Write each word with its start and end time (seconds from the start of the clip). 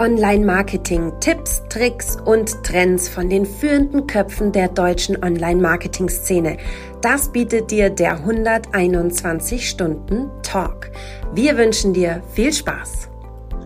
Online-Marketing, 0.00 1.12
Tipps, 1.20 1.62
Tricks 1.68 2.16
und 2.24 2.64
Trends 2.64 3.06
von 3.06 3.28
den 3.28 3.44
führenden 3.44 4.06
Köpfen 4.06 4.50
der 4.50 4.68
deutschen 4.68 5.22
Online-Marketing-Szene. 5.22 6.56
Das 7.02 7.30
bietet 7.30 7.70
dir 7.70 7.90
der 7.90 8.12
121 8.12 9.68
Stunden 9.68 10.30
Talk. 10.42 10.90
Wir 11.34 11.58
wünschen 11.58 11.92
dir 11.92 12.22
viel 12.32 12.50
Spaß. 12.50 13.10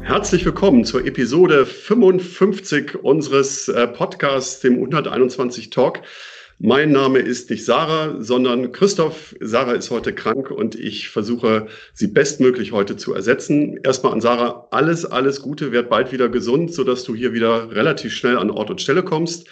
Herzlich 0.02 0.44
willkommen 0.44 0.84
zur 0.84 1.06
Episode 1.06 1.64
55 1.64 2.96
unseres 3.04 3.68
äh, 3.68 3.86
Podcasts, 3.86 4.58
dem 4.58 4.74
121 4.74 5.70
Talk. 5.70 6.00
Mein 6.66 6.92
Name 6.92 7.18
ist 7.18 7.50
nicht 7.50 7.62
Sarah, 7.62 8.22
sondern 8.22 8.72
Christoph. 8.72 9.36
Sarah 9.38 9.74
ist 9.74 9.90
heute 9.90 10.14
krank 10.14 10.50
und 10.50 10.74
ich 10.74 11.10
versuche, 11.10 11.66
sie 11.92 12.06
bestmöglich 12.06 12.72
heute 12.72 12.96
zu 12.96 13.12
ersetzen. 13.12 13.78
Erstmal 13.84 14.14
an 14.14 14.22
Sarah 14.22 14.68
alles, 14.70 15.04
alles 15.04 15.42
Gute, 15.42 15.72
werd 15.72 15.90
bald 15.90 16.10
wieder 16.10 16.30
gesund, 16.30 16.72
sodass 16.72 17.04
du 17.04 17.14
hier 17.14 17.34
wieder 17.34 17.70
relativ 17.72 18.14
schnell 18.14 18.38
an 18.38 18.50
Ort 18.50 18.70
und 18.70 18.80
Stelle 18.80 19.02
kommst. 19.02 19.46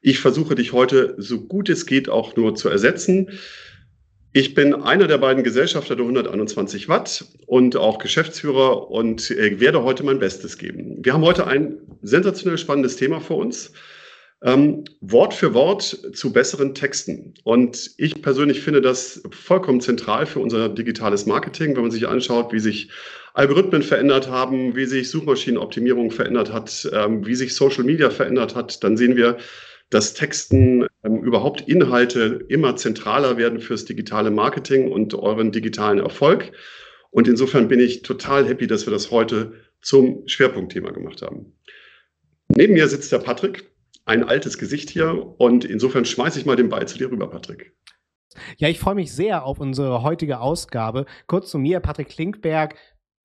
Ich 0.00 0.20
versuche 0.20 0.54
dich 0.54 0.72
heute 0.72 1.14
so 1.18 1.42
gut 1.42 1.68
es 1.68 1.84
geht 1.84 2.08
auch 2.08 2.34
nur 2.34 2.54
zu 2.54 2.70
ersetzen. 2.70 3.28
Ich 4.32 4.54
bin 4.54 4.72
einer 4.72 5.06
der 5.06 5.18
beiden 5.18 5.44
Gesellschafter 5.44 5.96
der 5.96 6.06
121 6.06 6.88
Watt 6.88 7.26
und 7.44 7.76
auch 7.76 7.98
Geschäftsführer 7.98 8.90
und 8.90 9.30
äh, 9.30 9.60
werde 9.60 9.82
heute 9.82 10.02
mein 10.02 10.18
Bestes 10.18 10.56
geben. 10.56 11.04
Wir 11.04 11.12
haben 11.12 11.24
heute 11.24 11.46
ein 11.46 11.76
sensationell 12.00 12.56
spannendes 12.56 12.96
Thema 12.96 13.20
vor 13.20 13.36
uns. 13.36 13.70
Ähm, 14.44 14.84
Wort 15.00 15.32
für 15.32 15.54
Wort 15.54 15.82
zu 16.12 16.30
besseren 16.30 16.74
Texten. 16.74 17.32
Und 17.44 17.92
ich 17.96 18.20
persönlich 18.20 18.60
finde 18.60 18.82
das 18.82 19.22
vollkommen 19.30 19.80
zentral 19.80 20.26
für 20.26 20.40
unser 20.40 20.68
digitales 20.68 21.24
Marketing, 21.24 21.74
wenn 21.74 21.82
man 21.82 21.90
sich 21.90 22.06
anschaut, 22.06 22.52
wie 22.52 22.58
sich 22.58 22.90
Algorithmen 23.32 23.82
verändert 23.82 24.28
haben, 24.28 24.76
wie 24.76 24.84
sich 24.84 25.08
Suchmaschinenoptimierung 25.08 26.10
verändert 26.10 26.52
hat, 26.52 26.86
ähm, 26.92 27.26
wie 27.26 27.34
sich 27.34 27.54
Social 27.54 27.84
Media 27.84 28.10
verändert 28.10 28.54
hat, 28.54 28.84
dann 28.84 28.98
sehen 28.98 29.16
wir, 29.16 29.38
dass 29.88 30.12
Texten 30.12 30.86
ähm, 31.04 31.22
überhaupt 31.22 31.62
Inhalte 31.62 32.44
immer 32.48 32.76
zentraler 32.76 33.38
werden 33.38 33.60
fürs 33.60 33.86
digitale 33.86 34.30
Marketing 34.30 34.92
und 34.92 35.14
euren 35.14 35.52
digitalen 35.52 36.00
Erfolg. 36.00 36.52
Und 37.10 37.28
insofern 37.28 37.68
bin 37.68 37.80
ich 37.80 38.02
total 38.02 38.46
happy, 38.46 38.66
dass 38.66 38.86
wir 38.86 38.92
das 38.92 39.10
heute 39.10 39.54
zum 39.80 40.28
Schwerpunktthema 40.28 40.90
gemacht 40.90 41.22
haben. 41.22 41.54
Neben 42.48 42.74
mir 42.74 42.88
sitzt 42.88 43.10
der 43.10 43.20
Patrick 43.20 43.73
ein 44.04 44.24
altes 44.24 44.58
Gesicht 44.58 44.90
hier 44.90 45.34
und 45.38 45.64
insofern 45.64 46.04
schmeiße 46.04 46.38
ich 46.38 46.46
mal 46.46 46.56
den 46.56 46.68
Ball 46.68 46.86
zu 46.86 46.98
dir 46.98 47.10
rüber, 47.10 47.28
Patrick. 47.28 47.74
Ja, 48.58 48.68
ich 48.68 48.80
freue 48.80 48.96
mich 48.96 49.12
sehr 49.12 49.44
auf 49.44 49.60
unsere 49.60 50.02
heutige 50.02 50.40
Ausgabe. 50.40 51.06
Kurz 51.26 51.50
zu 51.50 51.58
mir, 51.58 51.80
Patrick 51.80 52.08
Klinkberg, 52.08 52.76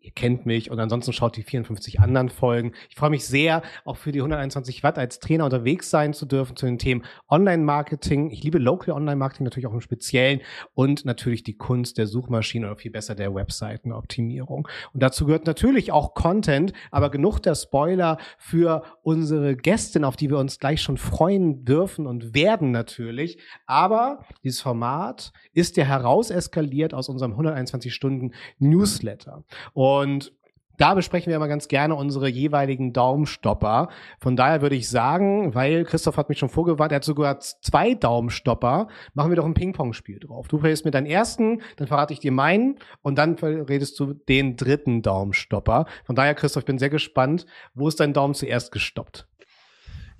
Ihr 0.02 0.12
kennt 0.12 0.46
mich 0.46 0.72
und 0.72 0.80
ansonsten 0.80 1.12
schaut 1.12 1.36
die 1.36 1.44
54 1.44 2.00
anderen 2.00 2.30
Folgen. 2.30 2.72
Ich 2.90 2.96
freue 2.96 3.10
mich 3.10 3.26
sehr, 3.26 3.62
auch 3.84 3.98
für 3.98 4.14
die 4.14 4.20
121 4.20 4.82
Watt 4.82 4.98
als 4.98 5.20
Trainer 5.20 5.44
unterwegs 5.44 5.90
sein 5.90 6.14
zu 6.14 6.26
dürfen 6.26 6.56
zu 6.56 6.66
den 6.66 6.80
Themen 6.80 7.04
Online-Marketing. 7.28 8.32
Ich 8.32 8.42
liebe 8.42 8.60
Local 8.60 8.94
Online-Marketing 8.94 9.44
natürlich 9.44 9.68
auch 9.68 9.74
im 9.74 9.82
Speziellen 9.82 10.40
und 10.74 11.04
natürlich 11.04 11.44
die 11.44 11.58
Kunst 11.58 11.98
der 11.98 12.08
Suchmaschine 12.08 12.68
oder 12.68 12.78
viel 12.78 12.92
besser 12.92 13.14
der 13.14 13.36
Webseitenoptimierung. 13.36 14.70
Und 14.94 15.04
dazu 15.04 15.26
gehört 15.26 15.46
natürlich 15.46 15.92
auch 15.92 16.14
Content, 16.14 16.72
aber 16.92 17.12
genug 17.12 17.40
der 17.40 17.56
Spoiler 17.56 18.20
für 18.38 18.84
unsere 19.02 19.58
Gästin, 19.58 20.06
auf 20.06 20.16
die 20.16 20.30
wir 20.30 20.38
uns 20.38 20.60
gleich 20.60 20.82
schon 20.82 20.98
freuen 20.98 21.66
dürfen 21.66 22.08
und 22.08 22.34
werden 22.34 22.72
natürlich. 22.72 23.38
Aber 23.66 24.24
dieses 24.46 24.62
Format 24.62 25.34
ist 25.52 25.76
ja 25.76 25.84
herauseskaliert 25.84 26.94
aus 26.94 27.10
unserem 27.10 27.34
121 27.34 27.94
Stunden 27.94 28.32
Newsletter. 28.60 29.44
Und 29.90 30.32
da 30.78 30.94
besprechen 30.94 31.30
wir 31.30 31.36
immer 31.36 31.50
ganz 31.50 31.68
gerne 31.68 31.94
unsere 31.96 32.30
jeweiligen 32.30 32.94
Daumenstopper. 32.94 33.90
Von 34.22 34.38
daher 34.38 34.62
würde 34.62 34.78
ich 34.78 34.88
sagen, 34.88 35.54
weil 35.54 35.84
Christoph 35.84 36.16
hat 36.16 36.30
mich 36.30 36.40
schon 36.40 36.48
vorgewarnt, 36.48 36.94
er 36.94 36.98
hat 36.98 37.04
sogar 37.04 37.40
zwei 37.42 37.96
Daumenstopper, 37.96 38.88
machen 39.14 39.30
wir 39.30 39.36
doch 39.36 39.46
ein 39.46 39.54
Ping-Pong-Spiel 39.54 40.20
drauf. 40.20 40.48
Du 40.48 40.56
redest 40.56 40.86
mir 40.86 40.92
deinen 40.92 41.06
ersten, 41.06 41.62
dann 41.76 41.88
verrate 41.88 42.14
ich 42.14 42.20
dir 42.20 42.32
meinen 42.32 42.80
und 43.02 43.18
dann 43.18 43.34
redest 43.36 44.00
du 44.00 44.14
den 44.14 44.56
dritten 44.56 45.02
Daumenstopper. 45.02 45.86
Von 46.06 46.16
daher, 46.16 46.34
Christoph, 46.34 46.62
ich 46.62 46.68
bin 46.68 46.80
sehr 46.80 46.90
gespannt. 46.90 47.46
Wo 47.74 47.90
ist 47.90 48.00
dein 48.00 48.14
Daumen 48.14 48.34
zuerst 48.34 48.72
gestoppt? 48.72 49.28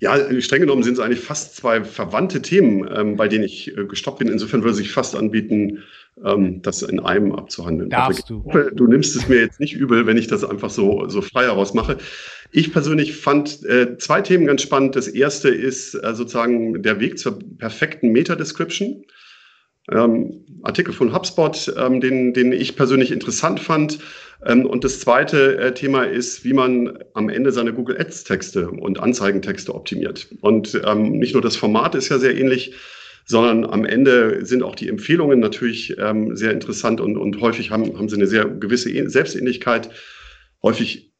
Ja, 0.00 0.16
streng 0.40 0.60
genommen 0.60 0.82
sind 0.82 0.94
es 0.94 1.00
eigentlich 1.00 1.20
fast 1.20 1.56
zwei 1.56 1.84
verwandte 1.84 2.40
Themen, 2.40 2.88
ähm, 2.94 3.16
bei 3.16 3.28
denen 3.28 3.44
ich 3.44 3.76
äh, 3.76 3.84
gestoppt 3.84 4.18
bin. 4.18 4.28
Insofern 4.28 4.62
würde 4.62 4.74
sich 4.74 4.92
fast 4.92 5.14
anbieten, 5.14 5.84
ähm, 6.24 6.62
das 6.62 6.82
in 6.82 7.00
einem 7.00 7.32
abzuhandeln. 7.32 7.90
Darfst 7.90 8.28
du. 8.28 8.44
Hoffe, 8.44 8.72
du 8.74 8.86
nimmst 8.86 9.16
es 9.16 9.28
mir 9.28 9.40
jetzt 9.40 9.60
nicht 9.60 9.74
übel, 9.74 10.06
wenn 10.06 10.16
ich 10.16 10.26
das 10.26 10.44
einfach 10.44 10.70
so, 10.70 11.08
so 11.08 11.22
frei 11.22 11.44
heraus 11.44 11.74
mache. 11.74 11.98
Ich 12.52 12.72
persönlich 12.72 13.16
fand 13.16 13.64
äh, 13.64 13.96
zwei 13.98 14.20
Themen 14.22 14.46
ganz 14.46 14.62
spannend. 14.62 14.96
Das 14.96 15.08
erste 15.08 15.48
ist 15.48 15.94
äh, 15.94 16.14
sozusagen 16.14 16.82
der 16.82 17.00
Weg 17.00 17.18
zur 17.18 17.38
perfekten 17.58 18.10
Meta-Description. 18.10 19.04
Ähm, 19.90 20.44
Artikel 20.62 20.92
von 20.92 21.12
HubSpot, 21.12 21.74
ähm, 21.76 22.00
den, 22.00 22.32
den 22.32 22.52
ich 22.52 22.76
persönlich 22.76 23.10
interessant 23.10 23.60
fand. 23.60 23.98
Ähm, 24.44 24.66
und 24.66 24.84
das 24.84 25.00
zweite 25.00 25.58
äh, 25.58 25.74
Thema 25.74 26.04
ist, 26.04 26.44
wie 26.44 26.52
man 26.52 26.98
am 27.14 27.28
Ende 27.28 27.52
seine 27.52 27.72
Google 27.72 27.98
Ads 27.98 28.24
Texte 28.24 28.70
und 28.70 29.00
Anzeigentexte 29.00 29.74
optimiert. 29.74 30.28
Und 30.40 30.80
ähm, 30.86 31.18
nicht 31.18 31.34
nur 31.34 31.42
das 31.42 31.56
Format 31.56 31.94
ist 31.94 32.08
ja 32.08 32.18
sehr 32.18 32.36
ähnlich, 32.36 32.74
sondern 33.30 33.64
am 33.64 33.84
Ende 33.84 34.44
sind 34.44 34.62
auch 34.62 34.74
die 34.74 34.88
Empfehlungen 34.88 35.38
natürlich 35.38 35.96
ähm, 35.98 36.36
sehr 36.36 36.50
interessant 36.50 37.00
und, 37.00 37.16
und 37.16 37.40
häufig 37.40 37.70
haben, 37.70 37.96
haben 37.96 38.08
sie 38.08 38.16
eine 38.16 38.26
sehr 38.26 38.44
gewisse 38.44 38.90
Selbstähnlichkeit. 39.08 39.88
Häufig 40.62 41.12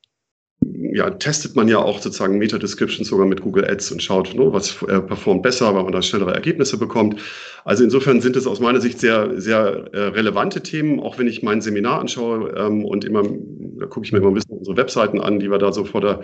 ja, 0.92 1.08
testet 1.10 1.54
man 1.54 1.68
ja 1.68 1.78
auch 1.78 2.00
sozusagen 2.00 2.36
Meta-Descriptions 2.38 3.08
sogar 3.08 3.26
mit 3.26 3.40
Google 3.40 3.64
Ads 3.64 3.92
und 3.92 4.02
schaut, 4.02 4.34
ne, 4.34 4.52
was 4.52 4.82
äh, 4.82 5.00
performt 5.00 5.42
besser, 5.42 5.74
weil 5.74 5.84
man 5.84 5.92
da 5.92 6.02
schnellere 6.02 6.34
Ergebnisse 6.34 6.78
bekommt. 6.78 7.20
Also 7.64 7.84
insofern 7.84 8.20
sind 8.20 8.36
es 8.36 8.46
aus 8.46 8.58
meiner 8.58 8.80
Sicht 8.80 8.98
sehr, 8.98 9.40
sehr 9.40 9.88
äh, 9.92 10.00
relevante 10.08 10.62
Themen, 10.62 10.98
auch 10.98 11.16
wenn 11.18 11.28
ich 11.28 11.42
mein 11.44 11.60
Seminar 11.60 12.00
anschaue 12.00 12.52
ähm, 12.56 12.84
und 12.84 13.04
immer, 13.04 13.22
da 13.22 13.86
gucke 13.86 14.04
ich 14.04 14.12
mir 14.12 14.18
immer 14.18 14.28
ein 14.28 14.34
bisschen 14.34 14.58
unsere 14.58 14.76
Webseiten 14.76 15.20
an, 15.20 15.38
die 15.38 15.50
wir 15.50 15.58
da 15.58 15.72
so 15.72 15.84
vor 15.84 16.00
der 16.00 16.20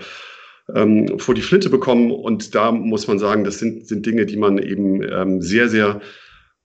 ähm, 0.75 1.19
vor 1.19 1.34
die 1.34 1.43
Flinte 1.43 1.71
bekommen. 1.71 2.10
Und 2.10 2.54
da 2.54 2.72
muss 2.72 3.06
man 3.06 3.19
sagen, 3.19 3.44
das 3.44 3.59
sind, 3.59 3.87
sind 3.87 4.06
Dinge, 4.06 4.27
die 4.27 4.37
man 4.37 4.59
eben 4.59 5.03
ähm, 5.03 5.43
sehr, 5.43 5.69
sehr 5.69 6.00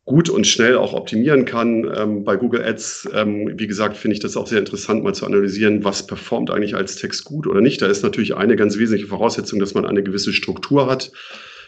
gut 0.06 0.30
und 0.30 0.48
schnell 0.48 0.78
auch 0.78 0.94
optimieren 0.94 1.46
kann. 1.46 1.90
Ähm, 1.96 2.24
bei 2.24 2.36
Google 2.36 2.64
Ads, 2.64 3.10
ähm, 3.14 3.54
wie 3.56 3.68
gesagt, 3.68 3.98
finde 3.98 4.16
ich 4.16 4.20
das 4.20 4.36
auch 4.36 4.48
sehr 4.48 4.60
interessant, 4.60 5.04
mal 5.04 5.14
zu 5.14 5.26
analysieren, 5.26 5.84
was 5.84 6.08
performt 6.08 6.50
eigentlich 6.50 6.76
als 6.76 6.96
Text 6.96 7.26
gut 7.26 7.48
oder 7.48 7.62
nicht. 7.62 7.82
Da 7.82 7.88
ist 7.88 8.04
natürlich 8.04 8.36
eine 8.36 8.56
ganz 8.56 8.78
wesentliche 8.78 9.08
Voraussetzung, 9.08 9.60
dass 9.60 9.74
man 9.74 9.86
eine 9.86 10.04
gewisse 10.04 10.34
Struktur 10.34 10.90
hat. 10.90 11.12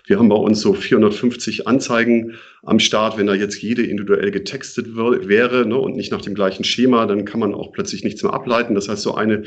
Wir 0.06 0.20
haben 0.20 0.28
bei 0.28 0.36
uns 0.36 0.60
so 0.60 0.74
450 0.74 1.66
Anzeigen 1.68 2.34
am 2.64 2.80
Start. 2.80 3.18
Wenn 3.18 3.28
da 3.28 3.36
jetzt 3.36 3.62
jede 3.62 3.84
individuell 3.84 4.32
getextet 4.32 4.98
wäre 4.98 5.66
ne, 5.66 5.78
und 5.78 5.96
nicht 5.96 6.12
nach 6.12 6.22
dem 6.22 6.34
gleichen 6.34 6.66
Schema, 6.66 7.06
dann 7.06 7.24
kann 7.24 7.40
man 7.40 7.54
auch 7.54 7.72
plötzlich 7.72 8.04
nichts 8.04 8.22
mehr 8.22 8.34
ableiten. 8.34 8.76
Das 8.76 8.90
heißt, 8.90 9.02
so 9.02 9.16
eine 9.16 9.44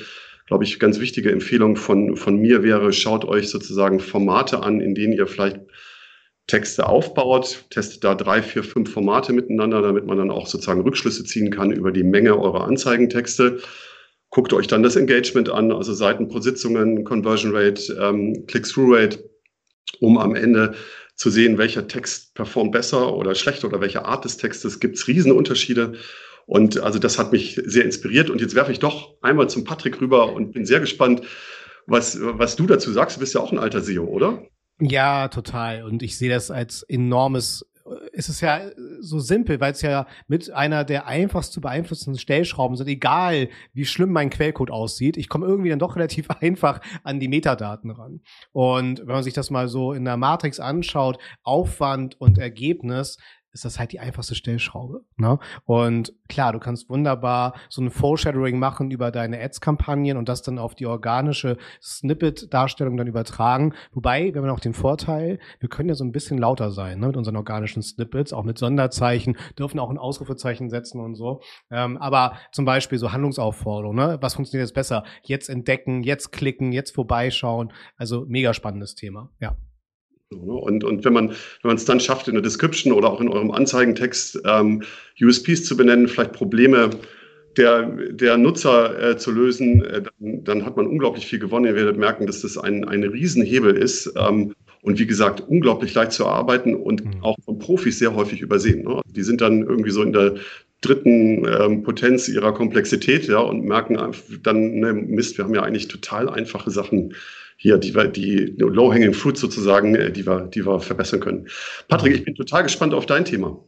glaube 0.46 0.64
ich, 0.64 0.78
ganz 0.78 1.00
wichtige 1.00 1.30
Empfehlung 1.30 1.76
von, 1.76 2.16
von 2.16 2.36
mir 2.36 2.62
wäre, 2.62 2.92
schaut 2.92 3.24
euch 3.24 3.48
sozusagen 3.48 4.00
Formate 4.00 4.62
an, 4.62 4.80
in 4.80 4.94
denen 4.94 5.12
ihr 5.12 5.26
vielleicht 5.26 5.60
Texte 6.46 6.88
aufbaut, 6.88 7.64
testet 7.70 8.04
da 8.04 8.14
drei, 8.14 8.40
vier, 8.40 8.62
fünf 8.62 8.92
Formate 8.92 9.32
miteinander, 9.32 9.82
damit 9.82 10.06
man 10.06 10.16
dann 10.16 10.30
auch 10.30 10.46
sozusagen 10.46 10.82
Rückschlüsse 10.82 11.24
ziehen 11.24 11.50
kann 11.50 11.72
über 11.72 11.90
die 11.90 12.04
Menge 12.04 12.38
eurer 12.38 12.64
Anzeigentexte. 12.64 13.60
Guckt 14.30 14.52
euch 14.52 14.68
dann 14.68 14.84
das 14.84 14.94
Engagement 14.94 15.48
an, 15.50 15.72
also 15.72 15.92
Seiten 15.92 16.28
pro 16.28 16.38
Sitzungen, 16.38 17.02
Conversion 17.02 17.54
Rate, 17.54 17.92
ähm, 18.00 18.46
Click-Through-Rate, 18.46 19.28
um 20.00 20.18
am 20.18 20.36
Ende 20.36 20.74
zu 21.16 21.30
sehen, 21.30 21.58
welcher 21.58 21.88
Text 21.88 22.34
performt 22.34 22.72
besser 22.72 23.16
oder 23.16 23.34
schlechter 23.34 23.68
oder 23.68 23.80
welche 23.80 24.04
Art 24.04 24.24
des 24.24 24.36
Textes. 24.36 24.78
Gibt 24.78 24.96
es 24.96 25.08
Riesenunterschiede. 25.08 25.94
Und 26.46 26.80
also 26.80 26.98
das 26.98 27.18
hat 27.18 27.32
mich 27.32 27.60
sehr 27.64 27.84
inspiriert. 27.84 28.30
Und 28.30 28.40
jetzt 28.40 28.54
werfe 28.54 28.72
ich 28.72 28.78
doch 28.78 29.14
einmal 29.20 29.50
zum 29.50 29.64
Patrick 29.64 30.00
rüber 30.00 30.32
und 30.32 30.52
bin 30.52 30.64
sehr 30.64 30.80
gespannt, 30.80 31.22
was, 31.86 32.18
was 32.20 32.56
du 32.56 32.66
dazu 32.66 32.92
sagst. 32.92 33.16
Du 33.16 33.20
bist 33.20 33.34
ja 33.34 33.40
auch 33.40 33.52
ein 33.52 33.58
alter 33.58 33.80
SEO, 33.80 34.04
oder? 34.04 34.42
Ja, 34.80 35.28
total. 35.28 35.84
Und 35.84 36.02
ich 36.02 36.16
sehe 36.18 36.30
das 36.30 36.50
als 36.50 36.82
enormes 36.82 37.64
es 38.12 38.28
ist 38.28 38.40
ja 38.40 38.70
so 39.00 39.18
simpel, 39.18 39.60
weil 39.60 39.72
es 39.72 39.82
ja 39.82 40.06
mit 40.26 40.50
einer 40.50 40.84
der 40.84 41.06
einfachst 41.06 41.52
zu 41.52 41.60
beeinflussenden 41.60 42.18
Stellschrauben 42.18 42.76
sind, 42.76 42.88
egal 42.88 43.48
wie 43.72 43.84
schlimm 43.84 44.10
mein 44.10 44.30
Quellcode 44.30 44.70
aussieht. 44.70 45.16
Ich 45.16 45.28
komme 45.28 45.46
irgendwie 45.46 45.70
dann 45.70 45.78
doch 45.78 45.96
relativ 45.96 46.30
einfach 46.40 46.80
an 47.04 47.20
die 47.20 47.28
Metadaten 47.28 47.90
ran. 47.90 48.20
Und 48.52 49.00
wenn 49.00 49.14
man 49.14 49.22
sich 49.22 49.34
das 49.34 49.50
mal 49.50 49.68
so 49.68 49.92
in 49.92 50.04
der 50.04 50.16
Matrix 50.16 50.60
anschaut, 50.60 51.18
Aufwand 51.42 52.20
und 52.20 52.38
Ergebnis, 52.38 53.18
ist 53.56 53.64
das 53.64 53.78
halt 53.78 53.92
die 53.92 54.00
einfachste 54.00 54.34
Stellschraube. 54.34 55.00
Ne? 55.16 55.38
Und 55.64 56.12
klar, 56.28 56.52
du 56.52 56.58
kannst 56.58 56.90
wunderbar 56.90 57.54
so 57.70 57.80
ein 57.80 57.90
Foreshadowing 57.90 58.58
machen 58.58 58.90
über 58.90 59.10
deine 59.10 59.40
Ads-Kampagnen 59.40 60.18
und 60.18 60.28
das 60.28 60.42
dann 60.42 60.58
auf 60.58 60.74
die 60.74 60.84
organische 60.84 61.56
Snippet-Darstellung 61.82 62.98
dann 62.98 63.06
übertragen. 63.06 63.74
Wobei, 63.92 64.34
wir 64.34 64.42
haben 64.42 64.50
auch 64.50 64.60
den 64.60 64.74
Vorteil, 64.74 65.38
wir 65.58 65.70
können 65.70 65.88
ja 65.88 65.94
so 65.94 66.04
ein 66.04 66.12
bisschen 66.12 66.36
lauter 66.36 66.70
sein 66.70 67.00
ne? 67.00 67.06
mit 67.06 67.16
unseren 67.16 67.36
organischen 67.36 67.82
Snippets, 67.82 68.34
auch 68.34 68.44
mit 68.44 68.58
Sonderzeichen, 68.58 69.38
dürfen 69.58 69.80
auch 69.80 69.90
ein 69.90 69.98
Ausrufezeichen 69.98 70.68
setzen 70.68 71.00
und 71.00 71.14
so. 71.14 71.40
Ähm, 71.70 71.96
aber 71.96 72.36
zum 72.52 72.66
Beispiel 72.66 72.98
so 72.98 73.12
Handlungsaufforderungen, 73.12 73.96
ne? 73.96 74.18
was 74.20 74.34
funktioniert 74.34 74.68
jetzt 74.68 74.74
besser? 74.74 75.02
Jetzt 75.22 75.48
entdecken, 75.48 76.02
jetzt 76.02 76.30
klicken, 76.30 76.72
jetzt 76.72 76.94
vorbeischauen. 76.94 77.72
Also 77.96 78.26
mega 78.28 78.52
spannendes 78.52 78.94
Thema, 78.94 79.30
ja. 79.40 79.56
Ne? 80.32 80.52
Und, 80.52 80.82
und 80.82 81.04
wenn 81.04 81.12
man 81.12 81.28
wenn 81.28 81.68
man 81.68 81.76
es 81.76 81.84
dann 81.84 82.00
schafft, 82.00 82.28
in 82.28 82.34
der 82.34 82.42
Description 82.42 82.92
oder 82.92 83.10
auch 83.10 83.20
in 83.20 83.28
eurem 83.28 83.50
Anzeigentext 83.52 84.40
ähm, 84.44 84.82
USPs 85.20 85.64
zu 85.64 85.76
benennen, 85.76 86.08
vielleicht 86.08 86.32
Probleme 86.32 86.90
der, 87.56 87.82
der 88.10 88.36
Nutzer 88.36 89.10
äh, 89.10 89.16
zu 89.16 89.30
lösen, 89.30 89.84
äh, 89.84 90.02
dann, 90.02 90.44
dann, 90.44 90.66
hat 90.66 90.76
man 90.76 90.86
unglaublich 90.86 91.26
viel 91.26 91.38
gewonnen. 91.38 91.66
Ihr 91.66 91.74
werdet 91.74 91.96
merken, 91.96 92.26
dass 92.26 92.42
das 92.42 92.58
ein, 92.58 92.86
ein 92.86 93.02
Riesenhebel 93.02 93.76
ist. 93.76 94.12
Ähm, 94.16 94.54
und 94.82 94.98
wie 94.98 95.06
gesagt, 95.06 95.42
unglaublich 95.46 95.94
leicht 95.94 96.12
zu 96.12 96.26
arbeiten 96.26 96.74
und 96.74 97.04
mhm. 97.04 97.22
auch 97.22 97.36
von 97.44 97.58
Profis 97.58 97.98
sehr 97.98 98.14
häufig 98.14 98.40
übersehen. 98.40 98.84
Ne? 98.84 99.00
Die 99.06 99.22
sind 99.22 99.40
dann 99.40 99.62
irgendwie 99.62 99.90
so 99.90 100.02
in 100.02 100.12
der 100.12 100.34
dritten 100.80 101.46
ähm, 101.46 101.82
Potenz 101.82 102.28
ihrer 102.28 102.52
Komplexität 102.52 103.26
ja, 103.26 103.38
und 103.38 103.64
merken 103.64 103.98
dann, 104.42 104.74
ne, 104.74 104.92
Mist, 104.92 105.38
wir 105.38 105.44
haben 105.44 105.54
ja 105.54 105.62
eigentlich 105.62 105.88
total 105.88 106.28
einfache 106.28 106.70
Sachen 106.70 107.14
hier, 107.56 107.78
die 107.78 107.92
die 108.12 108.54
Low-Hanging 108.58 109.14
Fruit 109.14 109.36
sozusagen, 109.36 109.94
äh, 109.94 110.12
die 110.12 110.26
wir, 110.26 110.42
die 110.46 110.66
wir 110.66 110.80
verbessern 110.80 111.20
können. 111.20 111.48
Patrick, 111.88 112.14
ich 112.14 112.24
bin 112.24 112.34
total 112.34 112.62
gespannt 112.62 112.94
auf 112.94 113.06
dein 113.06 113.24
Thema. 113.24 113.58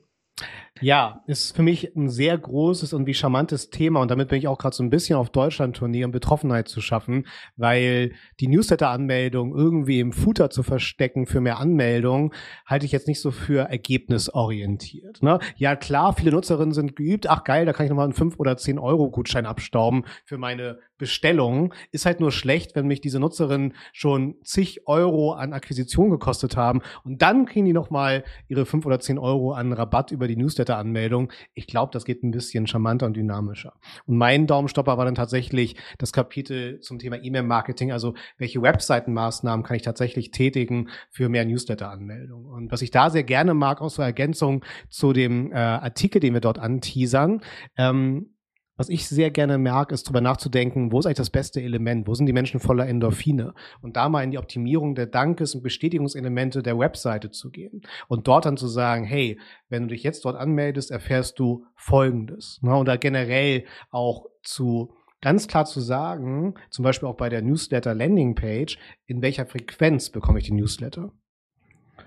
Ja, 0.80 1.22
ist 1.26 1.56
für 1.56 1.62
mich 1.62 1.94
ein 1.96 2.08
sehr 2.08 2.36
großes 2.36 2.92
und 2.92 3.06
wie 3.06 3.14
charmantes 3.14 3.70
Thema 3.70 4.00
und 4.00 4.10
damit 4.10 4.28
bin 4.28 4.38
ich 4.38 4.48
auch 4.48 4.58
gerade 4.58 4.76
so 4.76 4.82
ein 4.82 4.90
bisschen 4.90 5.16
auf 5.16 5.30
Deutschland-Tournee, 5.30 6.04
um 6.04 6.10
Betroffenheit 6.10 6.68
zu 6.68 6.80
schaffen, 6.80 7.26
weil 7.56 8.12
die 8.40 8.48
Newsletter-Anmeldung 8.48 9.54
irgendwie 9.56 10.00
im 10.00 10.12
Footer 10.12 10.50
zu 10.50 10.62
verstecken 10.62 11.26
für 11.26 11.40
mehr 11.40 11.58
Anmeldungen, 11.58 12.32
halte 12.66 12.86
ich 12.86 12.92
jetzt 12.92 13.08
nicht 13.08 13.20
so 13.20 13.30
für 13.30 13.68
ergebnisorientiert. 13.68 15.22
Ne? 15.22 15.38
Ja 15.56 15.76
klar, 15.76 16.12
viele 16.12 16.30
Nutzerinnen 16.30 16.72
sind 16.72 16.96
geübt, 16.96 17.28
ach 17.28 17.44
geil, 17.44 17.66
da 17.66 17.72
kann 17.72 17.86
ich 17.86 17.90
nochmal 17.90 18.04
einen 18.04 18.14
5 18.14 18.38
oder 18.38 18.56
10 18.56 18.78
Euro 18.78 19.10
Gutschein 19.10 19.46
abstauben 19.46 20.04
für 20.24 20.38
meine 20.38 20.78
Bestellung. 20.98 21.72
Ist 21.92 22.06
halt 22.06 22.20
nur 22.20 22.32
schlecht, 22.32 22.74
wenn 22.74 22.86
mich 22.86 23.00
diese 23.00 23.20
Nutzerinnen 23.20 23.74
schon 23.92 24.34
zig 24.42 24.86
Euro 24.86 25.32
an 25.32 25.52
Akquisition 25.52 26.10
gekostet 26.10 26.56
haben 26.56 26.82
und 27.04 27.22
dann 27.22 27.46
kriegen 27.46 27.66
die 27.66 27.72
nochmal 27.72 28.24
ihre 28.48 28.66
5 28.66 28.84
oder 28.84 29.00
10 29.00 29.18
Euro 29.18 29.52
an 29.52 29.72
Rabatt 29.72 30.10
über 30.10 30.28
die 30.28 30.36
Newsletter 30.36 30.67
Newsletter-Anmeldung. 30.68 31.32
Ich 31.54 31.66
glaube, 31.66 31.90
das 31.92 32.04
geht 32.04 32.22
ein 32.22 32.30
bisschen 32.30 32.66
charmanter 32.66 33.06
und 33.06 33.16
dynamischer. 33.16 33.74
Und 34.06 34.16
mein 34.16 34.46
Daumenstopper 34.46 34.98
war 34.98 35.04
dann 35.04 35.14
tatsächlich 35.14 35.76
das 35.98 36.12
Kapitel 36.12 36.80
zum 36.80 36.98
Thema 36.98 37.16
E-Mail-Marketing, 37.22 37.92
also 37.92 38.14
welche 38.36 38.62
Webseitenmaßnahmen 38.62 39.64
kann 39.64 39.76
ich 39.76 39.82
tatsächlich 39.82 40.30
tätigen 40.30 40.88
für 41.10 41.28
mehr 41.28 41.44
Newsletter-Anmeldungen. 41.44 42.46
Und 42.46 42.72
was 42.72 42.82
ich 42.82 42.90
da 42.90 43.10
sehr 43.10 43.24
gerne 43.24 43.54
mag, 43.54 43.80
auch 43.80 43.90
so 43.90 44.02
Ergänzung 44.02 44.64
zu 44.88 45.12
dem 45.12 45.52
äh, 45.52 45.56
Artikel, 45.56 46.20
den 46.20 46.34
wir 46.34 46.40
dort 46.40 46.58
anteasern, 46.58 47.40
ähm, 47.76 48.34
was 48.78 48.88
ich 48.88 49.08
sehr 49.08 49.30
gerne 49.32 49.58
merke, 49.58 49.92
ist 49.92 50.06
darüber 50.06 50.20
nachzudenken, 50.20 50.92
wo 50.92 51.00
ist 51.00 51.06
eigentlich 51.06 51.16
das 51.16 51.30
beste 51.30 51.60
Element? 51.60 52.06
Wo 52.06 52.14
sind 52.14 52.26
die 52.26 52.32
Menschen 52.32 52.60
voller 52.60 52.86
Endorphine? 52.86 53.52
Und 53.82 53.96
da 53.96 54.08
mal 54.08 54.22
in 54.22 54.30
die 54.30 54.38
Optimierung 54.38 54.94
der 54.94 55.06
Dankes- 55.06 55.56
und 55.56 55.62
Bestätigungselemente 55.62 56.62
der 56.62 56.78
Webseite 56.78 57.30
zu 57.30 57.50
gehen. 57.50 57.82
Und 58.06 58.28
dort 58.28 58.46
dann 58.46 58.56
zu 58.56 58.68
sagen, 58.68 59.04
hey, 59.04 59.38
wenn 59.68 59.82
du 59.82 59.88
dich 59.88 60.04
jetzt 60.04 60.24
dort 60.24 60.36
anmeldest, 60.36 60.92
erfährst 60.92 61.40
du 61.40 61.66
Folgendes. 61.74 62.60
Ne? 62.62 62.74
Oder 62.76 62.98
generell 62.98 63.64
auch 63.90 64.26
zu 64.44 64.94
ganz 65.20 65.48
klar 65.48 65.64
zu 65.64 65.80
sagen, 65.80 66.54
zum 66.70 66.84
Beispiel 66.84 67.08
auch 67.08 67.16
bei 67.16 67.28
der 67.28 67.42
Newsletter 67.42 67.94
Landing 67.94 68.36
Page, 68.36 68.78
in 69.06 69.20
welcher 69.22 69.46
Frequenz 69.46 70.10
bekomme 70.10 70.38
ich 70.38 70.44
die 70.44 70.52
Newsletter? 70.52 71.10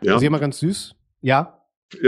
Ja. 0.01 0.13
Also 0.13 0.25
immer 0.25 0.39
ganz 0.39 0.59
süß. 0.59 0.95
Ja, 1.19 1.60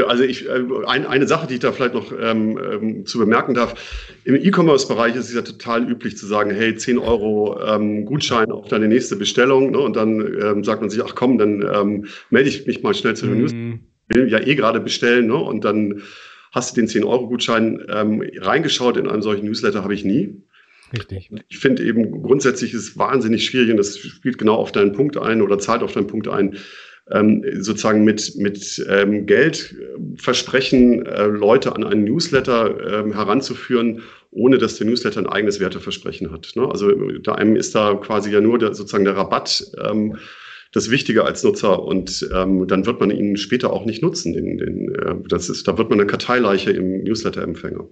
also 0.08 0.24
ich, 0.24 0.48
äh, 0.48 0.64
ein, 0.88 1.06
eine 1.06 1.28
Sache, 1.28 1.48
die 1.48 1.56
ich 1.56 1.60
da 1.60 1.72
vielleicht 1.72 1.94
noch 1.94 2.12
ähm, 2.18 2.58
ähm, 2.58 3.06
zu 3.06 3.20
bemerken 3.20 3.54
darf. 3.54 3.76
Im 4.24 4.36
E-Commerce-Bereich 4.36 5.16
ist 5.16 5.30
es 5.30 5.36
ja 5.36 5.42
total 5.42 5.90
üblich 5.90 6.18
zu 6.18 6.26
sagen, 6.26 6.52
hey, 6.52 6.76
10 6.76 6.98
Euro 6.98 7.60
ähm, 7.62 8.06
Gutschein 8.06 8.52
auf 8.52 8.70
deine 8.70 8.88
nächste 8.88 9.16
Bestellung. 9.16 9.72
Ne? 9.72 9.80
Und 9.80 9.96
dann 9.96 10.20
ähm, 10.42 10.64
sagt 10.64 10.82
man 10.82 10.90
sich, 10.90 11.04
ach 11.04 11.16
komm, 11.16 11.38
dann 11.38 11.62
ähm, 11.62 12.06
melde 12.30 12.50
ich 12.50 12.66
mich 12.66 12.82
mal 12.82 12.94
schnell 12.94 13.16
zu 13.16 13.26
den 13.26 13.36
mm. 13.36 13.40
News. 13.40 13.54
Will 14.10 14.30
ja 14.30 14.40
eh 14.40 14.56
gerade 14.56 14.80
bestellen. 14.80 15.28
Ne? 15.28 15.36
Und 15.36 15.66
dann 15.66 16.02
hast 16.52 16.76
du 16.76 16.82
den 16.82 16.88
10 16.88 17.04
Euro 17.04 17.28
Gutschein 17.28 17.84
ähm, 17.90 18.24
reingeschaut 18.38 18.98
in 18.98 19.08
einen 19.08 19.22
solchen 19.22 19.46
Newsletter, 19.46 19.84
habe 19.84 19.94
ich 19.94 20.06
nie. 20.06 20.44
Richtig. 20.94 21.32
Ich 21.50 21.58
finde 21.58 21.84
eben 21.84 22.22
grundsätzlich 22.22 22.74
ist 22.74 22.82
es 22.82 22.98
wahnsinnig 22.98 23.46
schwierig 23.46 23.72
und 23.72 23.78
das 23.78 23.98
spielt 23.98 24.38
genau 24.38 24.56
auf 24.56 24.72
deinen 24.72 24.94
Punkt 24.94 25.18
ein 25.18 25.42
oder 25.42 25.58
zahlt 25.58 25.82
auf 25.82 25.94
deinen 25.94 26.06
Punkt 26.06 26.28
ein 26.28 26.56
ähm, 27.12 27.44
sozusagen 27.60 28.04
mit, 28.04 28.36
mit 28.38 28.86
ähm, 28.90 29.26
Geld 29.26 29.76
versprechen, 30.16 31.06
äh, 31.06 31.26
Leute 31.26 31.76
an 31.76 31.84
einen 31.84 32.06
Newsletter 32.06 33.02
ähm, 33.02 33.14
heranzuführen, 33.14 34.02
ohne 34.32 34.58
dass 34.58 34.78
der 34.78 34.88
Newsletter 34.88 35.20
ein 35.20 35.28
eigenes 35.28 35.60
Werteversprechen 35.60 36.32
hat. 36.32 36.52
Ne? 36.56 36.68
Also 36.70 36.92
da 37.20 37.34
einem 37.34 37.56
ist 37.56 37.76
da 37.76 37.96
quasi 37.96 38.32
ja 38.32 38.42
nur 38.42 38.58
der, 38.58 38.74
sozusagen 38.74 39.06
der 39.06 39.18
Rabatt 39.18 39.64
ähm, 39.84 40.18
das 40.72 40.90
Wichtige 40.90 41.24
als 41.24 41.44
Nutzer 41.44 41.84
und 41.84 42.28
ähm, 42.34 42.68
dann 42.68 42.86
wird 42.86 43.00
man 43.00 43.12
ihn 43.12 43.38
später 43.38 43.72
auch 43.72 43.86
nicht 43.86 44.02
nutzen. 44.02 44.34
Den, 44.34 44.58
den, 44.58 44.96
äh, 44.96 45.16
das 45.28 45.50
ist, 45.50 45.68
da 45.68 45.78
wird 45.78 45.90
man 45.90 46.00
eine 46.00 46.08
Karteileiche 46.08 46.72
im 46.72 47.04
Newsletter-Empfänger 47.04 47.86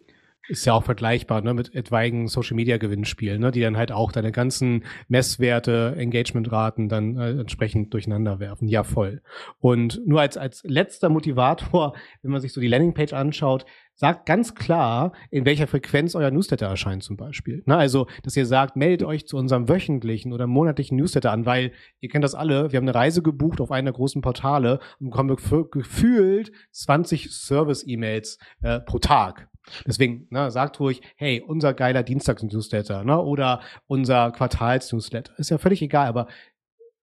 ist 0.47 0.65
ja 0.65 0.73
auch 0.73 0.83
vergleichbar 0.83 1.41
ne, 1.41 1.53
mit 1.53 1.73
etwaigen 1.75 2.27
Social 2.27 2.55
Media 2.55 2.77
Gewinnspielen, 2.77 3.41
ne, 3.41 3.51
die 3.51 3.61
dann 3.61 3.77
halt 3.77 3.91
auch 3.91 4.11
deine 4.11 4.31
ganzen 4.31 4.83
Messwerte, 5.07 5.95
Engagementraten 5.97 6.89
dann 6.89 7.17
äh, 7.17 7.31
entsprechend 7.31 7.93
durcheinander 7.93 8.39
werfen. 8.39 8.67
Ja, 8.67 8.83
voll. 8.83 9.21
Und 9.59 10.01
nur 10.05 10.21
als, 10.21 10.38
als 10.38 10.63
letzter 10.63 11.09
Motivator, 11.09 11.93
wenn 12.21 12.31
man 12.31 12.41
sich 12.41 12.53
so 12.53 12.61
die 12.61 12.67
Landingpage 12.67 13.13
anschaut, 13.13 13.65
sagt 13.95 14.25
ganz 14.25 14.55
klar, 14.55 15.13
in 15.29 15.45
welcher 15.45 15.67
Frequenz 15.67 16.15
euer 16.15 16.31
Newsletter 16.31 16.65
erscheint 16.65 17.03
zum 17.03 17.17
Beispiel. 17.17 17.61
Ne, 17.67 17.77
also, 17.77 18.07
dass 18.23 18.35
ihr 18.35 18.45
sagt, 18.45 18.75
meldet 18.75 19.07
euch 19.07 19.27
zu 19.27 19.38
unserem 19.38 19.69
wöchentlichen 19.69 20.33
oder 20.33 20.47
monatlichen 20.47 20.97
Newsletter 20.97 21.31
an, 21.31 21.45
weil 21.45 21.71
ihr 21.99 22.09
kennt 22.09 22.23
das 22.23 22.33
alle, 22.33 22.71
wir 22.71 22.77
haben 22.77 22.88
eine 22.88 22.95
Reise 22.95 23.21
gebucht 23.21 23.61
auf 23.61 23.71
einer 23.71 23.91
großen 23.91 24.21
Portale 24.21 24.79
und 24.99 25.11
bekommen 25.11 25.35
gefühlt 25.71 26.51
20 26.71 27.31
Service-E-Mails 27.31 28.39
äh, 28.63 28.79
pro 28.79 28.97
Tag. 28.97 29.50
Deswegen, 29.86 30.28
ne, 30.30 30.52
sagt 30.52 30.80
ruhig, 30.80 31.02
hey, 31.16 31.42
unser 31.42 31.74
geiler 31.74 32.04
Dienstags-Newsletter, 32.04 33.04
ne, 33.04 33.22
oder 33.22 33.62
unser 33.88 34.31
Quartals-Newsletter. 34.31 35.38
Ist 35.38 35.50
ja 35.50 35.58
völlig 35.58 35.81
egal, 35.81 36.08
aber 36.08 36.28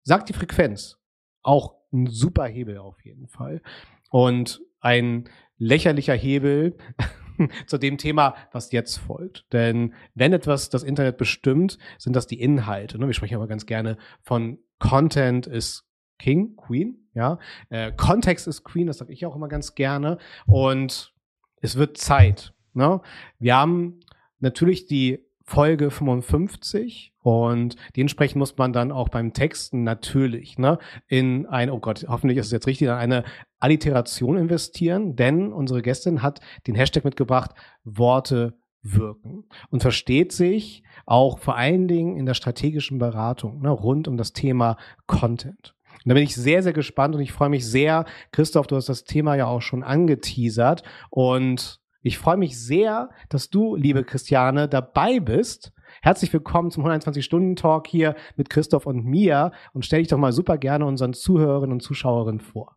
sagt 0.02 0.28
die 0.28 0.34
Frequenz. 0.34 0.98
Auch 1.42 1.76
ein 1.92 2.06
super 2.06 2.46
Hebel 2.46 2.78
auf 2.78 3.04
jeden 3.04 3.28
Fall. 3.28 3.62
Und 4.10 4.60
ein 4.80 5.28
lächerlicher 5.56 6.14
Hebel 6.14 6.76
zu 7.66 7.78
dem 7.78 7.98
Thema, 7.98 8.34
was 8.52 8.72
jetzt 8.72 8.96
folgt. 8.96 9.52
Denn 9.52 9.94
wenn 10.14 10.32
etwas 10.32 10.70
das 10.70 10.82
Internet 10.82 11.16
bestimmt, 11.16 11.78
sind 11.98 12.14
das 12.14 12.26
die 12.26 12.40
Inhalte. 12.40 12.98
Ne? 12.98 13.06
Wir 13.06 13.14
sprechen 13.14 13.36
aber 13.36 13.48
ganz 13.48 13.66
gerne 13.66 13.96
von 14.22 14.58
Content 14.78 15.46
ist 15.46 15.84
King, 16.18 16.56
Queen, 16.56 17.08
ja. 17.14 17.38
Äh, 17.68 17.92
Kontext 17.92 18.48
ist 18.48 18.64
Queen, 18.64 18.88
das 18.88 18.98
sage 18.98 19.12
ich 19.12 19.24
auch 19.24 19.36
immer 19.36 19.48
ganz 19.48 19.74
gerne. 19.74 20.18
Und 20.46 21.14
es 21.60 21.76
wird 21.76 21.98
Zeit. 21.98 22.52
Ne? 22.74 23.00
Wir 23.38 23.56
haben 23.56 24.00
natürlich 24.40 24.86
die 24.86 25.24
Folge 25.48 25.90
55 25.90 27.14
und 27.20 27.76
dementsprechend 27.96 28.36
muss 28.36 28.58
man 28.58 28.74
dann 28.74 28.92
auch 28.92 29.08
beim 29.08 29.32
Texten 29.32 29.82
natürlich 29.82 30.58
ne, 30.58 30.78
in 31.06 31.46
ein, 31.46 31.70
oh 31.70 31.80
Gott, 31.80 32.04
hoffentlich 32.06 32.36
ist 32.36 32.46
es 32.46 32.52
jetzt 32.52 32.66
richtig, 32.66 32.88
in 32.88 32.94
eine 32.94 33.24
Alliteration 33.58 34.36
investieren, 34.36 35.16
denn 35.16 35.50
unsere 35.50 35.80
Gästin 35.80 36.22
hat 36.22 36.40
den 36.66 36.74
Hashtag 36.74 37.04
mitgebracht, 37.04 37.52
Worte 37.82 38.58
wirken 38.82 39.44
und 39.70 39.80
versteht 39.80 40.32
sich 40.32 40.82
auch 41.06 41.38
vor 41.38 41.56
allen 41.56 41.88
Dingen 41.88 42.18
in 42.18 42.26
der 42.26 42.34
strategischen 42.34 42.98
Beratung 42.98 43.62
ne, 43.62 43.70
rund 43.70 44.06
um 44.06 44.18
das 44.18 44.34
Thema 44.34 44.76
Content. 45.06 45.74
Und 46.04 46.10
da 46.10 46.14
bin 46.14 46.22
ich 46.22 46.34
sehr, 46.34 46.62
sehr 46.62 46.72
gespannt 46.72 47.14
und 47.14 47.20
ich 47.20 47.32
freue 47.32 47.48
mich 47.48 47.66
sehr. 47.66 48.04
Christoph, 48.32 48.66
du 48.66 48.76
hast 48.76 48.88
das 48.88 49.04
Thema 49.04 49.34
ja 49.34 49.46
auch 49.46 49.62
schon 49.62 49.82
angeteasert 49.82 50.82
und 51.10 51.80
ich 52.02 52.18
freue 52.18 52.36
mich 52.36 52.58
sehr, 52.58 53.10
dass 53.28 53.50
du, 53.50 53.74
liebe 53.74 54.04
Christiane, 54.04 54.68
dabei 54.68 55.20
bist. 55.20 55.72
Herzlich 56.00 56.32
willkommen 56.32 56.70
zum 56.70 56.86
120-Stunden-Talk 56.86 57.88
hier 57.88 58.14
mit 58.36 58.50
Christoph 58.50 58.86
und 58.86 59.04
mir 59.04 59.52
und 59.72 59.84
stell 59.84 59.98
dich 59.98 60.08
doch 60.08 60.18
mal 60.18 60.32
super 60.32 60.58
gerne 60.58 60.86
unseren 60.86 61.12
Zuhörerinnen 61.12 61.72
und 61.72 61.80
Zuschauerinnen 61.80 62.40
vor. 62.40 62.76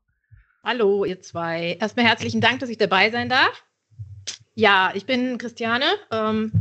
Hallo, 0.64 1.06
ihr 1.06 1.22
zwei. 1.22 1.78
Erstmal 1.80 2.06
herzlichen 2.06 2.42
Dank, 2.42 2.60
dass 2.60 2.70
ich 2.70 2.78
dabei 2.78 3.12
sein 3.12 3.30
darf. 3.30 3.64
Ja, 4.56 4.92
ich 4.96 5.06
bin 5.06 5.38
Christiane, 5.38 5.86
ähm, 6.12 6.52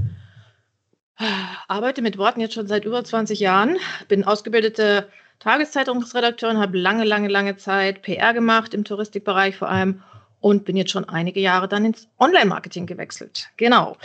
arbeite 1.69 2.02
mit 2.02 2.19
Worten 2.19 2.40
jetzt 2.40 2.55
schon 2.55 2.67
seit 2.67 2.85
über 2.85 3.02
20 3.02 3.40
Jahren, 3.40 3.76
bin 4.09 4.25
ausgebildete 4.25 5.09
Tageszeitungsredakteurin, 5.40 6.59
habe 6.59 6.78
lange, 6.78 7.04
lange, 7.04 7.28
lange 7.28 7.56
Zeit 7.56 8.02
PR 8.02 8.32
gemacht, 8.35 8.75
im 8.75 8.85
Touristikbereich 8.85 9.56
vor 9.56 9.68
allem 9.68 10.02
und 10.40 10.64
bin 10.64 10.76
jetzt 10.76 10.90
schon 10.90 11.09
einige 11.09 11.40
Jahre 11.40 11.68
dann 11.68 11.85
ins 11.85 12.09
Online-Marketing 12.18 12.87
gewechselt. 12.87 13.49
Genau. 13.56 13.97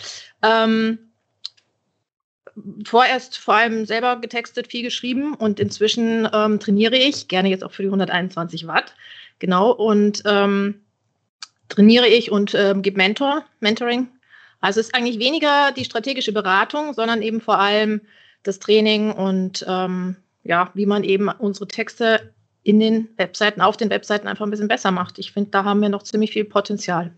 Ähm, 0.41 0.99
vorerst 2.85 3.37
vor 3.37 3.55
allem 3.55 3.85
selber 3.85 4.15
getextet, 4.17 4.67
viel 4.67 4.83
geschrieben 4.83 5.33
und 5.33 5.59
inzwischen 5.59 6.27
ähm, 6.33 6.59
trainiere 6.59 6.97
ich, 6.97 7.27
gerne 7.27 7.49
jetzt 7.49 7.63
auch 7.63 7.71
für 7.71 7.83
die 7.83 7.89
121 7.89 8.67
Watt. 8.67 8.95
Genau. 9.39 9.71
Und 9.71 10.23
ähm, 10.25 10.81
trainiere 11.67 12.07
ich 12.07 12.31
und 12.31 12.53
ähm, 12.55 12.81
gebe 12.81 12.97
Mentor, 12.97 13.43
Mentoring. 13.59 14.07
Also 14.61 14.79
es 14.79 14.87
ist 14.87 14.95
eigentlich 14.95 15.19
weniger 15.19 15.71
die 15.73 15.85
strategische 15.85 16.31
Beratung, 16.31 16.93
sondern 16.93 17.21
eben 17.21 17.41
vor 17.41 17.59
allem 17.59 18.01
das 18.43 18.59
Training 18.59 19.11
und 19.11 19.65
ähm, 19.67 20.15
ja, 20.45 20.71
wie 20.73 20.85
man 20.85 21.03
eben 21.03 21.27
unsere 21.27 21.67
Texte 21.67 22.33
in 22.63 22.79
den 22.79 23.09
Webseiten, 23.17 23.61
auf 23.61 23.77
den 23.77 23.89
Webseiten 23.89 24.27
einfach 24.27 24.45
ein 24.45 24.51
bisschen 24.51 24.67
besser 24.67 24.91
macht. 24.91 25.19
Ich 25.19 25.33
finde, 25.33 25.51
da 25.51 25.65
haben 25.65 25.81
wir 25.81 25.89
noch 25.89 26.03
ziemlich 26.03 26.31
viel 26.31 26.45
Potenzial. 26.45 27.11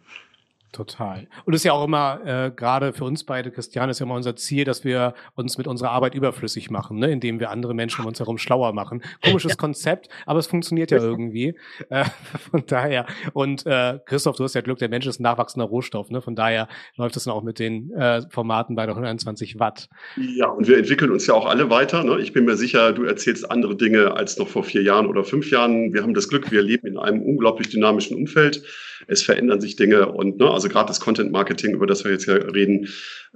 Total. 0.73 1.27
Und 1.45 1.53
es 1.53 1.61
ist 1.61 1.63
ja 1.63 1.73
auch 1.73 1.85
immer, 1.85 2.19
äh, 2.25 2.51
gerade 2.51 2.91
für 2.91 3.05
uns 3.05 3.23
beide, 3.23 3.51
Christian, 3.51 3.89
ist 3.89 3.99
ja 3.99 4.05
immer 4.05 4.15
unser 4.15 4.35
Ziel, 4.35 4.65
dass 4.65 4.83
wir 4.83 5.13
uns 5.35 5.57
mit 5.57 5.65
unserer 5.65 5.91
Arbeit 5.91 6.13
überflüssig 6.13 6.69
machen, 6.69 6.99
ne? 6.99 7.09
indem 7.09 7.39
wir 7.39 7.51
andere 7.51 7.73
Menschen 7.73 8.01
um 8.01 8.07
uns 8.07 8.19
herum 8.19 8.37
schlauer 8.37 8.73
machen. 8.73 9.01
Komisches 9.23 9.51
ja. 9.51 9.55
Konzept, 9.55 10.09
aber 10.25 10.39
es 10.39 10.47
funktioniert 10.47 10.91
ja 10.91 10.97
irgendwie. 10.97 11.55
Äh, 11.89 12.05
von 12.51 12.65
daher. 12.65 13.05
Und 13.33 13.65
äh, 13.65 13.99
Christoph, 14.05 14.35
du 14.35 14.43
hast 14.43 14.55
ja 14.55 14.61
Glück, 14.61 14.79
der 14.79 14.89
Mensch 14.89 15.05
ist 15.05 15.19
ein 15.19 15.23
nachwachsender 15.23 15.65
Rohstoff. 15.65 16.09
Ne? 16.09 16.21
Von 16.21 16.35
daher 16.35 16.67
läuft 16.97 17.15
es 17.15 17.23
dann 17.23 17.33
auch 17.33 17.43
mit 17.43 17.59
den 17.59 17.91
äh, 17.93 18.23
Formaten 18.29 18.75
bei 18.75 18.85
der 18.85 18.95
120 18.95 19.59
Watt. 19.59 19.87
Ja, 20.17 20.47
und 20.47 20.67
wir 20.67 20.77
entwickeln 20.77 21.11
uns 21.11 21.27
ja 21.27 21.33
auch 21.33 21.45
alle 21.45 21.69
weiter. 21.69 22.03
Ne? 22.03 22.19
Ich 22.19 22.33
bin 22.33 22.45
mir 22.45 22.57
sicher, 22.57 22.91
du 22.91 23.03
erzählst 23.03 23.49
andere 23.49 23.75
Dinge 23.75 24.13
als 24.13 24.37
noch 24.37 24.47
vor 24.47 24.63
vier 24.63 24.81
Jahren 24.81 25.07
oder 25.07 25.23
fünf 25.23 25.49
Jahren. 25.49 25.93
Wir 25.93 26.03
haben 26.03 26.13
das 26.13 26.27
Glück, 26.27 26.51
wir 26.51 26.61
leben 26.61 26.87
in 26.87 26.97
einem 26.97 27.21
unglaublich 27.21 27.69
dynamischen 27.69 28.17
Umfeld. 28.17 28.63
Es 29.07 29.23
verändern 29.23 29.61
sich 29.61 29.75
Dinge 29.75 30.07
und 30.07 30.39
ne, 30.39 30.49
also 30.57 30.69
gerade 30.69 30.87
das 30.87 30.99
Content 30.99 31.31
Marketing, 31.31 31.73
über 31.73 31.85
das 31.85 32.03
wir 32.03 32.11
jetzt 32.11 32.25
ja 32.25 32.33
reden, 32.33 32.89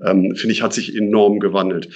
ähm, 0.03 0.35
finde 0.35 0.53
ich, 0.53 0.63
hat 0.63 0.73
sich 0.73 0.95
enorm 0.95 1.39
gewandelt. 1.39 1.89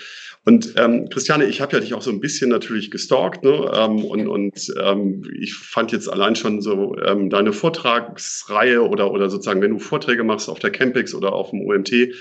Und 0.46 0.76
ähm, 0.78 1.10
Christiane, 1.10 1.46
ich 1.46 1.60
habe 1.60 1.74
ja 1.74 1.80
dich 1.80 1.96
auch 1.96 2.04
so 2.04 2.12
ein 2.12 2.20
bisschen 2.20 2.52
natürlich 2.52 2.92
gestalkt, 2.92 3.44
ne? 3.44 3.72
Ähm, 3.76 4.06
und 4.06 4.28
und 4.28 4.74
ähm, 4.80 5.24
ich 5.42 5.56
fand 5.56 5.92
jetzt 5.92 6.08
allein 6.08 6.36
schon 6.36 6.62
so 6.62 6.96
ähm, 7.00 7.32
deine 7.32 7.52
Vortragsreihe 7.52 8.88
oder 8.88 9.12
oder 9.12 9.32
sozusagen, 9.32 9.62
wenn 9.64 9.72
du 9.72 9.80
Vorträge 9.80 10.24
machst 10.24 10.48
auf 10.48 10.60
der 10.60 10.70
Campix 10.70 11.16
oder 11.16 11.34
auf 11.34 11.50
dem 11.50 11.62
OMT, 11.62 12.14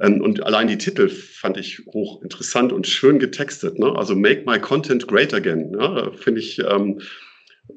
ähm, 0.00 0.20
und 0.20 0.42
allein 0.44 0.68
die 0.68 0.78
Titel 0.78 1.08
fand 1.08 1.56
ich 1.56 1.82
hoch 1.86 2.22
interessant 2.22 2.72
und 2.72 2.86
schön 2.86 3.18
getextet. 3.18 3.78
Ne? 3.78 3.94
Also 3.94 4.16
Make 4.16 4.42
My 4.46 4.58
Content 4.58 5.06
Great 5.06 5.34
Again. 5.34 5.70
Ne? 5.70 6.12
Finde 6.16 6.40
ich 6.40 6.58
ähm, 6.58 7.00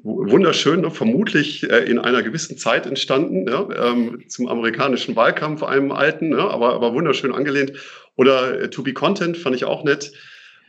wunderschön, 0.02 0.80
ne? 0.80 0.90
vermutlich 0.90 1.68
äh, 1.70 1.84
in 1.84 1.98
einer 1.98 2.22
gewissen 2.22 2.58
Zeit 2.58 2.86
entstanden, 2.86 3.46
ja? 3.48 3.68
ähm, 3.90 4.22
zum 4.28 4.48
amerikanischen 4.48 5.16
Wahlkampf, 5.16 5.62
einem 5.62 5.92
alten, 5.92 6.32
ja? 6.32 6.48
aber, 6.48 6.74
aber 6.74 6.94
wunderschön 6.94 7.32
angelehnt. 7.32 7.72
Oder 8.16 8.60
äh, 8.60 8.70
To 8.70 8.82
Be 8.82 8.92
Content 8.92 9.36
fand 9.36 9.56
ich 9.56 9.64
auch 9.64 9.84
nett. 9.84 10.12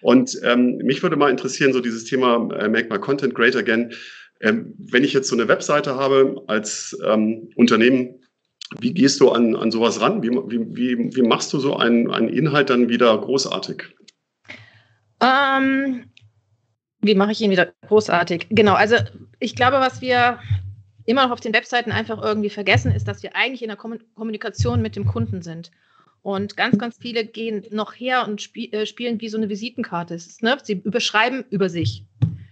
Und 0.01 0.39
ähm, 0.43 0.77
mich 0.77 1.01
würde 1.01 1.15
mal 1.15 1.31
interessieren, 1.31 1.73
so 1.73 1.81
dieses 1.81 2.05
Thema 2.05 2.35
äh, 2.55 2.69
Make 2.69 2.89
My 2.89 2.99
Content 2.99 3.33
Great 3.33 3.55
Again. 3.55 3.93
Ähm, 4.41 4.75
wenn 4.77 5.03
ich 5.03 5.13
jetzt 5.13 5.29
so 5.29 5.35
eine 5.35 5.47
Webseite 5.47 5.95
habe 5.95 6.43
als 6.47 6.97
ähm, 7.03 7.49
Unternehmen, 7.55 8.21
wie 8.79 8.93
gehst 8.93 9.19
du 9.21 9.31
an, 9.31 9.55
an 9.55 9.71
sowas 9.71 10.01
ran? 10.01 10.21
Wie, 10.21 10.29
wie, 10.29 11.15
wie 11.15 11.21
machst 11.21 11.53
du 11.53 11.59
so 11.59 11.77
einen, 11.77 12.11
einen 12.11 12.29
Inhalt 12.29 12.69
dann 12.69 12.89
wieder 12.89 13.17
großartig? 13.17 13.83
Ähm, 15.21 16.03
wie 17.01 17.15
mache 17.15 17.31
ich 17.31 17.41
ihn 17.41 17.51
wieder 17.51 17.73
großartig? 17.87 18.47
Genau, 18.49 18.73
also 18.73 18.95
ich 19.39 19.55
glaube, 19.55 19.77
was 19.77 20.01
wir 20.01 20.39
immer 21.05 21.23
noch 21.23 21.31
auf 21.31 21.39
den 21.39 21.53
Webseiten 21.53 21.91
einfach 21.91 22.21
irgendwie 22.21 22.49
vergessen, 22.49 22.91
ist, 22.91 23.07
dass 23.07 23.23
wir 23.23 23.35
eigentlich 23.35 23.61
in 23.61 23.69
der 23.69 23.77
Kommunikation 23.77 24.81
mit 24.81 24.95
dem 24.95 25.05
Kunden 25.05 25.41
sind. 25.41 25.71
Und 26.21 26.57
ganz, 26.57 26.77
ganz 26.77 26.97
viele 26.97 27.25
gehen 27.25 27.63
noch 27.71 27.93
her 27.93 28.27
und 28.27 28.41
spiel, 28.41 28.73
äh, 28.73 28.85
spielen 28.85 29.21
wie 29.21 29.29
so 29.29 29.37
eine 29.37 29.47
Visitenkarte. 29.47 30.15
Ist, 30.15 30.43
ne? 30.43 30.57
Sie 30.61 30.73
überschreiben 30.73 31.45
über 31.49 31.69
sich. 31.69 32.03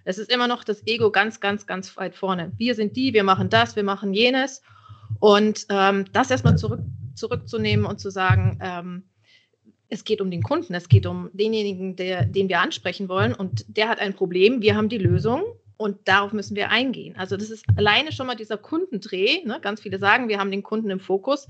Es 0.05 0.17
ist 0.17 0.31
immer 0.31 0.47
noch 0.47 0.63
das 0.63 0.87
Ego 0.87 1.11
ganz, 1.11 1.41
ganz, 1.41 1.67
ganz 1.67 1.97
weit 1.97 2.15
vorne. 2.15 2.53
Wir 2.57 2.75
sind 2.75 2.95
die, 2.95 3.13
wir 3.13 3.25
machen 3.25 3.49
das, 3.49 3.75
wir 3.75 3.83
machen 3.83 4.13
jenes. 4.13 4.61
Und 5.19 5.65
ähm, 5.69 6.05
das 6.13 6.31
erstmal 6.31 6.57
zurück, 6.57 6.79
zurückzunehmen 7.15 7.85
und 7.85 7.99
zu 7.99 8.09
sagen, 8.09 8.59
ähm, 8.61 9.03
es 9.89 10.03
geht 10.03 10.21
um 10.21 10.31
den 10.31 10.43
Kunden, 10.43 10.73
es 10.73 10.89
geht 10.89 11.05
um 11.05 11.29
denjenigen, 11.33 11.95
der, 11.95 12.25
den 12.25 12.49
wir 12.49 12.59
ansprechen 12.59 13.09
wollen 13.09 13.33
und 13.33 13.65
der 13.67 13.89
hat 13.89 13.99
ein 13.99 14.13
Problem, 14.13 14.61
wir 14.61 14.75
haben 14.75 14.89
die 14.89 14.97
Lösung 14.97 15.43
und 15.77 16.07
darauf 16.07 16.33
müssen 16.33 16.55
wir 16.55 16.69
eingehen. 16.69 17.15
Also 17.17 17.37
das 17.37 17.49
ist 17.49 17.65
alleine 17.75 18.11
schon 18.11 18.27
mal 18.27 18.35
dieser 18.35 18.57
Kundendreh. 18.57 19.43
Ne? 19.43 19.59
Ganz 19.61 19.81
viele 19.81 19.99
sagen, 19.99 20.29
wir 20.29 20.39
haben 20.39 20.51
den 20.51 20.63
Kunden 20.63 20.89
im 20.89 20.99
Fokus. 20.99 21.47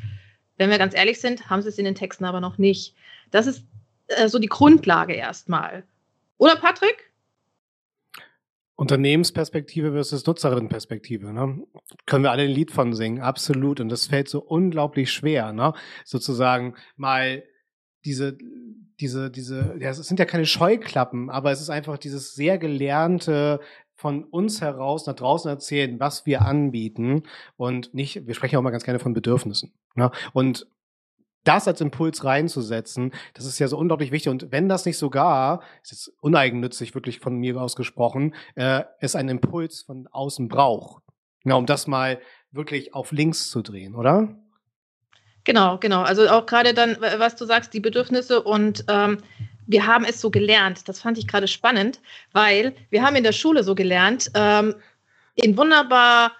Wenn 0.57 0.69
wir 0.69 0.77
ganz 0.77 0.95
ehrlich 0.95 1.19
sind, 1.19 1.49
haben 1.49 1.61
sie 1.61 1.69
es 1.69 1.77
in 1.77 1.85
den 1.85 1.95
Texten 1.95 2.25
aber 2.25 2.39
noch 2.39 2.57
nicht. 2.57 2.95
Das 3.31 3.45
ist 3.45 3.65
äh, 4.07 4.27
so 4.27 4.39
die 4.39 4.47
Grundlage 4.47 5.13
erstmal. 5.13 5.83
Oder 6.37 6.55
Patrick? 6.55 7.11
Unternehmensperspektive 8.77 9.93
versus 9.93 10.25
Nutzerinnenperspektive, 10.25 11.31
ne? 11.31 11.65
Können 12.05 12.23
wir 12.23 12.31
alle 12.31 12.43
ein 12.43 12.51
Lied 12.51 12.71
von 12.71 12.93
singen, 12.93 13.21
absolut. 13.21 13.79
Und 13.79 13.87
das 13.87 14.07
fällt 14.07 14.27
so 14.27 14.41
unglaublich 14.41 15.13
schwer, 15.13 15.53
ne? 15.53 15.73
Sozusagen 16.03 16.75
mal 16.97 17.43
diese, 18.05 18.37
diese, 18.99 19.29
diese, 19.29 19.75
ja, 19.79 19.89
es 19.89 19.97
sind 19.97 20.19
ja 20.19 20.25
keine 20.25 20.45
Scheuklappen, 20.45 21.29
aber 21.29 21.51
es 21.51 21.59
ist 21.59 21.69
einfach 21.69 21.97
dieses 21.97 22.33
sehr 22.33 22.57
gelernte, 22.57 23.59
von 23.95 24.25
uns 24.25 24.61
heraus 24.61 25.07
nach 25.07 25.15
draußen 25.15 25.49
erzählen, 25.49 25.99
was 25.99 26.25
wir 26.25 26.41
anbieten 26.41 27.23
und 27.55 27.93
nicht, 27.93 28.27
wir 28.27 28.33
sprechen 28.33 28.57
auch 28.57 28.61
mal 28.61 28.71
ganz 28.71 28.83
gerne 28.83 28.99
von 28.99 29.13
Bedürfnissen. 29.13 29.73
Ne? 29.95 30.11
Und 30.33 30.67
das 31.45 31.67
als 31.67 31.79
Impuls 31.79 32.23
reinzusetzen, 32.23 33.13
das 33.33 33.45
ist 33.45 33.59
ja 33.59 33.67
so 33.67 33.77
unglaublich 33.77 34.11
wichtig. 34.11 34.31
Und 34.31 34.51
wenn 34.51 34.67
das 34.67 34.85
nicht 34.85 34.97
sogar, 34.97 35.61
ist 35.81 35.91
jetzt 35.91 36.11
uneigennützig 36.19 36.93
wirklich 36.93 37.19
von 37.19 37.37
mir 37.37 37.59
ausgesprochen, 37.61 38.35
äh, 38.55 38.83
es 38.99 39.15
einen 39.15 39.29
Impuls 39.29 39.83
von 39.83 40.07
außen 40.07 40.49
braucht, 40.49 41.03
ja, 41.45 41.55
um 41.55 41.65
das 41.65 41.87
mal 41.87 42.19
wirklich 42.51 42.93
auf 42.93 43.11
links 43.11 43.49
zu 43.49 43.61
drehen, 43.61 43.95
oder? 43.95 44.35
Genau, 45.45 45.77
genau. 45.77 46.01
Also 46.01 46.27
auch 46.27 46.45
gerade 46.45 46.73
dann, 46.73 46.97
was 46.99 47.35
du 47.35 47.45
sagst, 47.45 47.73
die 47.73 47.79
Bedürfnisse 47.79 48.41
und 48.41 48.83
ähm, 48.89 49.19
wir 49.67 49.87
haben 49.87 50.05
es 50.05 50.19
so 50.21 50.29
gelernt. 50.29 50.87
Das 50.87 50.99
fand 50.99 51.17
ich 51.17 51.27
gerade 51.27 51.47
spannend, 51.47 52.01
weil 52.33 52.75
wir 52.89 53.03
haben 53.03 53.15
in 53.15 53.23
der 53.23 53.31
Schule 53.31 53.63
so 53.63 53.75
gelernt, 53.75 54.31
ähm, 54.33 54.75
in 55.35 55.57
wunderbar 55.57 56.31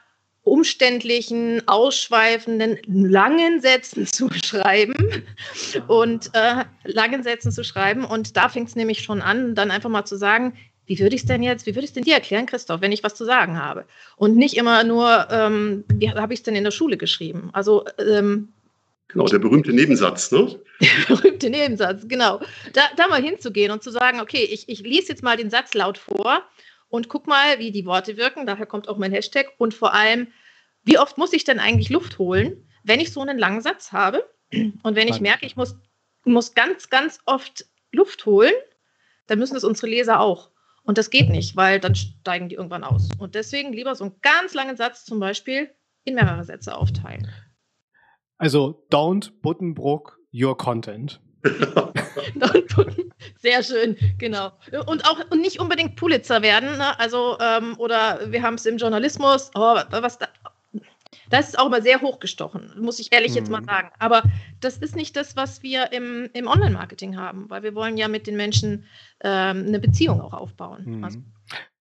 umständlichen, 0.44 1.68
ausschweifenden, 1.68 2.78
langen 2.88 3.62
Sätzen 3.62 4.06
zu 4.12 4.30
schreiben 4.32 4.96
und 5.88 6.30
äh, 6.34 6.66
langen 6.84 7.24
Sätzen 7.24 7.52
zu 7.52 7.64
schreiben. 7.64 8.06
Und 8.06 8.38
da 8.38 8.50
fängt 8.50 8.70
es 8.70 8.76
nämlich 8.76 9.04
schon 9.04 9.22
an, 9.22 9.56
dann 9.56 9.72
einfach 9.72 9.90
mal 9.90 10.06
zu 10.06 10.18
sagen, 10.18 10.54
wie 10.88 11.00
würde 11.00 11.16
ich 11.16 11.24
es 11.24 11.28
denn 11.28 11.42
jetzt, 11.42 11.66
wie 11.66 11.72
würde 11.72 11.86
ich 11.86 11.90
es 11.90 11.94
denn 11.94 12.04
dir 12.04 12.14
erklären, 12.14 12.46
Christoph, 12.46 12.82
wenn 12.82 12.92
ich 12.92 13.04
was 13.04 13.16
zu 13.16 13.26
sagen 13.26 13.58
habe? 13.58 13.86
Und 14.18 14.36
nicht 14.36 14.56
immer 14.56 14.84
nur, 14.84 15.28
ähm, 15.32 15.84
wie 15.92 16.12
habe 16.12 16.34
ich 16.34 16.40
es 16.40 16.44
denn 16.44 16.56
in 16.56 16.64
der 16.64 16.72
Schule 16.72 16.98
geschrieben? 16.98 17.50
Also 17.54 17.86
ähm, 17.98 18.50
Genau, 19.08 19.26
der 19.28 19.40
berühmte 19.40 19.72
Nebensatz, 19.72 20.32
ne? 20.32 20.60
Der 20.82 21.16
berühmte 21.16 21.50
Nebensatz, 21.50 22.08
genau. 22.08 22.42
Da, 22.74 22.82
da 22.98 23.08
mal 23.08 23.22
hinzugehen 23.22 23.72
und 23.72 23.84
zu 23.84 23.92
sagen, 23.92 24.20
okay, 24.20 24.44
ich, 24.44 24.68
ich 24.68 24.82
lese 24.82 25.10
jetzt 25.10 25.24
mal 25.24 25.38
den 25.38 25.50
Satz 25.50 25.74
laut 25.74 25.98
vor 25.98 26.44
und 26.90 27.08
guck 27.08 27.28
mal, 27.28 27.60
wie 27.60 27.72
die 27.72 27.86
Worte 27.86 28.18
wirken. 28.18 28.46
Daher 28.46 28.66
kommt 28.66 28.90
auch 28.90 28.98
mein 28.98 29.12
Hashtag. 29.12 29.54
Und 29.58 29.74
vor 29.74 29.94
allem, 29.94 30.28
wie 30.84 30.98
oft 30.98 31.18
muss 31.18 31.34
ich 31.34 31.44
denn 31.44 31.60
eigentlich 31.60 31.90
Luft 31.90 32.20
holen, 32.20 32.68
wenn 32.84 33.00
ich 33.00 33.14
so 33.14 33.22
einen 33.22 33.38
langen 33.38 33.62
Satz 33.62 33.92
habe? 33.92 34.28
Und 34.84 34.96
wenn 34.96 35.08
ich 35.08 35.22
merke, 35.22 35.46
ich 35.46 35.56
muss, 35.56 35.76
muss 36.24 36.54
ganz, 36.54 36.90
ganz 36.90 37.20
oft 37.26 37.66
Luft 37.92 38.26
holen, 38.26 38.54
dann 39.28 39.40
müssen 39.40 39.56
es 39.56 39.64
unsere 39.64 39.88
Leser 39.88 40.20
auch. 40.20 40.52
Und 40.84 40.98
das 40.98 41.10
geht 41.10 41.30
nicht, 41.30 41.56
weil 41.56 41.80
dann 41.80 41.96
steigen 41.96 42.50
die 42.50 42.56
irgendwann 42.56 42.84
aus. 42.84 43.10
Und 43.18 43.34
deswegen 43.36 43.74
lieber 43.74 43.96
so 43.96 44.04
einen 44.04 44.22
ganz 44.22 44.54
langen 44.54 44.78
Satz 44.78 45.04
zum 45.04 45.20
Beispiel 45.20 45.72
in 46.04 46.14
mehrere 46.16 46.44
Sätze 46.44 46.78
aufteilen. 46.78 47.28
Also, 48.38 48.86
don't 48.90 49.32
Buttonbrook 49.42 50.20
your 50.34 50.58
content. 50.58 51.20
Sehr 53.38 53.64
schön, 53.64 53.96
genau. 54.18 54.52
Und 54.88 55.06
auch 55.06 55.20
und 55.30 55.42
nicht 55.42 55.60
unbedingt 55.60 55.96
Pulitzer 55.96 56.42
werden, 56.42 56.78
ne? 56.78 57.00
also 57.00 57.38
ähm, 57.40 57.76
oder 57.78 58.32
wir 58.32 58.42
haben 58.42 58.56
es 58.56 58.66
im 58.66 58.78
Journalismus, 58.78 59.52
oh, 59.54 59.76
was 59.92 60.18
da, 60.18 60.28
das 61.30 61.50
ist 61.50 61.60
auch 61.60 61.68
immer 61.68 61.82
sehr 61.82 62.02
hochgestochen, 62.02 62.74
muss 62.80 63.00
ich 63.00 63.12
ehrlich 63.12 63.36
jetzt 63.36 63.50
mal 63.50 63.62
mhm. 63.62 63.66
sagen. 63.66 63.90
Aber 64.00 64.24
das 64.60 64.78
ist 64.78 64.96
nicht 64.96 65.16
das, 65.16 65.36
was 65.36 65.64
wir 65.64 65.92
im, 65.92 66.30
im 66.34 66.48
Online-Marketing 66.48 67.18
haben, 67.18 67.50
weil 67.50 67.64
wir 67.64 67.76
wollen 67.76 67.98
ja 67.98 68.08
mit 68.08 68.28
den 68.28 68.36
Menschen 68.36 68.86
ähm, 69.22 69.66
eine 69.68 69.80
Beziehung 69.80 70.22
auch 70.22 70.34
aufbauen. 70.34 70.98
Mhm. 70.98 71.04
Also, 71.04 71.20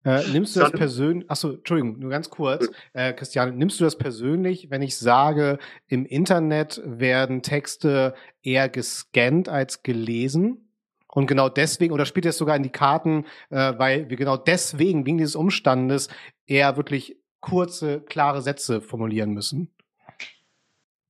äh, 0.04 0.22
nimmst 0.32 0.54
du 0.54 0.60
das 0.60 0.72
persönlich, 0.72 1.30
achso, 1.30 1.52
Entschuldigung, 1.52 1.98
nur 1.98 2.10
ganz 2.10 2.30
kurz, 2.30 2.68
äh, 2.92 3.12
Christian, 3.12 3.56
nimmst 3.56 3.80
du 3.80 3.84
das 3.84 3.96
persönlich, 3.96 4.70
wenn 4.70 4.82
ich 4.82 4.96
sage, 4.96 5.58
im 5.88 6.04
Internet 6.04 6.82
werden 6.84 7.42
Texte 7.42 8.14
eher 8.42 8.68
gescannt 8.68 9.48
als 9.48 9.82
gelesen? 9.82 10.68
Und 11.08 11.26
genau 11.26 11.48
deswegen, 11.48 11.94
oder 11.94 12.06
spielt 12.06 12.26
es 12.26 12.38
sogar 12.38 12.56
in 12.56 12.64
die 12.64 12.70
Karten, 12.70 13.24
äh, 13.50 13.74
weil 13.78 14.10
wir 14.10 14.16
genau 14.16 14.36
deswegen, 14.36 15.06
wegen 15.06 15.18
dieses 15.18 15.36
Umstandes, 15.36 16.08
eher 16.46 16.76
wirklich 16.76 17.16
kurze, 17.40 18.00
klare 18.00 18.42
Sätze 18.42 18.80
formulieren 18.80 19.30
müssen? 19.30 19.70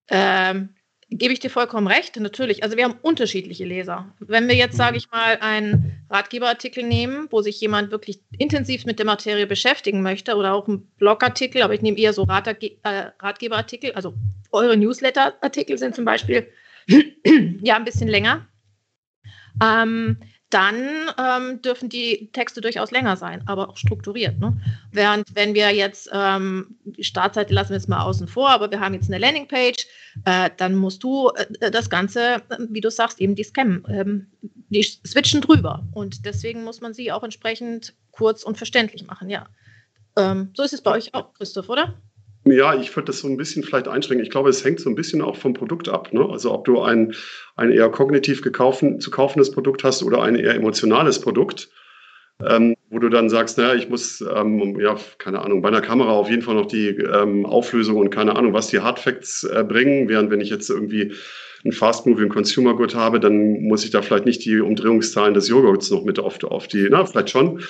Ähm, 0.09 0.75
gebe 1.17 1.33
ich 1.33 1.39
dir 1.39 1.51
vollkommen 1.51 1.87
recht, 1.87 2.17
natürlich. 2.17 2.63
Also 2.65 2.77
wir 2.77 2.85
haben 2.85 2.97
unterschiedliche 3.01 3.65
Leser. 3.65 4.13
Wenn 4.19 4.49
wir 4.49 4.57
jetzt, 4.57 4.77
sage 4.77 4.97
ich 4.97 5.11
mal, 5.11 5.39
einen 5.41 6.05
Ratgeberartikel 6.11 6.83
nehmen, 6.83 7.29
wo 7.31 7.41
sich 7.41 7.61
jemand 7.61 7.93
wirklich 7.93 8.21
intensiv 8.37 8.85
mit 8.85 8.99
der 8.99 9.07
Materie 9.07 9.47
beschäftigen 9.47 10.03
möchte 10.03 10.35
oder 10.37 10.53
auch 10.53 10.67
einen 10.67 10.87
Blogartikel, 10.99 11.63
aber 11.63 11.75
ich 11.75 11.83
nehme 11.83 11.99
eher 11.99 12.13
so 12.13 12.25
Ratge 12.25 12.73
äh, 12.83 13.11
Ratgeberartikel, 13.21 13.93
also 13.93 14.15
eure 14.51 14.77
Newsletterartikel 14.77 15.79
sind 15.79 15.95
zum 15.95 16.05
Beispiel 16.05 16.49
ja 17.63 17.77
ein 17.77 17.85
bisschen 17.85 18.09
länger. 18.09 18.49
Ähm, 19.63 20.19
dann 20.55 21.11
ähm, 21.19 21.61
dürfen 21.63 21.89
die 21.89 22.31
Texte 22.33 22.61
durchaus 22.61 22.93
länger 22.93 23.17
sein, 23.17 23.43
aber 23.47 23.69
auch 23.69 23.77
strukturiert. 23.77 24.39
Ne? 24.39 24.57
Während 24.93 25.35
wenn 25.35 25.53
wir 25.53 25.75
jetzt, 25.75 26.09
ähm, 26.13 26.77
die 26.85 27.03
Startseite 27.03 27.53
lassen 27.53 27.71
wir 27.71 27.77
jetzt 27.77 27.89
mal 27.89 28.03
außen 28.03 28.29
vor, 28.29 28.51
aber 28.51 28.71
wir 28.71 28.79
haben 28.79 28.95
jetzt 28.95 29.11
eine 29.11 29.19
Landingpage, 29.19 29.85
äh, 30.25 30.51
dann 30.57 30.77
musst 30.77 31.03
du 31.03 31.31
äh, 31.31 31.73
das 31.73 31.91
Ganze, 31.91 32.37
äh, 32.37 32.59
wie 32.69 32.81
du 32.81 32.89
sagst, 32.89 33.21
eben 33.21 33.35
die 33.35 33.43
Scam, 33.43 33.85
ähm, 33.89 34.29
die 34.71 34.85
switchen 34.85 35.41
drüber. 35.41 35.85
Und 35.93 36.25
deswegen 36.25 36.63
muss 36.63 36.81
man 36.81 36.95
sie 36.95 37.11
auch 37.11 37.25
entsprechend 37.25 37.93
kurz 38.13 38.45
und 38.45 38.57
verständlich 38.57 39.05
machen, 39.09 39.29
ja. 39.29 39.49
Ähm, 40.17 40.51
so 40.55 40.63
ist 40.63 40.73
es 40.73 40.83
bei 40.83 40.93
euch 40.93 41.13
auch, 41.15 41.35
Christoph, 41.35 41.69
oder? 41.69 41.95
Ja, 42.47 42.75
ich 42.75 42.95
würde 42.95 43.07
das 43.07 43.21
so 43.21 43.29
ein 43.29 43.39
bisschen 43.39 43.63
vielleicht 43.63 43.89
einschränken. 43.89 44.23
Ich 44.23 44.31
glaube, 44.31 44.51
es 44.51 44.65
hängt 44.65 44.79
so 44.79 44.91
ein 44.91 44.95
bisschen 44.95 45.23
auch 45.23 45.37
vom 45.37 45.55
Produkt 45.55 45.89
ab. 45.89 46.13
Ne? 46.13 46.29
Also 46.29 46.53
ob 46.53 46.67
du 46.67 46.83
ein, 46.83 47.15
ein 47.57 47.73
eher 47.73 47.89
kognitiv 47.89 48.43
gekaufen, 48.43 49.01
zu 49.01 49.11
kaufendes 49.11 49.51
Produkt 49.51 49.83
hast 49.83 50.03
oder 50.03 50.23
ein 50.23 50.37
eher 50.37 50.55
emotionales 50.55 51.21
Produkt, 51.21 51.71
ähm, 52.47 52.77
wo 52.91 52.99
du 52.99 53.09
dann 53.09 53.31
sagst, 53.31 53.57
naja, 53.57 53.75
ich 53.75 53.89
muss, 53.89 54.21
ähm, 54.21 54.79
ja, 54.79 54.97
keine 55.17 55.41
Ahnung, 55.41 55.63
bei 55.63 55.69
einer 55.69 55.81
Kamera 55.81 56.11
auf 56.11 56.29
jeden 56.29 56.43
Fall 56.43 56.55
noch 56.55 56.67
die 56.67 56.89
ähm, 56.89 57.47
Auflösung 57.47 57.97
und 57.97 58.11
keine 58.11 58.37
Ahnung, 58.37 58.53
was 58.53 58.67
die 58.67 58.81
Hardfacts 58.81 59.45
äh, 59.45 59.65
bringen, 59.67 60.11
während 60.11 60.31
wenn 60.31 60.43
ich 60.43 60.51
jetzt 60.51 60.69
irgendwie 60.69 61.15
ein 61.65 61.73
Fast-Moving 61.73 62.29
Consumer 62.29 62.77
Good 62.77 62.95
habe, 62.95 63.21
dann 63.21 63.63
muss 63.63 63.85
ich 63.85 63.91
da 63.91 64.03
vielleicht 64.03 64.27
nicht 64.27 64.45
die 64.45 64.61
Umdrehungszahlen 64.61 65.33
des 65.33 65.49
Joghurts 65.49 65.91
noch 65.91 66.05
mit 66.05 66.19
auf, 66.19 66.43
auf 66.45 66.69
die, 66.69 66.89
na, 66.91 67.07
vielleicht 67.07 67.31
schon, 67.31 67.63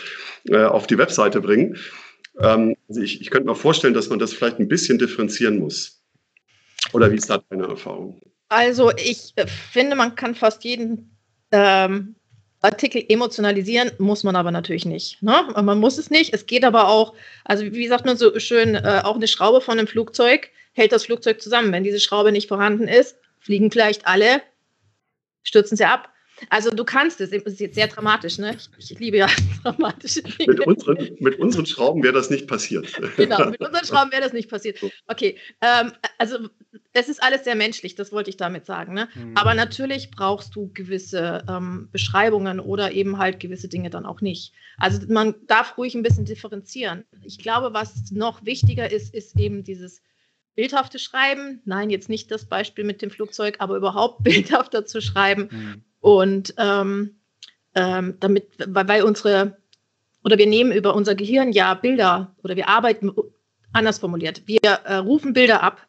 äh, 0.49 0.64
auf 0.64 0.88
die 0.88 0.99
Webseite 0.99 1.40
bringen. 1.40 1.76
Ähm, 2.41 2.76
also 2.88 3.00
ich, 3.00 3.21
ich 3.21 3.31
könnte 3.31 3.49
mir 3.49 3.55
vorstellen, 3.55 3.95
dass 3.95 4.09
man 4.09 4.19
das 4.19 4.33
vielleicht 4.33 4.59
ein 4.59 4.69
bisschen 4.69 4.99
differenzieren 4.99 5.59
muss. 5.59 6.03
Oder 6.93 7.11
wie 7.11 7.17
ist 7.17 7.31
da 7.31 7.43
deine 7.50 7.67
Erfahrung? 7.67 8.21
Also 8.49 8.91
ich 8.97 9.33
äh, 9.37 9.47
finde, 9.47 9.97
man 9.97 10.14
kann 10.14 10.35
fast 10.35 10.64
jeden 10.64 11.17
ähm, 11.50 12.14
Artikel 12.61 13.05
emotionalisieren, 13.09 13.91
muss 13.99 14.25
man 14.25 14.37
aber 14.37 14.50
natürlich 14.50 14.87
nicht. 14.87 15.23
Ne? 15.23 15.35
Man 15.62 15.79
muss 15.79 15.99
es 15.99 16.11
nicht. 16.11 16.33
Es 16.33 16.47
geht 16.47 16.64
aber 16.64 16.88
auch, 16.88 17.14
also 17.45 17.64
wie 17.64 17.88
sagt 17.88 18.07
man 18.07 18.17
so 18.17 18.38
schön, 18.38 18.75
äh, 18.75 19.03
auch 19.05 19.17
eine 19.17 19.29
Schraube 19.29 19.61
von 19.61 19.79
einem 19.79 19.87
Flugzeug 19.87 20.50
hält 20.73 20.93
das 20.93 21.05
Flugzeug 21.05 21.41
zusammen. 21.41 21.73
Wenn 21.73 21.85
diese 21.85 22.00
Schraube 22.00 22.33
nicht 22.33 22.49
vorhanden 22.49 22.88
ist, 22.88 23.17
fliegen 23.38 23.71
vielleicht 23.71 24.07
alle, 24.07 24.43
stürzen 25.43 25.76
sie 25.76 25.85
ab. 25.85 26.09
Also 26.51 26.71
du 26.71 26.85
kannst 26.85 27.21
es, 27.21 27.31
das 27.31 27.43
ist 27.43 27.61
jetzt 27.61 27.75
sehr 27.75 27.89
dramatisch, 27.89 28.39
ne? 28.39 28.57
Ich, 28.79 28.91
ich 28.91 28.99
liebe 28.99 29.19
ja 29.19 29.29
dramatische 29.63 30.23
Dinge. 30.23 30.53
Mit 30.55 30.67
unseren, 30.67 31.17
mit 31.21 31.39
unseren 31.39 31.67
Schrauben 31.67 32.03
wäre 32.03 32.15
das 32.15 32.31
nicht 32.31 32.47
passiert. 32.47 32.87
Genau, 33.17 33.51
mit 33.51 33.61
unseren 33.61 33.85
Schrauben 33.85 34.13
wäre 34.13 34.23
das 34.23 34.33
nicht 34.33 34.51
passiert. 34.51 34.79
Okay, 35.07 35.39
ähm, 35.61 35.93
also 36.19 36.49
es 36.93 37.09
ist 37.09 37.23
alles 37.23 37.45
sehr 37.45 37.55
menschlich, 37.55 37.95
das 37.95 38.13
wollte 38.13 38.31
ich 38.31 38.37
damit 38.37 38.67
sagen. 38.67 38.95
Ne? 38.95 39.09
Mhm. 39.15 39.37
Aber 39.37 39.55
natürlich 39.55 40.11
brauchst 40.11 40.55
du 40.57 40.71
gewisse 40.75 41.45
ähm, 41.49 41.89
Beschreibungen 41.93 42.61
oder 42.61 42.93
eben 42.93 43.19
halt 43.19 43.41
gewisse 43.41 43.69
Dinge 43.69 43.91
dann 43.91 44.07
auch 44.07 44.21
nicht. 44.21 44.53
Also 44.79 45.01
man 45.09 45.35
darf 45.47 45.79
ruhig 45.79 45.95
ein 45.95 46.03
bisschen 46.03 46.25
differenzieren. 46.25 47.05
Ich 47.23 47.39
glaube, 47.39 47.73
was 47.73 48.11
noch 48.11 48.45
wichtiger 48.45 48.91
ist, 48.91 49.15
ist 49.15 49.39
eben 49.39 49.65
dieses 49.65 50.03
bildhafte 50.54 50.99
Schreiben. 50.99 51.61
Nein, 51.64 51.90
jetzt 51.90 52.08
nicht 52.08 52.30
das 52.30 52.44
Beispiel 52.46 52.84
mit 52.84 53.02
dem 53.02 53.11
Flugzeug, 53.11 53.56
aber 53.58 53.76
überhaupt 53.76 54.23
bildhafter 54.25 54.87
zu 54.87 55.00
schreiben. 55.00 55.49
Mhm 55.50 55.84
und 56.04 56.52
ähm, 56.58 57.16
ähm, 57.75 58.18
damit, 58.20 58.46
weil, 58.66 58.87
weil 58.87 59.02
unsere, 59.04 59.56
oder 60.23 60.37
wir 60.37 60.46
nehmen 60.46 60.70
über 60.70 60.94
unser 60.94 61.14
Gehirn 61.14 61.50
ja 61.50 61.73
Bilder 61.73 62.34
oder 62.42 62.56
wir 62.56 62.68
arbeiten 62.68 63.11
anders 63.73 64.00
formuliert. 64.00 64.42
Wir 64.44 64.61
äh, 64.62 64.96
rufen 64.96 65.32
Bilder 65.32 65.62
ab. 65.62 65.88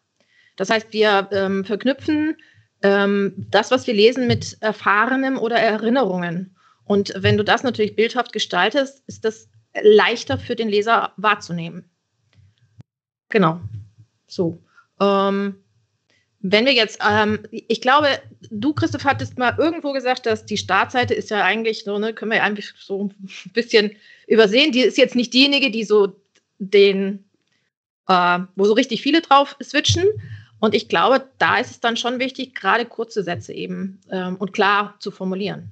Das 0.55 0.69
heißt, 0.69 0.93
wir 0.93 1.27
ähm, 1.34 1.65
verknüpfen 1.65 2.38
ähm, 2.81 3.34
das, 3.51 3.72
was 3.72 3.88
wir 3.88 3.93
lesen, 3.93 4.25
mit 4.25 4.55
Erfahrenem 4.62 5.38
oder 5.38 5.57
Erinnerungen. 5.57 6.55
Und 6.86 7.13
wenn 7.17 7.36
du 7.36 7.43
das 7.43 7.63
natürlich 7.63 7.98
bildhaft 7.98 8.31
gestaltest, 8.31 9.03
ist 9.07 9.25
das 9.25 9.50
leichter 9.81 10.38
für 10.38 10.55
den 10.55 10.69
Leser 10.69 11.12
wahrzunehmen. 11.17 11.84
Genau. 13.27 13.60
So. 14.36 14.62
Ähm, 15.00 15.56
wenn 16.41 16.65
wir 16.65 16.74
jetzt, 16.74 17.00
ähm, 17.10 17.39
ich 17.52 17.82
glaube, 17.82 18.08
du, 18.52 18.74
Christoph, 18.74 19.04
hattest 19.04 19.39
mal 19.39 19.56
irgendwo 19.58 19.93
gesagt, 19.93 20.28
dass 20.28 20.45
die 20.45 20.58
Startseite 20.58 21.15
ist 21.15 21.32
ja 21.32 21.43
eigentlich 21.43 21.84
so, 21.84 21.98
ne, 21.98 22.13
können 22.13 22.32
wir 22.32 22.43
eigentlich 22.43 22.71
so 22.78 23.06
ein 23.06 23.52
bisschen 23.54 23.91
übersehen. 24.28 24.71
Die 24.71 24.82
ist 24.82 24.98
jetzt 24.98 25.15
nicht 25.15 25.34
diejenige, 25.34 25.71
die 25.71 25.84
so 25.84 26.15
den, 26.60 27.24
äh, 28.08 28.39
wo 28.56 28.65
so 28.65 28.74
richtig 28.74 29.02
viele 29.02 29.21
drauf 29.21 29.56
switchen. 29.63 30.06
Und 30.60 30.76
ich 30.76 30.88
glaube, 30.88 31.28
da 31.39 31.58
ist 31.58 31.71
es 31.71 31.80
dann 31.80 31.98
schon 31.98 32.19
wichtig, 32.19 32.54
gerade 32.54 32.86
kurze 32.86 33.24
Sätze 33.24 33.54
eben 33.54 34.00
ähm, 34.12 34.36
und 34.36 34.54
klar 34.54 34.95
zu 35.00 35.10
formulieren. 35.10 35.71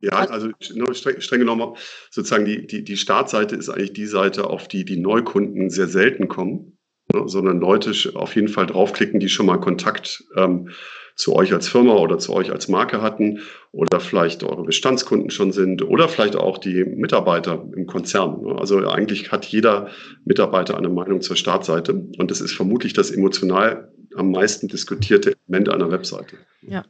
Ja, 0.00 0.12
also 0.12 0.50
streng, 0.60 1.20
streng 1.20 1.40
genommen, 1.40 1.74
sozusagen 2.10 2.44
die, 2.44 2.66
die, 2.66 2.84
die 2.84 2.96
Startseite 2.96 3.56
ist 3.56 3.68
eigentlich 3.68 3.94
die 3.94 4.06
Seite, 4.06 4.48
auf 4.48 4.68
die 4.68 4.84
die 4.84 4.98
Neukunden 4.98 5.68
sehr 5.70 5.88
selten 5.88 6.28
kommen 6.28 6.75
ne, 7.22 7.28
sondern 7.28 7.60
Leute 7.60 7.92
auf 8.14 8.34
jeden 8.34 8.48
Fall 8.48 8.66
draufklicken, 8.66 9.20
die 9.20 9.28
schon 9.28 9.46
mal 9.46 9.58
Kontakt 9.58 10.24
ähm, 10.36 10.70
zu 11.16 11.34
euch 11.34 11.52
als 11.52 11.66
Firma 11.66 11.94
oder 11.94 12.18
zu 12.18 12.32
euch 12.34 12.52
als 12.52 12.68
Marke 12.68 13.00
hatten 13.00 13.40
oder 13.72 14.00
vielleicht 14.00 14.44
eure 14.44 14.64
Bestandskunden 14.64 15.30
schon 15.30 15.50
sind 15.50 15.82
oder 15.82 16.08
vielleicht 16.08 16.36
auch 16.36 16.58
die 16.58 16.84
Mitarbeiter 16.84 17.66
im 17.74 17.86
Konzern. 17.86 18.42
Ne. 18.42 18.54
Also 18.58 18.86
eigentlich 18.86 19.32
hat 19.32 19.46
jeder 19.46 19.88
Mitarbeiter 20.24 20.76
eine 20.76 20.90
Meinung 20.90 21.22
zur 21.22 21.36
Startseite 21.36 21.94
und 21.94 22.30
das 22.30 22.40
ist 22.40 22.52
vermutlich 22.52 22.92
das 22.92 23.10
emotional 23.10 23.90
am 24.14 24.30
meisten 24.30 24.68
diskutierte 24.68 25.34
Element 25.48 25.70
einer 25.70 25.90
Webseite. 25.90 26.36
Ja, 26.62 26.84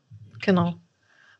genau. 0.44 0.74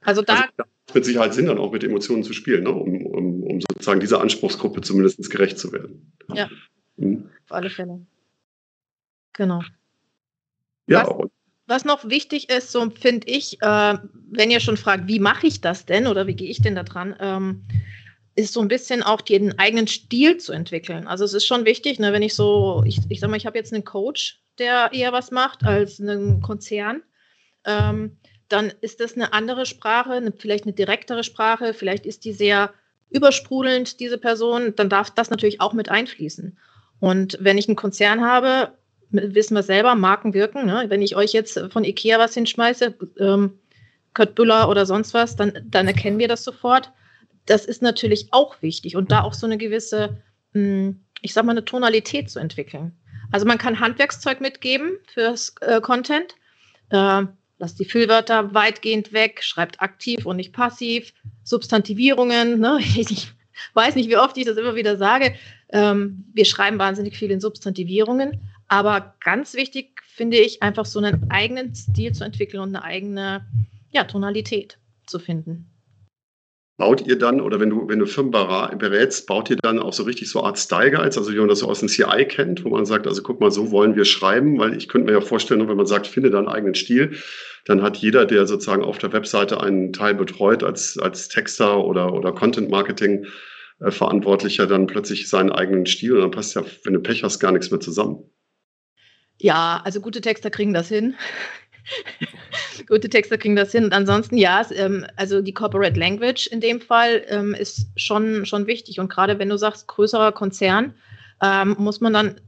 Also 0.01 0.23
da 0.23 0.35
also, 0.35 0.71
mit 0.95 1.05
Sicherheit 1.05 1.35
Sinn, 1.35 1.47
dann 1.47 1.59
auch 1.59 1.73
mit 1.73 1.83
Emotionen 1.83 2.23
zu 2.23 2.33
spielen, 2.33 2.65
ne? 2.65 2.71
um, 2.71 3.05
um, 3.07 3.43
um 3.43 3.61
sozusagen 3.61 4.01
dieser 4.01 4.21
Anspruchsgruppe 4.21 4.81
zumindest 4.81 5.29
gerecht 5.31 5.59
zu 5.59 5.73
werden. 5.73 6.13
Ja, 6.33 6.49
mhm. 6.97 7.29
auf 7.45 7.53
alle 7.53 7.71
Fälle. 7.71 8.07
Genau. 9.37 9.63
Ja. 10.87 11.07
Was, 11.07 11.29
was 11.67 11.85
noch 11.85 12.09
wichtig 12.09 12.49
ist, 12.51 12.73
so 12.73 12.91
finde 12.91 13.29
ich, 13.29 13.61
äh, 13.61 13.99
wenn 14.31 14.51
ihr 14.51 14.61
schon 14.61 14.77
fragt, 14.77 15.09
wie 15.09 15.21
mache 15.21 15.47
ich 15.47 15.61
das 15.61 15.85
denn 15.85 16.07
oder 16.07 16.27
wie 16.27 16.35
gehe 16.35 16.49
ich 16.49 16.63
denn 16.63 16.75
da 16.75 16.83
dran, 16.83 17.15
ähm, 17.21 17.65
ist 18.35 18.53
so 18.53 18.61
ein 18.61 18.69
bisschen 18.69 19.03
auch 19.03 19.21
den 19.21 19.59
eigenen 19.59 19.87
Stil 19.87 20.37
zu 20.37 20.53
entwickeln. 20.53 21.07
Also 21.07 21.25
es 21.25 21.35
ist 21.35 21.47
schon 21.47 21.65
wichtig, 21.65 21.99
ne, 21.99 22.13
wenn 22.13 22.23
ich 22.23 22.35
so, 22.35 22.83
ich, 22.87 23.01
ich 23.09 23.21
sag 23.21 23.31
mal, 23.31 23.37
ich 23.37 23.47
habe 23.47 23.59
jetzt 23.59 23.73
einen 23.73 23.85
Coach, 23.85 24.41
der 24.59 24.91
eher 24.93 25.13
was 25.13 25.31
macht 25.31 25.65
als 25.65 26.01
einen 26.01 26.41
Konzern, 26.43 27.03
ähm, 27.65 28.17
dann 28.49 28.73
ist 28.81 29.01
das 29.01 29.15
eine 29.15 29.33
andere 29.33 29.67
Sprache, 29.67 30.13
eine, 30.13 30.33
vielleicht 30.33 30.65
eine 30.65 30.73
direktere 30.73 31.25
Sprache, 31.25 31.75
vielleicht 31.75 32.07
ist 32.07 32.25
die 32.25 32.33
sehr 32.33 32.73
übersprudelnd, 33.11 34.01
diese 34.01 34.19
Person, 34.19 34.75
dann 34.77 34.89
darf 34.89 35.11
das 35.11 35.31
natürlich 35.31 35.61
auch 35.61 35.73
mit 35.73 35.89
einfließen. 35.89 36.59
Und 37.01 37.39
wenn 37.41 37.59
ich 37.59 37.69
einen 37.69 37.77
Konzern 37.77 38.25
habe, 38.25 38.73
wissen 39.11 39.55
wir 39.55 39.63
selber, 39.63 39.95
Marken 39.95 40.35
wirken. 40.35 40.67
Ne? 40.67 40.87
Wenn 40.89 41.03
ich 41.03 41.17
euch 41.17 41.33
jetzt 41.33 41.59
von 41.71 41.85
Ikea 41.85 42.19
was 42.19 42.35
hinschmeiße, 42.35 42.95
ähm, 43.19 43.59
Kurt 44.15 44.35
Büller 44.35 44.69
oder 44.69 44.87
sonst 44.87 45.15
was, 45.15 45.37
dann, 45.37 45.53
dann 45.65 45.87
erkennen 45.87 46.19
wir 46.19 46.29
das 46.29 46.43
sofort. 46.43 46.91
Das 47.45 47.65
ist 47.65 47.83
natürlich 47.83 48.29
auch 48.33 48.61
wichtig 48.63 48.97
und 48.97 49.13
da 49.13 49.23
auch 49.23 49.35
so 49.35 49.47
eine 49.47 49.59
gewisse, 49.59 50.23
hm, 50.53 51.01
ich 51.23 51.33
sag 51.33 51.45
mal, 51.45 51.53
eine 51.53 51.65
Tonalität 51.65 52.31
zu 52.31 52.39
entwickeln. 52.39 52.97
Also 53.31 53.47
man 53.47 53.59
kann 53.59 53.81
Handwerkszeug 53.81 54.41
mitgeben 54.41 54.99
fürs 55.13 55.55
äh, 55.61 55.81
Content. 55.81 56.35
Äh, 56.91 57.25
lasst 57.59 57.79
die 57.79 57.85
Füllwörter 57.85 58.55
weitgehend 58.55 59.13
weg, 59.13 59.43
schreibt 59.43 59.81
aktiv 59.81 60.27
und 60.27 60.37
nicht 60.37 60.53
passiv, 60.53 61.13
Substantivierungen. 61.45 62.61
Ne? 62.61 62.81
Ich 62.97 63.33
weiß 63.73 63.95
nicht, 63.95 64.11
wie 64.11 64.19
oft 64.19 64.37
ich 64.37 64.45
das 64.45 64.59
immer 64.59 64.75
wieder 64.75 64.99
sage. 64.99 65.35
Ähm, 65.71 66.27
wir 66.35 66.45
schreiben 66.45 66.79
wahnsinnig 66.79 67.17
viel 67.17 67.31
in 67.31 67.41
Substantivierungen, 67.41 68.41
aber 68.69 69.15
ganz 69.21 69.55
wichtig 69.55 70.03
finde 70.03 70.39
ich 70.39 70.63
einfach 70.63 70.87
so 70.87 70.99
einen 70.99 71.31
eigenen 71.31 71.75
Stil 71.75 72.13
zu 72.13 72.25
entwickeln 72.25 72.61
und 72.61 72.75
eine 72.75 72.85
eigene 72.85 73.47
ja, 73.91 74.05
Tonalität 74.05 74.79
zu 75.07 75.19
finden. 75.19 75.71
Baut 76.79 77.07
ihr 77.07 77.17
dann, 77.17 77.41
oder 77.41 77.59
wenn 77.59 77.71
du, 77.71 77.89
wenn 77.89 77.99
du 77.99 78.07
Firmen 78.07 78.33
berätst, 78.79 79.27
baut 79.27 79.49
ihr 79.49 79.57
dann 79.57 79.79
auch 79.79 79.95
so 79.95 80.03
richtig 80.03 80.29
so 80.29 80.43
Art 80.43 80.59
Style 80.59 80.91
Guides, 80.91 81.17
also 81.17 81.33
wie 81.33 81.39
man 81.39 81.49
das 81.49 81.61
so 81.61 81.69
aus 81.69 81.81
dem 81.81 81.89
CI 81.89 82.27
kennt, 82.27 82.65
wo 82.65 82.69
man 82.69 82.85
sagt, 82.85 83.07
also 83.07 83.23
guck 83.23 83.41
mal, 83.41 83.51
so 83.51 83.71
wollen 83.71 83.97
wir 83.97 84.05
schreiben, 84.05 84.59
weil 84.59 84.77
ich 84.77 84.89
könnte 84.89 85.07
mir 85.07 85.19
ja 85.19 85.23
vorstellen, 85.23 85.67
wenn 85.67 85.77
man 85.77 85.87
sagt, 85.87 86.07
finde 86.07 86.29
deinen 86.29 86.49
eigenen 86.49 86.75
Stil, 86.75 87.17
dann 87.65 87.81
hat 87.81 87.97
jeder, 87.97 88.27
der 88.27 88.47
sozusagen 88.47 88.85
auf 88.85 88.99
der 88.99 89.13
Webseite 89.15 89.63
einen 89.63 89.95
Teil 89.95 90.15
betreut 90.15 90.63
als, 90.63 90.99
als 90.99 91.29
Texter 91.29 91.83
oder, 91.83 92.13
oder 92.13 92.33
Content 92.33 92.69
Marketing 92.69 93.27
äh, 93.81 93.91
Verantwortlicher, 93.91 94.67
dann 94.67 94.87
plötzlich 94.87 95.31
seinen 95.31 95.53
eigenen 95.53 95.87
Stil 95.87 96.13
und 96.13 96.21
dann 96.21 96.31
passt 96.31 96.57
ja, 96.57 96.65
wenn 96.85 96.93
du 96.93 97.01
Pech 97.01 97.23
hast, 97.23 97.41
gar 97.41 97.53
nichts 97.53 97.71
mehr 97.71 97.81
zusammen. 97.81 98.19
Ja, 99.39 99.81
also 99.85 100.01
gute 100.01 100.21
Texter 100.21 100.51
kriegen 100.51 100.73
das 100.73 100.89
hin. 100.89 101.15
Gute 102.89 103.09
Texte 103.09 103.39
kriegen 103.39 103.57
das 103.57 103.73
hin. 103.73 103.85
Und 103.85 103.93
ansonsten, 103.93 104.37
ja, 104.37 104.61
es, 104.61 104.71
ähm, 104.71 105.07
also 105.17 105.41
die 105.41 105.55
Corporate 105.55 105.99
Language 105.99 106.47
in 106.49 106.61
dem 106.61 106.81
Fall 106.81 107.25
ähm, 107.29 107.55
ist 107.55 107.89
schon, 107.97 108.47
schon 108.47 108.67
wichtig. 108.67 109.01
Und 109.01 109.09
gerade 109.09 109.39
wenn 109.39 109.49
du 109.49 109.57
sagst, 109.57 109.87
größerer 109.87 110.33
Konzern, 110.33 110.95
ähm, 111.43 111.77
muss 111.79 112.01
man 112.01 112.13
dann 112.13 112.41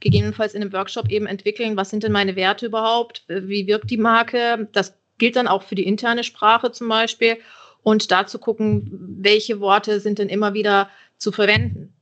gegebenenfalls 0.00 0.54
in 0.54 0.62
einem 0.62 0.72
Workshop 0.72 1.10
eben 1.10 1.26
entwickeln, 1.26 1.76
was 1.76 1.90
sind 1.90 2.02
denn 2.02 2.12
meine 2.12 2.36
Werte 2.36 2.66
überhaupt, 2.66 3.24
wie 3.28 3.66
wirkt 3.66 3.90
die 3.90 3.96
Marke. 3.96 4.68
Das 4.72 4.94
gilt 5.18 5.36
dann 5.36 5.48
auch 5.48 5.62
für 5.62 5.76
die 5.76 5.86
interne 5.86 6.24
Sprache 6.24 6.72
zum 6.72 6.88
Beispiel. 6.88 7.38
Und 7.84 8.10
da 8.10 8.26
zu 8.26 8.38
gucken, 8.38 8.90
welche 9.20 9.60
Worte 9.60 10.00
sind 10.00 10.18
denn 10.18 10.28
immer 10.28 10.54
wieder 10.54 10.88
zu 11.18 11.32
verwenden. 11.32 11.92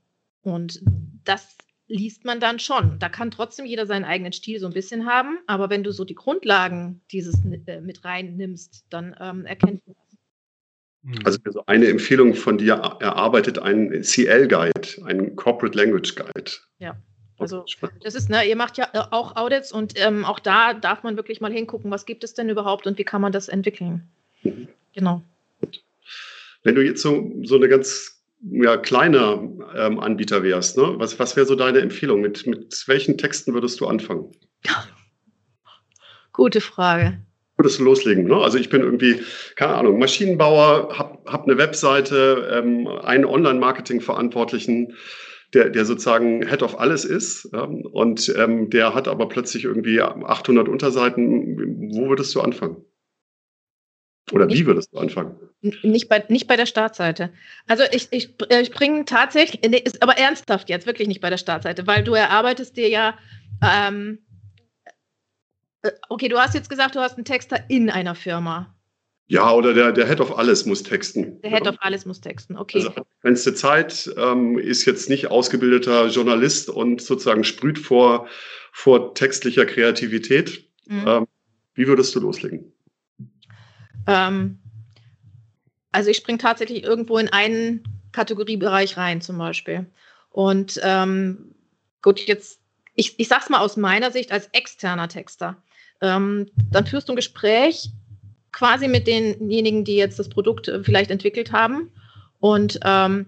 Und 0.43 0.81
das 1.25 1.57
liest 1.91 2.25
man 2.25 2.41
dann 2.41 2.59
schon. 2.59 2.99
Da 2.99 3.09
kann 3.09 3.31
trotzdem 3.31 3.67
jeder 3.67 3.85
seinen 3.85 4.05
eigenen 4.05 4.33
Stil 4.33 4.61
so 4.61 4.67
ein 4.67 4.73
bisschen 4.73 5.07
haben, 5.07 5.39
aber 5.47 5.69
wenn 5.69 5.83
du 5.83 5.93
so 5.93 6.05
die 6.05 6.15
Grundlagen 6.15 7.01
dieses 7.11 7.35
äh, 7.67 7.81
mit 7.81 8.05
reinnimmst, 8.05 8.87
dann 8.89 9.15
ähm, 9.21 9.45
erkennt 9.45 9.87
man 9.87 9.97
das. 9.97 10.19
Hm. 11.03 11.27
Also 11.27 11.39
so 11.51 11.67
eine 11.67 11.89
Empfehlung 11.89 12.35
von 12.35 12.59
dir 12.59 12.75
erarbeitet 12.75 13.59
ein 13.59 14.03
CL-Guide, 14.03 15.05
ein 15.05 15.37
Corporate 15.37 15.77
Language 15.77 16.15
Guide. 16.15 16.53
Ja. 16.79 16.97
Also 17.39 17.65
das 18.03 18.15
ist, 18.15 18.29
ne, 18.29 18.45
ihr 18.45 18.57
macht 18.57 18.77
ja 18.77 18.89
äh, 18.93 18.99
auch 19.11 19.35
Audits 19.35 19.73
und 19.73 19.95
ähm, 19.97 20.25
auch 20.27 20.39
da 20.39 20.75
darf 20.75 21.03
man 21.03 21.17
wirklich 21.17 21.41
mal 21.41 21.53
hingucken, 21.53 21.91
was 21.91 22.05
gibt 22.05 22.23
es 22.23 22.35
denn 22.35 22.51
überhaupt 22.51 22.87
und 22.87 22.99
wie 22.99 23.05
kann 23.05 23.23
man 23.23 23.33
das 23.33 23.49
entwickeln. 23.49 24.09
Mhm. 24.43 24.69
Genau. 24.93 25.23
Wenn 26.63 26.75
du 26.75 26.85
jetzt 26.85 27.01
so, 27.01 27.33
so 27.43 27.57
eine 27.57 27.69
ganz 27.69 28.20
ja, 28.43 28.77
kleiner 28.77 29.43
ähm, 29.77 30.01
Anbieter 30.01 30.43
wärst, 30.43 30.77
ne? 30.77 30.95
was, 30.97 31.19
was 31.19 31.37
wäre 31.37 31.47
so 31.47 31.55
deine 31.55 31.81
Empfehlung? 31.81 32.21
Mit, 32.21 32.47
mit 32.47 32.85
welchen 32.87 33.19
Texten 33.19 33.55
würdest 33.55 33.81
du 33.81 33.87
anfangen? 33.87 34.33
Gute 36.33 36.61
Frage. 36.61 37.21
Würdest 37.57 37.79
du 37.79 37.85
loslegen? 37.85 38.25
Ne? 38.25 38.37
Also 38.37 38.57
ich 38.57 38.71
bin 38.71 38.81
irgendwie, 38.81 39.21
keine 39.57 39.75
Ahnung, 39.75 39.99
Maschinenbauer, 39.99 40.97
habe 40.97 41.19
hab 41.27 41.45
eine 41.45 41.59
Webseite, 41.59 42.51
ähm, 42.53 42.87
einen 42.87 43.27
Online-Marketing-Verantwortlichen, 43.27 44.95
der, 45.53 45.69
der 45.69 45.85
sozusagen 45.85 46.47
Head 46.47 46.63
of 46.63 46.79
alles 46.79 47.05
ist 47.05 47.51
ähm, 47.53 47.85
und 47.93 48.33
ähm, 48.39 48.71
der 48.71 48.95
hat 48.95 49.09
aber 49.09 49.29
plötzlich 49.29 49.65
irgendwie 49.65 50.01
800 50.01 50.69
Unterseiten. 50.69 51.91
Wo 51.93 52.09
würdest 52.09 52.35
du 52.35 52.41
anfangen? 52.41 52.77
Oder 54.33 54.47
nicht, 54.47 54.59
wie 54.59 54.67
würdest 54.67 54.93
du 54.93 54.99
anfangen? 54.99 55.37
Nicht 55.83 56.09
bei, 56.09 56.25
nicht 56.29 56.47
bei 56.47 56.57
der 56.57 56.67
Startseite. 56.67 57.31
Also 57.67 57.85
ich, 57.93 58.09
ich, 58.11 58.35
äh, 58.51 58.63
ich 58.63 58.71
bringe 58.71 59.05
tatsächlich, 59.05 59.61
nee, 59.69 59.79
ist 59.79 60.03
aber 60.03 60.17
ernsthaft 60.17 60.69
jetzt, 60.69 60.87
wirklich 60.87 61.09
nicht 61.09 61.21
bei 61.21 61.31
der 61.31 61.37
Startseite, 61.37 61.87
weil 61.87 62.05
du 62.05 62.15
erarbeitest 62.15 62.77
dir 62.77 62.89
ja, 62.89 63.19
ähm, 63.63 64.19
äh, 65.83 65.91
okay, 66.09 66.29
du 66.29 66.39
hast 66.39 66.55
jetzt 66.55 66.71
gesagt, 66.71 66.95
du 66.95 67.01
hast 67.01 67.17
einen 67.17 67.25
Texter 67.25 67.59
in 67.69 67.91
einer 67.91 68.15
Firma. 68.15 68.75
Ja, 69.27 69.53
oder 69.53 69.75
der, 69.75 69.93
der 69.93 70.09
Head 70.09 70.21
of 70.21 70.37
Alles 70.37 70.67
muss 70.67 70.83
texten. 70.83 71.41
Der 71.43 71.51
Head 71.51 71.65
ja. 71.65 71.71
of 71.71 71.77
Alles 71.81 72.05
muss 72.05 72.21
texten, 72.21 72.57
okay. 72.57 72.79
Also 72.79 72.93
Fenster 73.21 73.55
Zeit 73.55 74.13
ähm, 74.17 74.59
ist 74.59 74.85
jetzt 74.87 75.09
nicht 75.09 75.31
ausgebildeter 75.31 76.09
Journalist 76.09 76.69
und 76.69 77.01
sozusagen 77.01 77.45
sprüht 77.45 77.79
vor, 77.79 78.27
vor 78.73 79.15
textlicher 79.15 79.67
Kreativität. 79.67 80.65
Mhm. 80.87 81.05
Ähm, 81.07 81.27
wie 81.75 81.87
würdest 81.87 82.15
du 82.17 82.21
loslegen? 82.21 82.73
Ähm, 84.07 84.59
also 85.93 86.11
ich 86.11 86.17
springe 86.17 86.39
tatsächlich 86.39 86.83
irgendwo 86.83 87.19
in 87.19 87.29
einen 87.29 87.83
Kategoriebereich 88.13 88.97
rein 88.97 89.21
zum 89.21 89.39
Beispiel. 89.39 89.87
Und 90.31 90.81
ähm, 90.83 91.55
gut, 92.03 92.21
jetzt, 92.21 92.61
ich, 92.95 93.19
ich 93.19 93.29
sage 93.29 93.43
es 93.45 93.51
mal 93.51 93.61
aus 93.61 93.77
meiner 93.77 94.11
Sicht 94.11 94.33
als 94.33 94.49
externer 94.53 95.09
Texter. 95.09 95.57
Ähm, 96.01 96.49
dann 96.71 96.87
führst 96.87 97.09
du 97.09 97.13
ein 97.13 97.17
Gespräch 97.17 97.91
quasi 98.53 98.89
mit 98.89 99.07
denjenigen, 99.07 99.85
die 99.85 99.97
jetzt 99.97 100.19
das 100.19 100.29
Produkt 100.29 100.69
äh, 100.69 100.83
vielleicht 100.83 101.11
entwickelt 101.11 101.53
haben. 101.53 101.91
Und 102.39 102.81
ähm, 102.85 103.27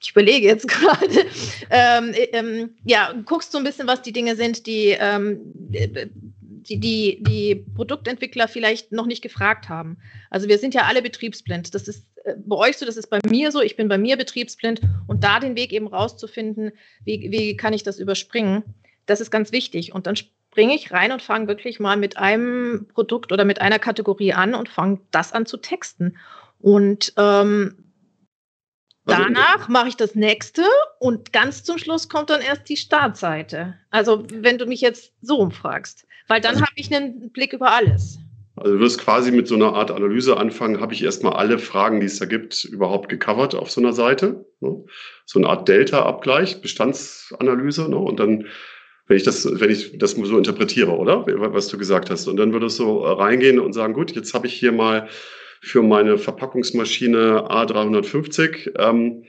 ich 0.00 0.10
überlege 0.10 0.46
jetzt 0.46 0.68
gerade, 0.68 1.26
ähm, 1.70 2.12
äh, 2.12 2.24
ähm, 2.32 2.76
ja, 2.84 3.12
guckst 3.24 3.52
so 3.52 3.58
ein 3.58 3.64
bisschen, 3.64 3.86
was 3.86 4.02
die 4.02 4.12
Dinge 4.12 4.36
sind, 4.36 4.66
die 4.66 4.96
ähm, 4.98 6.27
die, 6.68 6.78
die, 6.78 7.22
die 7.22 7.54
Produktentwickler 7.74 8.48
vielleicht 8.48 8.92
noch 8.92 9.06
nicht 9.06 9.22
gefragt 9.22 9.68
haben. 9.68 9.98
Also 10.30 10.48
wir 10.48 10.58
sind 10.58 10.74
ja 10.74 10.82
alle 10.82 11.02
betriebsblind. 11.02 11.74
Das 11.74 11.88
ist 11.88 12.06
äh, 12.24 12.34
bei 12.36 12.56
euch 12.56 12.76
so, 12.76 12.86
das 12.86 12.96
ist 12.96 13.10
bei 13.10 13.20
mir 13.28 13.52
so, 13.52 13.60
ich 13.60 13.76
bin 13.76 13.88
bei 13.88 13.98
mir 13.98 14.16
betriebsblind 14.16 14.80
und 15.06 15.24
da 15.24 15.40
den 15.40 15.56
Weg 15.56 15.72
eben 15.72 15.86
rauszufinden, 15.86 16.72
wie, 17.04 17.30
wie 17.30 17.56
kann 17.56 17.72
ich 17.72 17.82
das 17.82 17.98
überspringen, 17.98 18.62
das 19.06 19.20
ist 19.20 19.30
ganz 19.30 19.52
wichtig. 19.52 19.94
Und 19.94 20.06
dann 20.06 20.16
springe 20.16 20.74
ich 20.74 20.92
rein 20.92 21.12
und 21.12 21.22
fange 21.22 21.48
wirklich 21.48 21.80
mal 21.80 21.96
mit 21.96 22.16
einem 22.16 22.86
Produkt 22.92 23.32
oder 23.32 23.44
mit 23.44 23.60
einer 23.60 23.78
Kategorie 23.78 24.34
an 24.34 24.54
und 24.54 24.68
fange 24.68 25.00
das 25.10 25.32
an 25.32 25.46
zu 25.46 25.56
texten. 25.56 26.16
Und 26.60 27.12
ähm, 27.16 27.88
also, 29.06 29.22
Danach 29.22 29.68
mache 29.68 29.88
ich 29.88 29.96
das 29.96 30.14
nächste 30.14 30.62
und 30.98 31.32
ganz 31.32 31.64
zum 31.64 31.78
Schluss 31.78 32.08
kommt 32.08 32.28
dann 32.28 32.42
erst 32.42 32.68
die 32.68 32.76
Startseite. 32.76 33.74
Also 33.90 34.24
wenn 34.30 34.58
du 34.58 34.66
mich 34.66 34.82
jetzt 34.82 35.12
so 35.22 35.38
umfragst, 35.38 36.06
weil 36.28 36.40
dann 36.40 36.54
also, 36.54 36.62
habe 36.62 36.72
ich 36.76 36.94
einen 36.94 37.30
Blick 37.32 37.52
über 37.52 37.72
alles. 37.72 38.18
Also 38.56 38.74
du 38.74 38.80
wirst 38.80 39.00
quasi 39.00 39.30
mit 39.30 39.46
so 39.48 39.54
einer 39.54 39.74
Art 39.74 39.90
Analyse 39.90 40.36
anfangen, 40.36 40.80
habe 40.80 40.92
ich 40.92 41.02
erstmal 41.02 41.34
alle 41.34 41.58
Fragen, 41.58 42.00
die 42.00 42.06
es 42.06 42.18
da 42.18 42.26
gibt, 42.26 42.64
überhaupt 42.64 43.08
gecovert 43.08 43.54
auf 43.54 43.70
so 43.70 43.80
einer 43.80 43.92
Seite. 43.92 44.44
Ne? 44.60 44.84
So 45.26 45.38
eine 45.38 45.48
Art 45.48 45.68
Delta-Abgleich, 45.68 46.60
Bestandsanalyse. 46.60 47.88
Ne? 47.88 47.96
Und 47.96 48.18
dann, 48.20 48.46
wenn 49.06 49.16
ich 49.16 49.22
das, 49.22 49.48
wenn 49.60 49.70
ich 49.70 49.98
das 49.98 50.12
so 50.12 50.36
interpretiere, 50.36 50.96
oder? 50.96 51.24
Was 51.26 51.68
du 51.68 51.78
gesagt 51.78 52.10
hast. 52.10 52.26
Und 52.26 52.36
dann 52.36 52.52
würdest 52.52 52.78
du 52.78 52.98
reingehen 52.98 53.60
und 53.60 53.72
sagen, 53.72 53.94
gut, 53.94 54.12
jetzt 54.12 54.34
habe 54.34 54.46
ich 54.46 54.54
hier 54.54 54.72
mal 54.72 55.08
für 55.60 55.82
meine 55.82 56.18
Verpackungsmaschine 56.18 57.48
A350 57.48 58.78
ähm, 58.78 59.24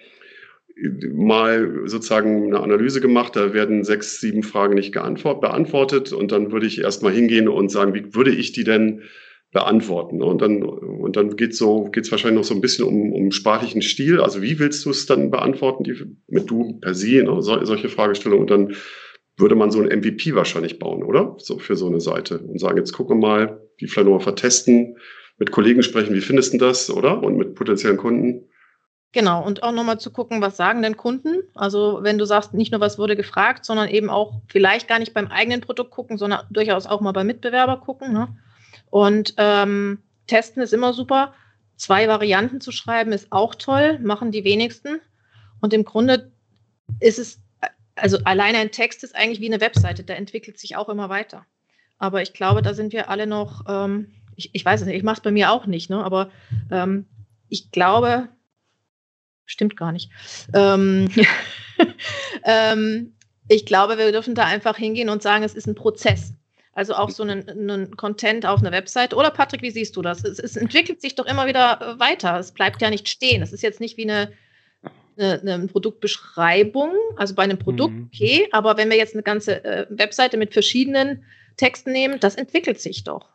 mal 1.13 1.84
sozusagen 1.86 2.48
eine 2.48 2.60
Analyse 2.60 3.02
gemacht. 3.02 3.36
Da 3.36 3.54
werden 3.54 3.84
sechs, 3.84 4.20
sieben 4.20 4.44
Fragen 4.44 4.76
nicht 4.76 4.94
beantwortet. 4.94 6.12
Und 6.13 6.32
dann 6.32 6.52
würde 6.52 6.68
ich 6.68 6.80
erstmal 6.80 7.13
hingehen 7.13 7.48
und 7.48 7.70
sagen, 7.70 7.94
wie 7.94 8.13
würde 8.13 8.32
ich 8.32 8.52
die 8.52 8.63
denn 8.63 9.02
beantworten? 9.52 10.22
Und 10.22 10.42
dann, 10.42 10.63
und 10.63 11.15
dann 11.15 11.36
geht 11.36 11.56
so, 11.56 11.86
geht's 11.86 12.12
wahrscheinlich 12.12 12.38
noch 12.38 12.46
so 12.46 12.54
ein 12.54 12.62
bisschen 12.62 12.86
um, 12.86 13.13
um 13.13 13.32
sprachlichen 13.32 13.82
Stil. 13.82 14.22
Also 14.22 14.42
wie 14.42 14.60
willst 14.60 14.86
du 14.86 14.92
es 14.92 15.06
dann 15.06 15.32
beantworten, 15.32 15.84
die, 15.84 15.96
mit 16.28 16.50
du 16.50 16.80
per 16.80 16.94
se, 16.94 17.24
ne, 17.24 17.42
so, 17.42 17.63
solche 17.65 17.89
Fragestellungen? 17.89 18.42
Und 18.42 18.52
dann 18.52 18.76
würde 19.38 19.56
man 19.56 19.72
so 19.72 19.80
ein 19.80 20.00
MVP 20.00 20.36
wahrscheinlich 20.36 20.80
bauen, 20.80 21.04
oder? 21.04 21.36
So 21.39 21.60
für 21.60 21.76
so 21.76 21.88
eine 21.88 22.02
Seite 22.02 22.39
und 22.39 22.60
sagen, 22.60 22.78
jetzt 22.78 22.92
gucken 22.92 23.20
wir 23.20 23.28
mal, 23.28 23.62
die 23.80 23.88
vielleicht 23.88 24.06
nochmal 24.06 24.24
vertesten, 24.24 24.98
mit 25.38 25.52
Kollegen 25.52 25.82
sprechen, 25.84 26.13
wie 26.13 26.22
findest 26.22 26.54
du 26.54 26.58
das, 26.58 26.89
oder? 26.89 27.24
Und 27.24 27.38
mit 27.38 27.56
potenziellen 27.56 27.98
Kunden. 27.98 28.49
Genau, 29.12 29.43
und 29.43 29.63
auch 29.63 29.72
nochmal 29.72 30.00
zu 30.00 30.12
gucken, 30.12 30.41
was 30.41 30.56
sagen 30.56 30.84
denn 30.84 30.95
Kunden? 30.95 31.41
Also 31.56 32.00
wenn 32.04 32.19
du 32.19 32.26
sagst, 32.26 32.54
nicht 32.54 32.72
nur 32.72 32.80
was 32.80 33.00
wurde 33.00 33.15
gefragt, 33.15 33.65
sondern 33.65 33.89
eben 33.89 34.10
auch 34.10 34.41
vielleicht 34.48 34.88
gar 34.88 35.00
nicht 35.00 35.15
beim 35.15 35.28
eigenen 35.28 35.62
Produkt 35.62 35.91
gucken, 35.91 36.17
sondern 36.17 36.45
durchaus 36.52 36.86
auch 36.86 37.02
mal 37.02 37.12
beim 37.12 37.26
Mitbewerber 37.26 37.78
gucken. 37.78 38.13
Ne? 38.13 38.28
Und 38.91 39.34
ähm, 39.38 40.00
testen 40.28 40.62
ist 40.62 40.74
immer 40.74 40.93
super. 40.93 41.34
Zwei 41.76 42.08
Varianten 42.08 42.62
zu 42.62 42.72
schreiben 42.72 43.12
ist 43.12 43.32
auch 43.32 43.56
toll, 43.56 43.98
machen 44.00 44.32
die 44.32 44.43
wenigsten. 44.43 45.02
Und 45.60 45.74
im 45.74 45.86
Grunde 45.86 46.32
ist 47.00 47.17
es, 47.17 47.41
also 47.95 48.19
alleine 48.26 48.60
ein 48.60 48.72
Text 48.72 49.04
ist 49.04 49.15
eigentlich 49.15 49.39
wie 49.39 49.48
eine 49.48 49.62
Webseite, 49.62 50.04
der 50.04 50.17
entwickelt 50.17 50.60
sich 50.60 50.76
auch 50.76 50.88
immer 50.88 51.10
weiter. 51.10 51.45
Aber 51.98 52.22
ich 52.22 52.34
glaube, 52.34 52.62
da 52.62 52.76
sind 52.76 52.93
wir 52.93 53.10
alle 53.10 53.26
noch 53.26 53.65
ähm, 53.67 54.12
ich, 54.39 54.50
ich 54.54 54.65
weiß 54.65 54.82
es 54.82 54.88
nicht, 54.88 54.95
ich 54.95 55.04
mache 55.04 55.17
es 55.17 55.22
bei 55.22 55.32
mir 55.32 55.52
auch 55.52 55.65
nicht, 55.65 55.89
ne? 55.89 56.04
aber 56.04 56.32
ähm, 56.72 57.06
ich 57.50 57.72
glaube, 57.72 58.30
stimmt 59.50 59.76
gar 59.76 59.92
nicht. 59.92 60.10
Ähm, 60.54 61.10
ähm, 62.46 63.14
ich 63.48 63.66
glaube, 63.66 63.98
wir 63.98 64.12
dürfen 64.12 64.36
da 64.36 64.46
einfach 64.46 64.78
hingehen 64.78 65.10
und 65.10 65.24
sagen, 65.24 65.44
es 65.44 65.56
ist 65.56 65.68
ein 65.68 65.76
Prozess. 65.76 66.34
Also 66.74 66.94
auch 66.94 67.10
so 67.10 67.24
einen, 67.24 67.50
einen 67.50 67.98
Content 67.98 68.46
auf 68.46 68.60
einer 68.60 68.72
Website. 68.72 69.14
Oder 69.14 69.32
Patrick, 69.32 69.62
wie 69.64 69.72
siehst 69.72 69.98
du 69.98 70.02
das? 70.02 70.24
Es, 70.24 70.40
es, 70.40 70.56
entwickelt 70.56 71.02
sich 71.02 71.16
doch 71.16 71.26
immer 71.26 71.48
wieder 71.48 71.82
äh, 71.82 72.00
weiter. 72.00 72.40
Es 72.40 72.52
bleibt 72.52 72.82
ja 72.82 72.90
nicht 72.90 73.10
stehen. 73.10 73.42
Es 73.42 73.52
ist 73.52 73.64
jetzt 73.64 73.80
nicht 73.80 73.98
wie 73.98 74.10
eine, 74.10 74.32
eine, 75.18 75.42
eine 75.42 75.68
Produktbeschreibung, 75.68 76.94
also 77.18 77.34
bei 77.36 77.44
einem 77.44 77.58
Produkt, 77.58 77.96
mhm. 77.96 78.10
okay, 78.14 78.48
aber 78.52 78.78
wenn 78.78 78.90
wir 78.90 78.98
jetzt 78.98 79.16
eine 79.16 79.24
ganze 79.24 79.64
äh, 79.66 79.88
Webseite 79.90 80.38
mit 80.38 80.54
verschiedenen 80.54 81.24
Texten 81.58 81.92
nehmen, 81.92 82.20
das 82.20 82.36
entwickelt 82.36 82.80
sich 82.80 83.04
doch 83.04 83.28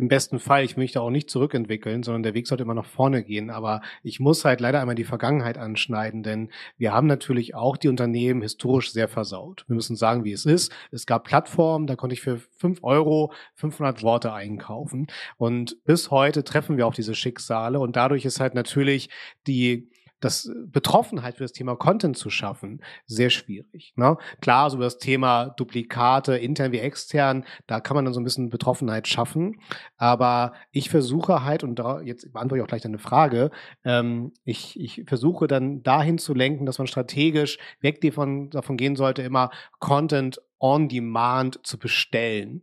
im 0.00 0.08
besten 0.08 0.38
Fall, 0.38 0.64
ich 0.64 0.78
möchte 0.78 1.02
auch 1.02 1.10
nicht 1.10 1.28
zurückentwickeln, 1.28 2.02
sondern 2.02 2.22
der 2.22 2.32
Weg 2.32 2.46
sollte 2.46 2.64
immer 2.64 2.74
nach 2.74 2.86
vorne 2.86 3.22
gehen. 3.22 3.50
Aber 3.50 3.82
ich 4.02 4.18
muss 4.18 4.46
halt 4.46 4.60
leider 4.60 4.80
einmal 4.80 4.94
die 4.94 5.04
Vergangenheit 5.04 5.58
anschneiden, 5.58 6.22
denn 6.22 6.48
wir 6.78 6.94
haben 6.94 7.06
natürlich 7.06 7.54
auch 7.54 7.76
die 7.76 7.88
Unternehmen 7.88 8.40
historisch 8.40 8.92
sehr 8.92 9.08
versaut. 9.08 9.64
Wir 9.68 9.76
müssen 9.76 9.96
sagen, 9.96 10.24
wie 10.24 10.32
es 10.32 10.46
ist. 10.46 10.72
Es 10.90 11.04
gab 11.04 11.24
Plattformen, 11.24 11.86
da 11.86 11.96
konnte 11.96 12.14
ich 12.14 12.22
für 12.22 12.38
fünf 12.38 12.82
Euro 12.82 13.32
500 13.56 14.02
Worte 14.02 14.32
einkaufen. 14.32 15.06
Und 15.36 15.76
bis 15.84 16.10
heute 16.10 16.44
treffen 16.44 16.78
wir 16.78 16.86
auch 16.86 16.94
diese 16.94 17.14
Schicksale 17.14 17.78
und 17.78 17.94
dadurch 17.94 18.24
ist 18.24 18.40
halt 18.40 18.54
natürlich 18.54 19.10
die 19.46 19.90
das 20.20 20.50
Betroffenheit 20.66 21.36
für 21.36 21.44
das 21.44 21.52
Thema 21.52 21.76
Content 21.76 22.16
zu 22.16 22.30
schaffen, 22.30 22.82
sehr 23.06 23.30
schwierig. 23.30 23.92
Ne? 23.96 24.16
Klar, 24.40 24.70
so 24.70 24.78
das 24.78 24.98
Thema 24.98 25.46
Duplikate, 25.50 26.36
intern 26.36 26.72
wie 26.72 26.78
extern, 26.78 27.44
da 27.66 27.80
kann 27.80 27.94
man 27.94 28.04
dann 28.04 28.14
so 28.14 28.20
ein 28.20 28.24
bisschen 28.24 28.50
Betroffenheit 28.50 29.08
schaffen. 29.08 29.60
Aber 29.96 30.52
ich 30.70 30.90
versuche 30.90 31.44
halt, 31.44 31.64
und 31.64 31.78
da 31.78 32.00
jetzt 32.00 32.32
beantworte 32.32 32.60
ich 32.60 32.64
auch 32.64 32.68
gleich 32.68 32.82
deine 32.82 32.98
Frage, 32.98 33.50
ähm, 33.84 34.32
ich, 34.44 34.78
ich 34.78 35.04
versuche 35.06 35.46
dann 35.46 35.82
dahin 35.82 36.18
zu 36.18 36.34
lenken, 36.34 36.66
dass 36.66 36.78
man 36.78 36.86
strategisch 36.86 37.58
weg 37.80 38.00
davon, 38.00 38.50
davon 38.50 38.76
gehen 38.76 38.96
sollte, 38.96 39.22
immer 39.22 39.50
Content 39.78 40.40
on 40.58 40.88
Demand 40.88 41.60
zu 41.66 41.78
bestellen 41.78 42.62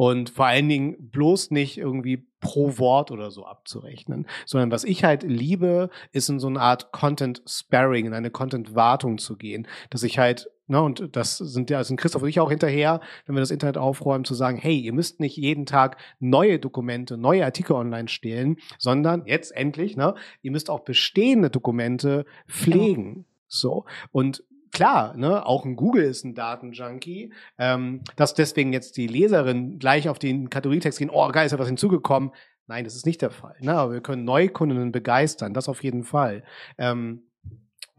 und 0.00 0.30
vor 0.30 0.46
allen 0.46 0.66
Dingen 0.66 1.10
bloß 1.10 1.50
nicht 1.50 1.76
irgendwie 1.76 2.26
pro 2.40 2.78
Wort 2.78 3.10
oder 3.10 3.30
so 3.30 3.44
abzurechnen, 3.44 4.26
sondern 4.46 4.70
was 4.70 4.84
ich 4.84 5.04
halt 5.04 5.24
liebe, 5.24 5.90
ist 6.10 6.30
in 6.30 6.40
so 6.40 6.46
eine 6.46 6.58
Art 6.58 6.90
Content 6.90 7.42
Sparring, 7.46 8.06
in 8.06 8.14
eine 8.14 8.30
Content 8.30 8.74
Wartung 8.74 9.18
zu 9.18 9.36
gehen, 9.36 9.68
dass 9.90 10.02
ich 10.02 10.18
halt 10.18 10.48
Ne, 10.68 10.80
und 10.80 11.16
das 11.16 11.36
sind 11.36 11.68
ja, 11.68 11.82
sind 11.82 11.98
Christoph 11.98 12.22
und 12.22 12.28
ich 12.28 12.38
auch 12.38 12.48
hinterher, 12.48 13.00
wenn 13.26 13.34
wir 13.34 13.40
das 13.40 13.50
Internet 13.50 13.76
aufräumen, 13.76 14.24
zu 14.24 14.34
sagen, 14.34 14.56
hey, 14.56 14.78
ihr 14.78 14.92
müsst 14.92 15.18
nicht 15.18 15.36
jeden 15.36 15.66
Tag 15.66 15.96
neue 16.20 16.60
Dokumente, 16.60 17.16
neue 17.18 17.44
Artikel 17.44 17.72
online 17.72 18.06
stellen, 18.06 18.56
sondern 18.78 19.26
jetzt 19.26 19.50
endlich, 19.50 19.96
ne, 19.96 20.14
ihr 20.42 20.52
müsst 20.52 20.70
auch 20.70 20.80
bestehende 20.80 21.50
Dokumente 21.50 22.24
pflegen. 22.46 23.12
Genau. 23.12 23.24
So. 23.48 23.84
Und 24.12 24.44
klar, 24.72 25.16
ne, 25.16 25.44
auch 25.46 25.64
ein 25.64 25.76
Google 25.76 26.04
ist 26.04 26.24
ein 26.24 26.34
Datenjunkie, 26.34 27.32
ähm, 27.58 28.02
dass 28.16 28.34
deswegen 28.34 28.72
jetzt 28.72 28.96
die 28.96 29.06
Leserin 29.06 29.78
gleich 29.78 30.08
auf 30.08 30.18
den 30.18 30.50
Kategorietext 30.50 30.98
gehen, 30.98 31.10
oh 31.10 31.28
geil, 31.28 31.46
ist 31.46 31.52
ja 31.52 31.58
was 31.58 31.68
hinzugekommen. 31.68 32.32
Nein, 32.66 32.84
das 32.84 32.94
ist 32.94 33.06
nicht 33.06 33.20
der 33.20 33.30
Fall. 33.30 33.56
Ne? 33.60 33.74
Aber 33.74 33.92
wir 33.92 34.00
können 34.00 34.24
Neukundinnen 34.24 34.92
begeistern, 34.92 35.54
das 35.54 35.68
auf 35.68 35.82
jeden 35.82 36.04
Fall. 36.04 36.44
Ähm, 36.78 37.29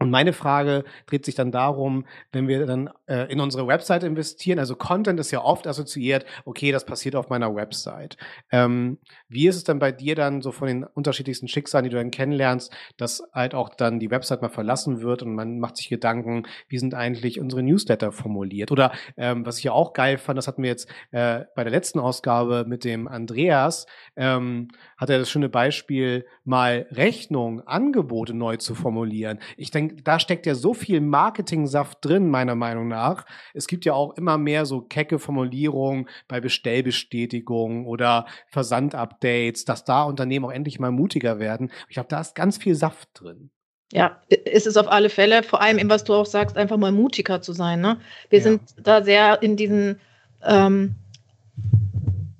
und 0.02 0.10
meine 0.10 0.32
Frage 0.32 0.84
dreht 1.06 1.24
sich 1.24 1.36
dann 1.36 1.52
darum, 1.52 2.06
wenn 2.32 2.48
wir 2.48 2.66
dann 2.66 2.90
äh, 3.06 3.32
in 3.32 3.40
unsere 3.40 3.68
Website 3.68 4.02
investieren, 4.02 4.58
also 4.58 4.74
Content 4.74 5.20
ist 5.20 5.30
ja 5.30 5.42
oft 5.42 5.66
assoziiert, 5.66 6.26
okay, 6.44 6.72
das 6.72 6.84
passiert 6.84 7.14
auf 7.14 7.28
meiner 7.28 7.54
Website. 7.54 8.16
Ähm, 8.50 8.98
wie 9.28 9.46
ist 9.46 9.56
es 9.56 9.64
dann 9.64 9.78
bei 9.78 9.92
dir 9.92 10.14
dann 10.16 10.42
so 10.42 10.50
von 10.50 10.66
den 10.66 10.84
unterschiedlichsten 10.84 11.46
Schicksalen, 11.46 11.84
die 11.84 11.90
du 11.90 11.96
dann 11.96 12.10
kennenlernst, 12.10 12.74
dass 12.96 13.22
halt 13.32 13.54
auch 13.54 13.68
dann 13.70 14.00
die 14.00 14.10
Website 14.10 14.42
mal 14.42 14.48
verlassen 14.48 15.02
wird 15.02 15.22
und 15.22 15.34
man 15.34 15.60
macht 15.60 15.76
sich 15.76 15.88
Gedanken, 15.88 16.42
wie 16.68 16.78
sind 16.78 16.94
eigentlich 16.94 17.40
unsere 17.40 17.62
Newsletter 17.62 18.10
formuliert? 18.10 18.72
Oder 18.72 18.92
ähm, 19.16 19.46
was 19.46 19.58
ich 19.58 19.64
ja 19.64 19.72
auch 19.72 19.92
geil 19.92 20.18
fand, 20.18 20.36
das 20.36 20.48
hatten 20.48 20.62
wir 20.62 20.70
jetzt 20.70 20.90
äh, 21.12 21.44
bei 21.54 21.62
der 21.62 21.70
letzten 21.70 22.00
Ausgabe 22.00 22.64
mit 22.66 22.84
dem 22.84 23.06
Andreas, 23.06 23.86
ähm, 24.16 24.68
hat 24.96 25.10
er 25.10 25.18
das 25.18 25.30
schöne 25.30 25.48
Beispiel, 25.48 26.26
mal 26.44 26.86
Rechnung, 26.90 27.60
Angebote 27.66 28.34
neu 28.34 28.56
zu 28.56 28.74
formulieren. 28.74 29.38
Ich 29.56 29.70
denke, 29.70 29.91
da 30.04 30.18
steckt 30.18 30.46
ja 30.46 30.54
so 30.54 30.74
viel 30.74 31.00
Marketing-Saft 31.00 31.98
drin, 32.04 32.28
meiner 32.28 32.54
Meinung 32.54 32.88
nach. 32.88 33.24
Es 33.54 33.66
gibt 33.66 33.84
ja 33.84 33.94
auch 33.94 34.16
immer 34.16 34.38
mehr 34.38 34.66
so 34.66 34.80
kecke 34.80 35.18
Formulierungen 35.18 36.08
bei 36.28 36.40
Bestellbestätigungen 36.40 37.86
oder 37.86 38.26
Versandupdates, 38.48 39.64
dass 39.64 39.84
da 39.84 40.04
Unternehmen 40.04 40.44
auch 40.44 40.52
endlich 40.52 40.78
mal 40.80 40.90
mutiger 40.90 41.38
werden. 41.38 41.70
Ich 41.88 41.94
glaube, 41.94 42.08
da 42.08 42.20
ist 42.20 42.34
ganz 42.34 42.58
viel 42.58 42.74
Saft 42.74 43.08
drin. 43.14 43.50
Ja, 43.92 44.22
ist 44.28 44.66
es 44.66 44.78
auf 44.78 44.90
alle 44.90 45.10
Fälle, 45.10 45.42
vor 45.42 45.60
allem, 45.60 45.90
was 45.90 46.04
du 46.04 46.14
auch 46.14 46.24
sagst, 46.24 46.56
einfach 46.56 46.78
mal 46.78 46.92
mutiger 46.92 47.42
zu 47.42 47.52
sein. 47.52 47.82
Ne? 47.82 48.00
Wir 48.30 48.38
ja. 48.38 48.44
sind 48.44 48.62
da 48.78 49.02
sehr 49.02 49.42
in 49.42 49.56
diesen, 49.56 50.00
ähm, 50.42 50.94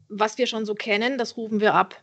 was 0.09 0.38
wir 0.38 0.47
schon 0.47 0.65
so 0.65 0.75
kennen, 0.75 1.19
das 1.19 1.37
rufen 1.37 1.61
wir 1.61 1.75
ab. 1.75 1.95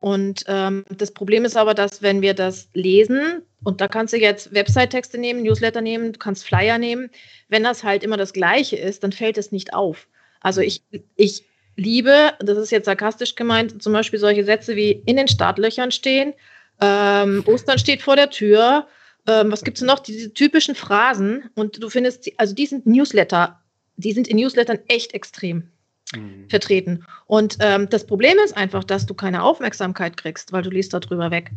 Und 0.00 0.44
ähm, 0.46 0.84
das 0.88 1.10
Problem 1.10 1.44
ist 1.44 1.56
aber, 1.56 1.74
dass 1.74 2.02
wenn 2.02 2.22
wir 2.22 2.34
das 2.34 2.68
lesen, 2.72 3.42
und 3.64 3.80
da 3.80 3.88
kannst 3.88 4.14
du 4.14 4.18
jetzt 4.18 4.54
Website-Texte 4.54 5.18
nehmen, 5.18 5.42
Newsletter 5.42 5.80
nehmen, 5.80 6.12
du 6.12 6.18
kannst 6.18 6.46
Flyer 6.46 6.78
nehmen, 6.78 7.10
wenn 7.48 7.64
das 7.64 7.82
halt 7.82 8.04
immer 8.04 8.16
das 8.16 8.32
Gleiche 8.32 8.76
ist, 8.76 9.02
dann 9.02 9.12
fällt 9.12 9.38
es 9.38 9.50
nicht 9.50 9.74
auf. 9.74 10.06
Also 10.40 10.60
ich, 10.60 10.82
ich 11.16 11.44
liebe, 11.76 12.32
das 12.38 12.58
ist 12.58 12.70
jetzt 12.70 12.86
sarkastisch 12.86 13.34
gemeint, 13.34 13.82
zum 13.82 13.92
Beispiel 13.92 14.18
solche 14.18 14.44
Sätze 14.44 14.76
wie 14.76 14.92
in 14.92 15.16
den 15.16 15.28
Startlöchern 15.28 15.90
stehen, 15.90 16.34
ähm, 16.80 17.42
Ostern 17.46 17.78
steht 17.78 18.02
vor 18.02 18.14
der 18.14 18.30
Tür, 18.30 18.86
ähm, 19.26 19.50
was 19.50 19.64
gibt 19.64 19.78
es 19.78 19.82
noch? 19.82 19.98
Diese 19.98 20.32
typischen 20.32 20.76
Phrasen 20.76 21.50
und 21.54 21.82
du 21.82 21.90
findest, 21.90 22.30
also 22.36 22.54
die 22.54 22.66
sind 22.66 22.86
Newsletter, 22.86 23.60
die 23.96 24.12
sind 24.12 24.28
in 24.28 24.36
Newslettern 24.36 24.78
echt 24.86 25.12
extrem 25.12 25.70
mhm. 26.14 26.48
vertreten. 26.48 27.04
Und 27.26 27.58
ähm, 27.60 27.88
das 27.88 28.06
Problem 28.06 28.36
ist 28.44 28.56
einfach, 28.56 28.84
dass 28.84 29.06
du 29.06 29.14
keine 29.14 29.42
Aufmerksamkeit 29.42 30.16
kriegst, 30.16 30.52
weil 30.52 30.62
du 30.62 30.70
liest 30.70 30.94
darüber 30.94 31.30
weg. 31.30 31.50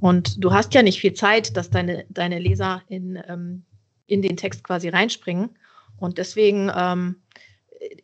Und 0.00 0.42
du 0.42 0.52
hast 0.52 0.74
ja 0.74 0.82
nicht 0.82 1.00
viel 1.00 1.14
Zeit, 1.14 1.56
dass 1.56 1.70
deine, 1.70 2.04
deine 2.08 2.38
Leser 2.38 2.82
in, 2.88 3.18
ähm, 3.28 3.64
in 4.06 4.22
den 4.22 4.36
Text 4.36 4.64
quasi 4.64 4.88
reinspringen. 4.88 5.50
Und 5.98 6.18
deswegen 6.18 6.70
ähm, 6.74 7.16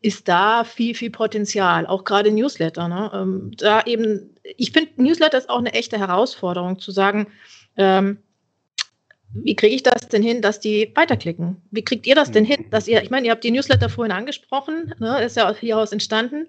ist 0.02 0.28
da 0.28 0.64
viel, 0.64 0.94
viel 0.94 1.10
Potenzial, 1.10 1.86
auch 1.86 2.04
gerade 2.04 2.30
Newsletter. 2.30 2.88
Ne? 2.88 3.10
Ähm, 3.14 3.50
da 3.56 3.82
eben, 3.82 4.34
ich 4.56 4.72
finde, 4.72 4.90
Newsletter 5.02 5.38
ist 5.38 5.50
auch 5.50 5.58
eine 5.58 5.72
echte 5.72 5.98
Herausforderung, 5.98 6.78
zu 6.78 6.90
sagen, 6.90 7.28
ähm, 7.76 8.18
wie 9.44 9.56
kriege 9.56 9.74
ich 9.74 9.82
das 9.82 10.08
denn 10.08 10.22
hin, 10.22 10.42
dass 10.42 10.60
die 10.60 10.92
weiterklicken? 10.94 11.56
Wie 11.70 11.84
kriegt 11.84 12.06
ihr 12.06 12.14
das 12.14 12.30
denn 12.30 12.44
hin, 12.44 12.66
dass 12.70 12.88
ihr, 12.88 13.02
ich 13.02 13.10
meine, 13.10 13.26
ihr 13.26 13.32
habt 13.32 13.44
die 13.44 13.50
Newsletter 13.50 13.88
vorhin 13.88 14.12
angesprochen, 14.12 14.94
ne, 14.98 15.22
ist 15.22 15.36
ja 15.36 15.52
hieraus 15.54 15.92
entstanden. 15.92 16.48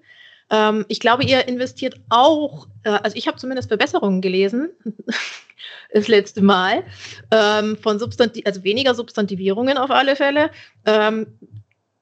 Ähm, 0.50 0.84
ich 0.88 1.00
glaube, 1.00 1.24
ihr 1.24 1.46
investiert 1.48 2.00
auch, 2.08 2.66
äh, 2.84 2.90
also 2.90 3.16
ich 3.16 3.26
habe 3.26 3.38
zumindest 3.38 3.68
Verbesserungen 3.68 4.20
gelesen, 4.20 4.70
das 5.92 6.08
letzte 6.08 6.42
Mal, 6.42 6.84
ähm, 7.30 7.76
von 7.76 7.98
Substantiv, 7.98 8.46
also 8.46 8.64
weniger 8.64 8.94
Substantivierungen 8.94 9.78
auf 9.78 9.90
alle 9.90 10.16
Fälle. 10.16 10.50
Ähm, 10.86 11.26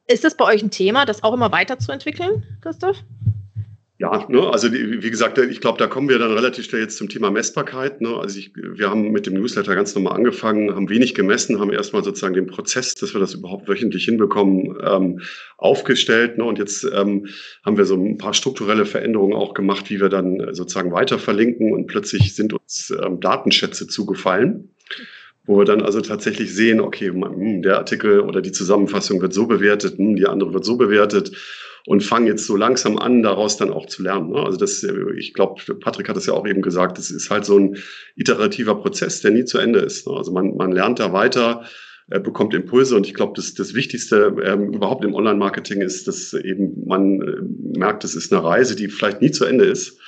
ist 0.06 0.24
das 0.24 0.36
bei 0.36 0.44
euch 0.44 0.62
ein 0.62 0.70
Thema, 0.70 1.04
das 1.04 1.24
auch 1.24 1.34
immer 1.34 1.50
weiterzuentwickeln, 1.50 2.44
Christoph? 2.60 3.02
Ja, 3.98 4.26
ne, 4.28 4.42
also 4.50 4.68
die, 4.68 5.02
wie 5.02 5.10
gesagt, 5.10 5.38
ich 5.38 5.62
glaube, 5.62 5.78
da 5.78 5.86
kommen 5.86 6.10
wir 6.10 6.18
dann 6.18 6.32
relativ 6.32 6.66
schnell 6.66 6.82
jetzt 6.82 6.98
zum 6.98 7.08
Thema 7.08 7.30
Messbarkeit. 7.30 8.02
Ne? 8.02 8.14
Also 8.14 8.38
ich, 8.38 8.52
wir 8.54 8.90
haben 8.90 9.10
mit 9.10 9.24
dem 9.24 9.32
Newsletter 9.32 9.74
ganz 9.74 9.94
normal 9.94 10.16
angefangen, 10.16 10.74
haben 10.74 10.90
wenig 10.90 11.14
gemessen, 11.14 11.60
haben 11.60 11.72
erstmal 11.72 12.04
sozusagen 12.04 12.34
den 12.34 12.46
Prozess, 12.46 12.94
dass 12.94 13.14
wir 13.14 13.20
das 13.20 13.32
überhaupt 13.32 13.68
wöchentlich 13.68 14.04
hinbekommen, 14.04 14.76
ähm, 14.84 15.20
aufgestellt. 15.56 16.36
Ne? 16.36 16.44
Und 16.44 16.58
jetzt 16.58 16.84
ähm, 16.84 17.28
haben 17.64 17.78
wir 17.78 17.86
so 17.86 17.94
ein 17.94 18.18
paar 18.18 18.34
strukturelle 18.34 18.84
Veränderungen 18.84 19.32
auch 19.32 19.54
gemacht, 19.54 19.88
wie 19.88 19.98
wir 19.98 20.10
dann 20.10 20.54
sozusagen 20.54 20.92
weiter 20.92 21.18
verlinken 21.18 21.72
und 21.72 21.86
plötzlich 21.86 22.34
sind 22.34 22.52
uns 22.52 22.94
ähm, 23.02 23.20
Datenschätze 23.20 23.86
zugefallen 23.86 24.70
wo 25.48 25.58
wir 25.58 25.64
dann 25.64 25.80
also 25.80 26.00
tatsächlich 26.00 26.52
sehen, 26.52 26.80
okay, 26.80 27.10
hm, 27.10 27.62
der 27.62 27.78
Artikel 27.78 28.18
oder 28.18 28.42
die 28.42 28.50
Zusammenfassung 28.50 29.22
wird 29.22 29.32
so 29.32 29.46
bewertet, 29.46 29.96
hm, 29.96 30.16
die 30.16 30.26
andere 30.26 30.52
wird 30.52 30.64
so 30.64 30.76
bewertet 30.76 31.30
und 31.86 32.02
fangen 32.02 32.26
jetzt 32.26 32.46
so 32.46 32.56
langsam 32.56 32.98
an, 32.98 33.22
daraus 33.22 33.56
dann 33.56 33.72
auch 33.72 33.86
zu 33.86 34.02
lernen. 34.02 34.30
Ne? 34.30 34.42
Also 34.42 34.58
das, 34.58 34.84
ich 35.16 35.32
glaube, 35.32 35.74
Patrick 35.76 36.08
hat 36.08 36.16
es 36.16 36.26
ja 36.26 36.34
auch 36.34 36.46
eben 36.46 36.62
gesagt, 36.62 36.98
das 36.98 37.10
ist 37.10 37.30
halt 37.30 37.44
so 37.44 37.58
ein 37.58 37.76
iterativer 38.16 38.74
Prozess, 38.74 39.20
der 39.20 39.30
nie 39.30 39.44
zu 39.44 39.58
Ende 39.58 39.78
ist. 39.78 40.06
Ne? 40.06 40.14
Also 40.14 40.32
man, 40.32 40.56
man 40.56 40.72
lernt 40.72 40.98
da 40.98 41.12
weiter, 41.12 41.64
äh, 42.10 42.20
bekommt 42.20 42.54
Impulse 42.54 42.96
und 42.96 43.06
ich 43.06 43.14
glaube, 43.14 43.32
das, 43.36 43.54
das 43.54 43.74
Wichtigste 43.74 44.36
ähm, 44.44 44.74
überhaupt 44.74 45.04
im 45.04 45.14
Online-Marketing 45.14 45.80
ist, 45.80 46.08
dass 46.08 46.34
eben 46.34 46.86
man 46.86 47.20
äh, 47.22 47.78
merkt, 47.78 48.04
es 48.04 48.14
ist 48.14 48.32
eine 48.32 48.42
Reise, 48.42 48.76
die 48.76 48.88
vielleicht 48.88 49.22
nie 49.22 49.30
zu 49.30 49.44
Ende 49.44 49.64
ist 49.64 49.98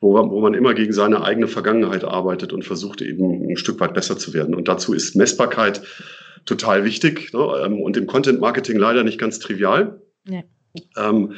wo, 0.00 0.12
wo 0.12 0.40
man 0.40 0.54
immer 0.54 0.74
gegen 0.74 0.92
seine 0.92 1.24
eigene 1.24 1.48
Vergangenheit 1.48 2.04
arbeitet 2.04 2.52
und 2.52 2.64
versucht 2.64 3.00
eben 3.00 3.50
ein 3.50 3.56
Stück 3.56 3.80
weit 3.80 3.94
besser 3.94 4.18
zu 4.18 4.34
werden. 4.34 4.54
Und 4.54 4.68
dazu 4.68 4.92
ist 4.92 5.16
Messbarkeit 5.16 5.80
total 6.44 6.84
wichtig 6.84 7.32
ne? 7.32 7.62
Ähm, 7.64 7.80
und 7.80 7.96
im 7.96 8.06
Content 8.06 8.40
Marketing 8.40 8.76
leider 8.76 9.04
nicht 9.04 9.18
ganz 9.18 9.38
trivial. 9.38 10.00
Ja. 10.28 10.42
Ähm, 10.96 11.34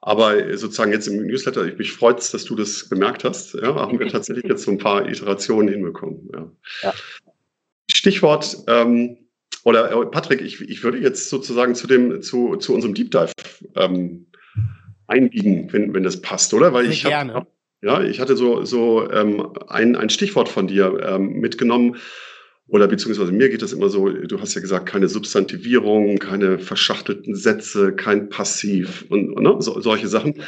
aber 0.00 0.56
sozusagen 0.58 0.92
jetzt 0.92 1.06
im 1.06 1.26
Newsletter, 1.26 1.64
ich 1.64 1.78
mich 1.78 1.92
freut 1.92 2.18
dass 2.34 2.44
du 2.44 2.56
das 2.56 2.90
gemerkt 2.90 3.22
hast. 3.24 3.54
Ja, 3.54 3.74
haben 3.76 3.98
wir 3.98 4.08
tatsächlich 4.12 4.44
jetzt 4.44 4.64
so 4.64 4.70
ein 4.72 4.78
paar 4.78 5.08
Iterationen 5.08 5.68
hinbekommen. 5.68 6.28
Ja. 6.32 6.50
ja. 6.82 6.94
Stichwort 7.90 8.56
ähm, 8.66 9.16
oder 9.64 9.92
äh, 9.92 10.06
Patrick, 10.06 10.40
ich, 10.40 10.60
ich 10.60 10.82
würde 10.82 10.98
jetzt 10.98 11.28
sozusagen 11.28 11.74
zu 11.74 11.86
dem 11.86 12.20
zu, 12.20 12.56
zu 12.56 12.74
unserem 12.74 12.94
Deep 12.94 13.12
Dive 13.12 13.32
ähm, 13.76 14.26
einbiegen, 15.06 15.72
wenn, 15.72 15.94
wenn 15.94 16.02
das 16.02 16.20
passt, 16.20 16.52
oder? 16.52 16.72
Weil 16.72 16.84
Sehr 16.84 16.92
ich 16.92 17.04
habe 17.04 17.46
ja, 17.84 18.00
ich 18.00 18.20
hatte 18.20 18.36
so, 18.36 18.64
so 18.64 19.10
ähm, 19.10 19.54
ein, 19.66 19.96
ein 19.96 20.08
Stichwort 20.08 20.48
von 20.48 20.68
dir 20.68 21.00
ähm, 21.04 21.40
mitgenommen. 21.40 21.96
Oder 22.68 22.88
beziehungsweise 22.88 23.32
mir 23.32 23.48
geht 23.48 23.62
das 23.62 23.72
immer 23.72 23.88
so, 23.88 24.08
du 24.08 24.40
hast 24.40 24.54
ja 24.54 24.60
gesagt, 24.60 24.86
keine 24.86 25.08
Substantivierung, 25.08 26.18
keine 26.18 26.58
verschachtelten 26.58 27.34
Sätze, 27.34 27.92
kein 27.92 28.28
Passiv 28.28 29.04
und 29.08 29.38
ne, 29.38 29.56
so, 29.58 29.80
solche 29.80 30.08
Sachen. 30.08 30.42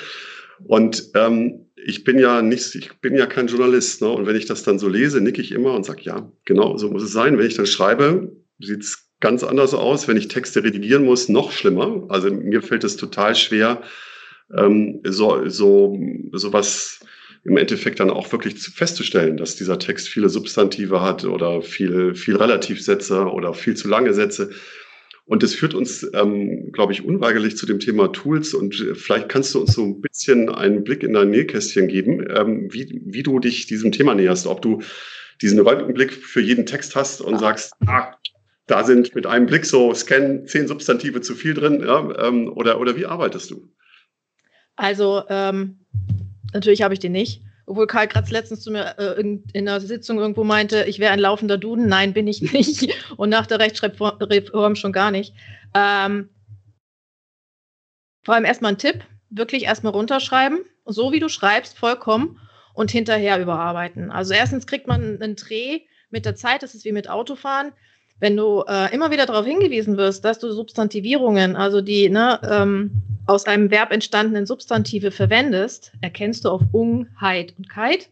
Und 0.65 1.11
ähm, 1.15 1.67
ich 1.77 2.05
bin 2.05 2.19
ja 2.19 2.41
nicht, 2.41 2.75
ich 2.75 2.93
bin 3.01 3.15
ja 3.15 3.27
kein 3.27 3.49
Journalist, 3.49 4.01
ne? 4.01 4.09
Und 4.09 4.27
wenn 4.27 4.37
ich 4.37 4.47
das 4.47 4.63
dann 4.63 4.79
so 4.79 4.89
lese, 4.89 5.21
nicke 5.21 5.43
ich 5.43 5.53
immer 5.53 5.75
und 5.75 5.85
sage, 5.85 6.03
ja, 6.03 6.33
genau, 6.45 6.79
so 6.79 6.91
muss 6.91 7.03
es 7.03 7.13
sein. 7.13 7.37
Wenn 7.37 7.47
ich 7.47 7.57
dann 7.57 7.67
schreibe, 7.67 8.33
sieht 8.59 8.81
es 8.81 9.11
ganz 9.21 9.43
anders 9.43 9.75
aus. 9.75 10.09
Wenn 10.09 10.17
ich 10.17 10.29
Texte 10.29 10.65
redigieren 10.65 11.05
muss, 11.05 11.29
noch 11.29 11.53
schlimmer. 11.53 12.07
Also 12.09 12.33
mir 12.33 12.63
fällt 12.63 12.85
es 12.85 12.97
total 12.97 13.35
schwer, 13.35 13.83
ähm, 14.57 15.01
so, 15.05 15.49
so, 15.49 15.99
so 16.33 16.53
was 16.53 17.01
im 17.45 17.57
Endeffekt 17.57 18.01
dann 18.01 18.11
auch 18.11 18.33
wirklich 18.33 18.59
festzustellen, 18.59 19.37
dass 19.37 19.57
dieser 19.57 19.79
Text 19.79 20.09
viele 20.09 20.29
Substantive 20.29 21.03
hat 21.03 21.25
oder 21.25 21.61
viel, 21.61 22.15
viel 22.15 22.37
Relativsätze 22.37 23.27
oder 23.27 23.53
viel 23.53 23.77
zu 23.77 23.89
lange 23.89 24.15
Sätze. 24.15 24.51
Und 25.27 25.43
das 25.43 25.55
führt 25.55 25.75
uns, 25.75 26.07
ähm, 26.13 26.71
glaube 26.73 26.93
ich, 26.93 27.05
unweigerlich 27.05 27.57
zu 27.57 27.67
dem 27.67 27.81
Thema 27.81 28.13
Tools. 28.13 28.53
Und 28.53 28.75
vielleicht 28.95 29.29
kannst 29.29 29.55
du 29.55 29.61
uns 29.61 29.75
so 29.75 29.85
ein 29.85 30.01
bisschen 30.01 30.51
einen 30.51 30.85
Blick 30.85 31.03
in 31.03 31.15
dein 31.15 31.31
Nähkästchen 31.31 31.89
geben, 31.89 32.27
ähm, 32.31 32.69
wie, 32.71 33.03
wie 33.05 33.23
du 33.23 33.39
dich 33.39 33.67
diesem 33.67 33.93
Thema 33.93 34.15
näherst. 34.15 34.47
Ob 34.47 34.61
du 34.61 34.83
diesen 35.41 35.61
Röntgenblick 35.61 36.13
für 36.13 36.41
jeden 36.41 36.67
Text 36.67 36.95
hast 36.95 37.21
und 37.21 37.39
sagst, 37.39 37.73
ah, 37.87 38.15
da 38.67 38.85
sind 38.85 39.15
mit 39.15 39.27
einem 39.27 39.47
Blick 39.47 39.67
so 39.67 39.93
Scan 39.93 40.47
zehn 40.47 40.69
Substantive 40.69 41.21
zu 41.21 41.35
viel 41.35 41.55
drin, 41.55 41.81
ja, 41.81 42.27
ähm, 42.27 42.51
oder, 42.55 42.81
oder 42.81 42.97
wie 42.97 43.07
arbeitest 43.07 43.51
du? 43.51 43.69
Also, 44.77 45.23
ähm, 45.29 45.79
natürlich 46.55 46.83
habe 46.83 46.95
ich 46.95 47.01
den 47.01 47.13
nicht. 47.13 47.43
Obwohl 47.67 47.87
Karl 47.87 48.09
Kratz 48.09 48.31
letztens 48.31 48.61
zu 48.61 48.71
mir 48.71 48.99
äh, 48.99 49.21
in, 49.21 49.45
in 49.53 49.69
einer 49.69 49.81
Sitzung 49.81 50.19
irgendwo 50.19 50.45
meinte, 50.45 50.85
ich 50.85 50.99
wäre 50.99 51.13
ein 51.13 51.19
laufender 51.19 51.59
Duden. 51.59 51.89
Nein, 51.89 52.13
bin 52.13 52.27
ich 52.27 52.41
nicht. 52.53 52.89
Und 53.17 53.31
nach 53.31 53.47
der 53.47 53.59
Rechtschreibreform 53.59 54.77
schon 54.77 54.93
gar 54.93 55.11
nicht. 55.11 55.35
Ähm, 55.75 56.29
vor 58.23 58.35
allem 58.35 58.45
erstmal 58.45 58.73
ein 58.73 58.79
Tipp, 58.79 59.05
wirklich 59.31 59.65
erstmal 59.65 59.93
runterschreiben, 59.93 60.61
so 60.87 61.13
wie 61.13 61.21
du 61.21 61.29
schreibst, 61.29 61.79
vollkommen 61.79 62.41
und 62.75 62.91
hinterher 62.91 63.41
überarbeiten. 63.41 64.11
Also 64.11 64.35
erstens 64.35 64.67
kriegt 64.67 64.87
man 64.87 65.23
einen 65.23 65.37
Dreh 65.37 65.81
mit 66.11 66.25
der 66.25 66.37
Zeit, 66.37 66.63
das 66.63 66.75
ist 66.75 66.85
wie 66.85 66.93
mit 66.93 67.09
Autofahren. 67.09 67.73
Wenn 68.21 68.37
du 68.37 68.65
äh, 68.69 68.95
immer 68.95 69.11
wieder 69.11 69.27
darauf 69.27 69.45
hingewiesen 69.45 69.97
wirst, 69.97 70.25
dass 70.25 70.39
du 70.39 70.53
Substantivierungen, 70.53 71.57
also 71.57 71.81
die 71.81 72.09
ne, 72.09 72.41
ähm, 72.49 73.03
aus 73.27 73.47
einem 73.47 73.71
Verb 73.71 73.93
entstandenen 73.93 74.47
Substantive 74.47 75.11
verwendest, 75.11 75.93
erkennst 76.01 76.45
du 76.45 76.51
auf 76.51 76.63
Ungheit 76.73 77.55
und 77.59 77.69
Keit. 77.69 78.09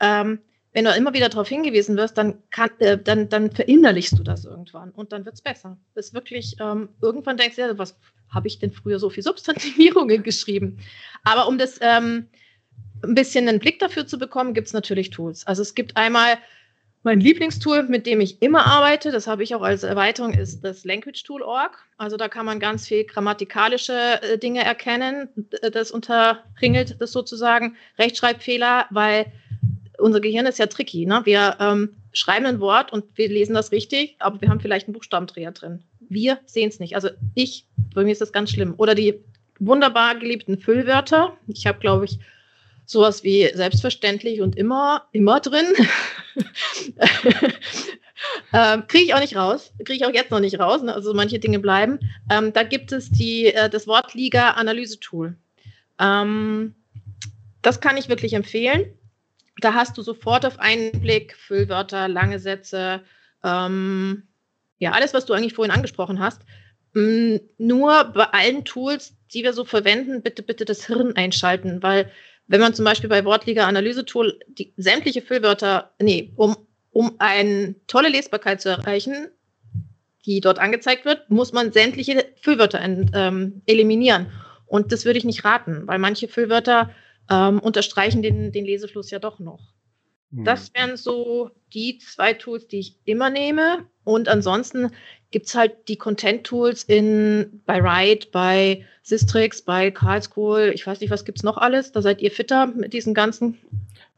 Ähm, 0.00 0.38
wenn 0.72 0.84
du 0.84 0.92
immer 0.92 1.14
wieder 1.14 1.28
darauf 1.28 1.48
hingewiesen 1.48 1.96
wirst, 1.96 2.16
dann, 2.16 2.38
kann, 2.50 2.70
äh, 2.78 2.96
dann, 2.96 3.28
dann 3.28 3.50
verinnerlichst 3.50 4.18
du 4.18 4.22
das 4.22 4.44
irgendwann 4.44 4.90
und 4.92 5.12
dann 5.12 5.24
wird 5.24 5.34
es 5.34 5.42
besser. 5.42 5.76
Ist 5.94 6.14
wirklich, 6.14 6.56
ähm, 6.60 6.90
irgendwann 7.02 7.36
denkst 7.36 7.56
du, 7.56 7.62
ja, 7.62 7.78
was 7.78 7.96
habe 8.28 8.46
ich 8.46 8.60
denn 8.60 8.70
früher 8.70 9.00
so 9.00 9.10
viel 9.10 9.24
Substantivierungen 9.24 10.22
geschrieben? 10.22 10.78
Aber 11.24 11.48
um 11.48 11.58
das 11.58 11.78
ähm, 11.82 12.28
ein 13.02 13.14
bisschen 13.14 13.48
einen 13.48 13.58
Blick 13.58 13.80
dafür 13.80 14.06
zu 14.06 14.18
bekommen, 14.18 14.54
gibt 14.54 14.68
es 14.68 14.72
natürlich 14.72 15.10
Tools. 15.10 15.46
Also 15.46 15.62
es 15.62 15.74
gibt 15.74 15.96
einmal 15.96 16.38
mein 17.02 17.20
Lieblingstool, 17.20 17.84
mit 17.84 18.06
dem 18.06 18.20
ich 18.20 18.42
immer 18.42 18.66
arbeite, 18.66 19.10
das 19.10 19.26
habe 19.26 19.42
ich 19.42 19.54
auch 19.54 19.62
als 19.62 19.84
Erweiterung, 19.84 20.34
ist 20.34 20.62
das 20.62 20.84
Language 20.84 21.22
Tool.org. 21.22 21.78
Also 21.96 22.16
da 22.16 22.28
kann 22.28 22.44
man 22.44 22.60
ganz 22.60 22.86
viel 22.86 23.04
grammatikalische 23.04 24.22
äh, 24.22 24.38
Dinge 24.38 24.62
erkennen. 24.62 25.28
Das 25.72 25.90
unterringelt 25.90 26.96
das 27.00 27.12
sozusagen 27.12 27.76
Rechtschreibfehler, 27.98 28.86
weil 28.90 29.32
unser 29.98 30.20
Gehirn 30.20 30.46
ist 30.46 30.58
ja 30.58 30.66
tricky. 30.66 31.06
Ne? 31.06 31.22
Wir 31.24 31.56
ähm, 31.58 31.96
schreiben 32.12 32.46
ein 32.46 32.60
Wort 32.60 32.92
und 32.92 33.04
wir 33.14 33.28
lesen 33.28 33.54
das 33.54 33.72
richtig, 33.72 34.16
aber 34.18 34.40
wir 34.40 34.48
haben 34.50 34.60
vielleicht 34.60 34.86
einen 34.86 34.94
Buchstabendreher 34.94 35.52
drin. 35.52 35.82
Wir 36.00 36.38
sehen 36.44 36.68
es 36.68 36.80
nicht. 36.80 36.96
Also 36.96 37.08
ich, 37.34 37.66
bei 37.94 38.04
mir 38.04 38.12
ist 38.12 38.20
das 38.20 38.32
ganz 38.32 38.50
schlimm. 38.50 38.74
Oder 38.76 38.94
die 38.94 39.22
wunderbar 39.58 40.16
geliebten 40.16 40.58
Füllwörter. 40.58 41.36
Ich 41.46 41.66
habe, 41.66 41.78
glaube 41.78 42.06
ich, 42.06 42.18
sowas 42.90 43.22
wie 43.22 43.48
selbstverständlich 43.54 44.40
und 44.40 44.56
immer, 44.56 45.06
immer 45.12 45.38
drin. 45.38 45.66
ähm, 48.52 48.84
Kriege 48.88 49.04
ich 49.04 49.14
auch 49.14 49.20
nicht 49.20 49.36
raus, 49.36 49.72
kriege 49.78 49.94
ich 49.94 50.04
auch 50.04 50.12
jetzt 50.12 50.32
noch 50.32 50.40
nicht 50.40 50.58
raus, 50.58 50.82
ne? 50.82 50.92
also 50.92 51.14
manche 51.14 51.38
Dinge 51.38 51.60
bleiben. 51.60 52.00
Ähm, 52.28 52.52
da 52.52 52.64
gibt 52.64 52.90
es 52.90 53.08
die, 53.08 53.46
äh, 53.46 53.70
das 53.70 53.86
Wortliga-Analyse-Tool. 53.86 55.36
Ähm, 56.00 56.74
das 57.62 57.80
kann 57.80 57.96
ich 57.96 58.08
wirklich 58.08 58.32
empfehlen. 58.32 58.92
Da 59.60 59.74
hast 59.74 59.96
du 59.96 60.02
sofort 60.02 60.44
auf 60.44 60.58
einen 60.58 60.90
Blick 61.00 61.36
Füllwörter, 61.36 62.08
lange 62.08 62.40
Sätze, 62.40 63.02
ähm, 63.44 64.24
ja, 64.78 64.90
alles, 64.92 65.14
was 65.14 65.26
du 65.26 65.32
eigentlich 65.32 65.54
vorhin 65.54 65.74
angesprochen 65.74 66.18
hast. 66.18 66.42
Mm, 66.94 67.36
nur 67.58 68.04
bei 68.04 68.24
allen 68.24 68.64
Tools, 68.64 69.14
die 69.32 69.44
wir 69.44 69.52
so 69.52 69.64
verwenden, 69.64 70.22
bitte, 70.22 70.42
bitte 70.42 70.64
das 70.64 70.86
Hirn 70.86 71.14
einschalten, 71.14 71.84
weil 71.84 72.10
wenn 72.50 72.60
man 72.60 72.74
zum 72.74 72.84
Beispiel 72.84 73.08
bei 73.08 73.24
Wortliga 73.24 73.68
Analyse 73.68 74.04
Tool 74.04 74.40
die 74.48 74.74
sämtliche 74.76 75.22
Füllwörter, 75.22 75.92
nee, 76.00 76.32
um, 76.34 76.56
um 76.90 77.14
eine 77.20 77.76
tolle 77.86 78.08
Lesbarkeit 78.08 78.60
zu 78.60 78.70
erreichen, 78.70 79.28
die 80.26 80.40
dort 80.40 80.58
angezeigt 80.58 81.04
wird, 81.04 81.30
muss 81.30 81.52
man 81.52 81.70
sämtliche 81.70 82.26
Füllwörter 82.40 82.80
ähm, 82.82 83.62
eliminieren. 83.66 84.32
Und 84.66 84.90
das 84.90 85.04
würde 85.04 85.20
ich 85.20 85.24
nicht 85.24 85.44
raten, 85.44 85.86
weil 85.86 86.00
manche 86.00 86.26
Füllwörter 86.26 86.90
ähm, 87.30 87.60
unterstreichen 87.60 88.20
den, 88.20 88.50
den 88.50 88.64
Lesefluss 88.64 89.12
ja 89.12 89.20
doch 89.20 89.38
noch. 89.38 89.72
Hm. 90.32 90.44
Das 90.44 90.74
wären 90.74 90.96
so 90.96 91.52
die 91.72 91.98
zwei 91.98 92.34
Tools, 92.34 92.66
die 92.66 92.80
ich 92.80 92.98
immer 93.04 93.30
nehme. 93.30 93.86
Und 94.10 94.28
ansonsten 94.28 94.90
gibt 95.30 95.46
es 95.46 95.54
halt 95.54 95.86
die 95.86 95.96
Content-Tools 95.96 96.82
in 96.82 97.62
bei 97.64 97.80
Write, 97.80 98.26
bei 98.32 98.84
Sistrix, 99.02 99.62
bei 99.62 99.92
Karlsruhe. 99.92 100.72
Ich 100.72 100.84
weiß 100.84 101.00
nicht, 101.00 101.10
was 101.10 101.24
gibt 101.24 101.38
es 101.38 101.44
noch 101.44 101.56
alles? 101.56 101.92
Da 101.92 102.02
seid 102.02 102.20
ihr 102.20 102.32
fitter 102.32 102.66
mit 102.66 102.92
diesen 102.92 103.14
ganzen. 103.14 103.58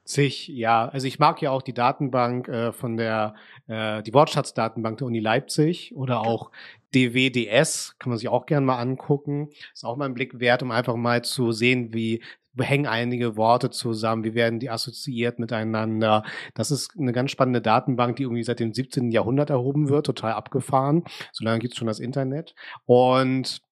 Sich, 0.05 0.48
ja. 0.48 0.88
Also 0.88 1.07
ich 1.07 1.18
mag 1.18 1.42
ja 1.42 1.50
auch 1.50 1.61
die 1.61 1.74
Datenbank 1.74 2.48
äh, 2.48 2.72
von 2.72 2.96
der, 2.96 3.35
äh, 3.68 4.02
die 4.02 4.14
Wortschatzdatenbank 4.14 4.96
der 4.98 5.07
Uni 5.07 5.20
Leipzig 5.20 5.94
oder 5.94 6.22
auch 6.22 6.50
DWDS, 6.94 7.96
kann 7.98 8.11
man 8.11 8.18
sich 8.18 8.28
auch 8.28 8.46
gerne 8.46 8.64
mal 8.64 8.78
angucken. 8.78 9.50
Ist 9.74 9.85
auch 9.85 9.96
mal 9.96 10.07
ein 10.07 10.14
Blick 10.14 10.40
wert, 10.40 10.62
um 10.62 10.70
einfach 10.70 10.96
mal 10.96 11.22
zu 11.22 11.52
sehen, 11.52 11.92
wie 11.92 12.22
hängen 12.58 12.86
einige 12.86 13.36
Worte 13.36 13.70
zusammen, 13.70 14.24
wie 14.24 14.34
werden 14.34 14.60
die 14.60 14.70
assoziiert 14.70 15.38
miteinander. 15.38 16.22
Das 16.54 16.70
ist 16.70 16.92
eine 16.98 17.12
ganz 17.12 17.30
spannende 17.30 17.60
Datenbank, 17.62 18.16
die 18.16 18.24
irgendwie 18.24 18.42
seit 18.42 18.60
dem 18.60 18.74
17. 18.74 19.10
Jahrhundert 19.10 19.50
erhoben 19.50 19.88
wird, 19.88 20.06
total 20.06 20.32
abgefahren. 20.32 21.04
So 21.32 21.44
lange 21.44 21.60
gibt 21.60 21.74
es 21.74 21.78
schon 21.78 21.88
das 21.88 22.00
Internet. 22.00 22.54
Und 22.84 23.62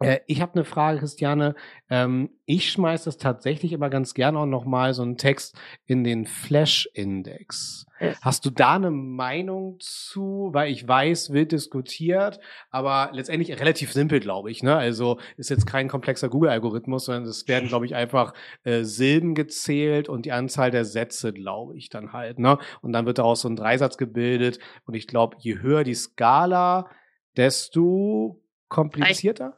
äh, 0.00 0.20
ich 0.26 0.40
habe 0.40 0.54
eine 0.54 0.64
Frage, 0.64 0.98
Christiane. 0.98 1.54
Ähm, 1.88 2.30
ich 2.46 2.70
schmeiße 2.70 3.06
das 3.06 3.16
tatsächlich 3.16 3.72
immer 3.72 3.90
ganz 3.90 4.14
gerne 4.14 4.40
auch 4.40 4.46
nochmal 4.46 4.92
so 4.92 5.02
einen 5.02 5.16
Text 5.16 5.56
in 5.86 6.04
den 6.04 6.26
Flash-Index. 6.26 7.86
Hast 8.20 8.44
du 8.44 8.50
da 8.50 8.74
eine 8.74 8.90
Meinung 8.90 9.76
zu? 9.78 10.50
Weil 10.52 10.70
ich 10.70 10.86
weiß, 10.86 11.32
wird 11.32 11.52
diskutiert, 11.52 12.40
aber 12.70 13.10
letztendlich 13.12 13.58
relativ 13.58 13.92
simpel, 13.92 14.20
glaube 14.20 14.50
ich. 14.50 14.62
Ne? 14.62 14.76
Also 14.76 15.18
ist 15.36 15.48
jetzt 15.48 15.66
kein 15.66 15.88
komplexer 15.88 16.28
Google-Algorithmus, 16.28 17.06
sondern 17.06 17.24
es 17.24 17.46
werden, 17.48 17.68
glaube 17.68 17.86
ich, 17.86 17.94
einfach 17.94 18.34
äh, 18.64 18.82
Silben 18.82 19.34
gezählt 19.34 20.08
und 20.08 20.26
die 20.26 20.32
Anzahl 20.32 20.70
der 20.70 20.84
Sätze, 20.84 21.32
glaube 21.32 21.76
ich, 21.76 21.88
dann 21.88 22.12
halt. 22.12 22.38
Ne? 22.38 22.58
Und 22.82 22.92
dann 22.92 23.06
wird 23.06 23.18
daraus 23.18 23.40
so 23.40 23.48
ein 23.48 23.56
Dreisatz 23.56 23.96
gebildet. 23.96 24.58
Und 24.86 24.94
ich 24.94 25.06
glaube, 25.06 25.36
je 25.38 25.60
höher 25.60 25.84
die 25.84 25.94
Skala, 25.94 26.90
desto 27.36 28.42
komplizierter. 28.68 29.56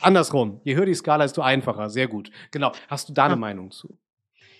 Andersrum. 0.00 0.60
Je 0.64 0.74
höher 0.74 0.86
die 0.86 0.94
Skala, 0.94 1.24
desto 1.24 1.42
einfacher. 1.42 1.90
Sehr 1.90 2.08
gut. 2.08 2.30
Genau. 2.50 2.72
Hast 2.88 3.08
du 3.08 3.12
da 3.12 3.24
eine 3.24 3.34
ja. 3.34 3.36
Meinung 3.36 3.70
zu? 3.70 3.98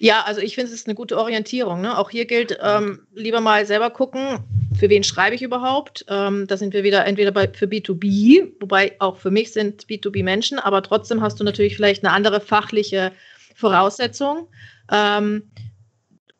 Ja, 0.02 0.22
also 0.22 0.40
ich 0.40 0.56
finde, 0.56 0.68
es 0.68 0.74
ist 0.74 0.88
eine 0.88 0.96
gute 0.96 1.16
Orientierung. 1.16 1.80
Ne? 1.80 1.96
Auch 1.96 2.11
hier 2.11 2.24
gilt, 2.24 2.58
ähm, 2.61 3.06
lieber 3.14 3.40
mal 3.40 3.64
selber 3.66 3.90
gucken, 3.90 4.40
für 4.76 4.90
wen 4.90 5.04
schreibe 5.04 5.37
ich 5.37 5.42
überhaupt. 5.42 6.04
Ähm, 6.08 6.48
da 6.48 6.56
sind 6.56 6.74
wir 6.74 6.82
wieder 6.82 7.06
entweder 7.06 7.30
bei, 7.30 7.46
für 7.46 7.66
B2B, 7.66 8.54
wobei 8.58 8.96
auch 8.98 9.16
für 9.16 9.30
mich 9.30 9.52
sind 9.52 9.85
B2B 9.85 10.24
Menschen, 10.24 10.58
aber 10.58 10.82
trotzdem 10.82 11.20
hast 11.20 11.38
du 11.38 11.44
natürlich 11.44 11.76
vielleicht 11.76 12.04
eine 12.04 12.12
andere 12.12 12.40
fachliche 12.40 13.12
Voraussetzung. 13.54 14.48
Ähm, 14.90 15.52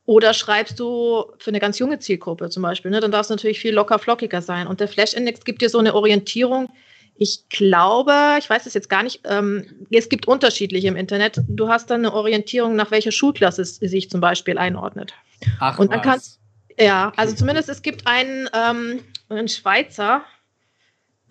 oder 0.07 0.35
schreibst 0.35 0.81
du 0.81 1.27
für 1.39 1.51
eine 1.51 1.61
ganz 1.61 1.79
junge 1.79 2.01
Zielgruppe 2.01 2.51
zum 2.51 2.65
Beispiel, 2.65 2.91
ne? 2.91 2.99
dann 2.99 3.13
darf 3.13 3.27
es 3.27 3.31
natürlich 3.31 3.61
viel 3.61 3.73
locker 3.75 4.01
flockiger 4.01 4.43
sein. 4.43 4.67
Und 4.67 4.81
der 4.81 4.89
Flash-Index 4.89 5.45
gibt 5.45 5.63
dir 5.63 5.69
so 5.69 5.79
eine 5.79 5.95
Orientierung, 5.95 6.69
ich 7.17 7.49
glaube, 7.51 8.37
ich 8.39 8.49
weiß 8.49 8.67
es 8.67 8.75
jetzt 8.75 8.89
gar 8.89 9.03
nicht, 9.03 9.21
ähm, 9.25 9.87
es 9.91 10.09
gibt 10.09 10.27
unterschiedliche 10.27 10.89
im 10.89 10.97
Internet. 10.97 11.41
Du 11.47 11.69
hast 11.69 11.91
dann 11.91 12.01
eine 12.01 12.15
Orientierung, 12.15 12.75
nach 12.75 12.91
welcher 12.91 13.13
Schulklasse 13.13 13.63
es 13.63 13.77
sich 13.77 14.11
zum 14.11 14.21
Beispiel 14.21 14.59
einordnet. 14.59 15.15
Ach, 15.61 15.79
Und 15.79 15.93
dann 15.93 16.01
was. 16.01 16.05
kannst 16.05 16.41
ja, 16.79 17.13
also 17.17 17.35
zumindest 17.35 17.69
es 17.69 17.83
gibt 17.83 18.07
einen, 18.07 18.49
ähm, 18.53 19.01
einen 19.29 19.49
Schweizer. 19.49 20.25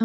Äh, 0.00 0.04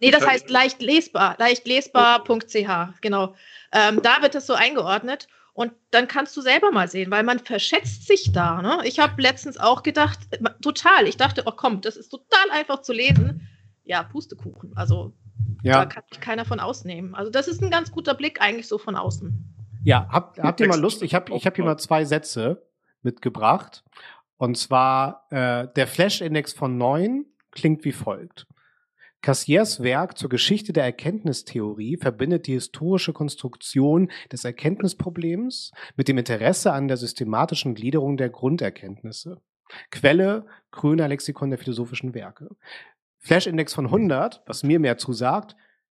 nee, 0.00 0.10
das 0.10 0.26
heißt 0.26 0.50
leicht 0.50 0.80
lesbar, 0.80 1.36
leichtlesbar.ch, 1.38 3.00
genau. 3.00 3.34
Ähm, 3.72 4.00
da 4.02 4.22
wird 4.22 4.34
das 4.34 4.46
so 4.46 4.54
eingeordnet. 4.54 5.28
Und 5.52 5.72
dann 5.90 6.06
kannst 6.06 6.36
du 6.36 6.42
selber 6.42 6.70
mal 6.70 6.86
sehen, 6.86 7.10
weil 7.10 7.22
man 7.22 7.38
verschätzt 7.38 8.06
sich 8.06 8.30
da. 8.30 8.60
Ne? 8.60 8.80
Ich 8.84 8.98
habe 8.98 9.20
letztens 9.22 9.56
auch 9.56 9.82
gedacht, 9.82 10.18
total, 10.60 11.08
ich 11.08 11.16
dachte, 11.16 11.44
oh 11.46 11.52
komm, 11.52 11.80
das 11.80 11.96
ist 11.96 12.10
total 12.10 12.50
einfach 12.52 12.82
zu 12.82 12.92
lesen 12.92 13.48
ja, 13.86 14.02
Pustekuchen. 14.02 14.72
Also 14.76 15.14
ja. 15.62 15.84
da 15.84 15.86
kann 15.86 16.04
sich 16.10 16.20
keiner 16.20 16.44
von 16.44 16.60
ausnehmen. 16.60 17.14
Also 17.14 17.30
das 17.30 17.48
ist 17.48 17.62
ein 17.62 17.70
ganz 17.70 17.90
guter 17.90 18.14
Blick 18.14 18.40
eigentlich 18.42 18.68
so 18.68 18.78
von 18.78 18.96
außen. 18.96 19.54
Ja, 19.84 20.08
habt, 20.10 20.38
habt 20.38 20.60
ihr 20.60 20.68
mal 20.68 20.80
Lust? 20.80 21.02
Ich 21.02 21.14
habe 21.14 21.34
ich 21.34 21.46
hab 21.46 21.54
hier 21.56 21.64
mal 21.64 21.78
zwei 21.78 22.04
Sätze 22.04 22.68
mitgebracht. 23.02 23.84
Und 24.36 24.58
zwar 24.58 25.26
äh, 25.30 25.68
der 25.74 25.86
Flash-Index 25.86 26.52
von 26.52 26.76
9 26.76 27.24
klingt 27.52 27.84
wie 27.84 27.92
folgt. 27.92 28.46
Cassiers 29.22 29.82
Werk 29.82 30.18
zur 30.18 30.28
Geschichte 30.28 30.72
der 30.72 30.84
Erkenntnistheorie 30.84 31.96
verbindet 31.96 32.46
die 32.46 32.52
historische 32.52 33.12
Konstruktion 33.12 34.10
des 34.30 34.44
Erkenntnisproblems 34.44 35.72
mit 35.96 36.08
dem 36.08 36.18
Interesse 36.18 36.72
an 36.72 36.86
der 36.86 36.96
systematischen 36.96 37.74
Gliederung 37.74 38.16
der 38.16 38.28
Grunderkenntnisse. 38.28 39.40
Quelle 39.90 40.46
Kröner 40.70 41.08
Lexikon 41.08 41.50
der 41.50 41.58
philosophischen 41.58 42.14
Werke. 42.14 42.50
Flash-Index 43.18 43.74
von 43.74 43.86
100, 43.86 44.42
was 44.46 44.62
mir 44.62 44.78
mehr 44.78 44.98
zusagt, 44.98 45.56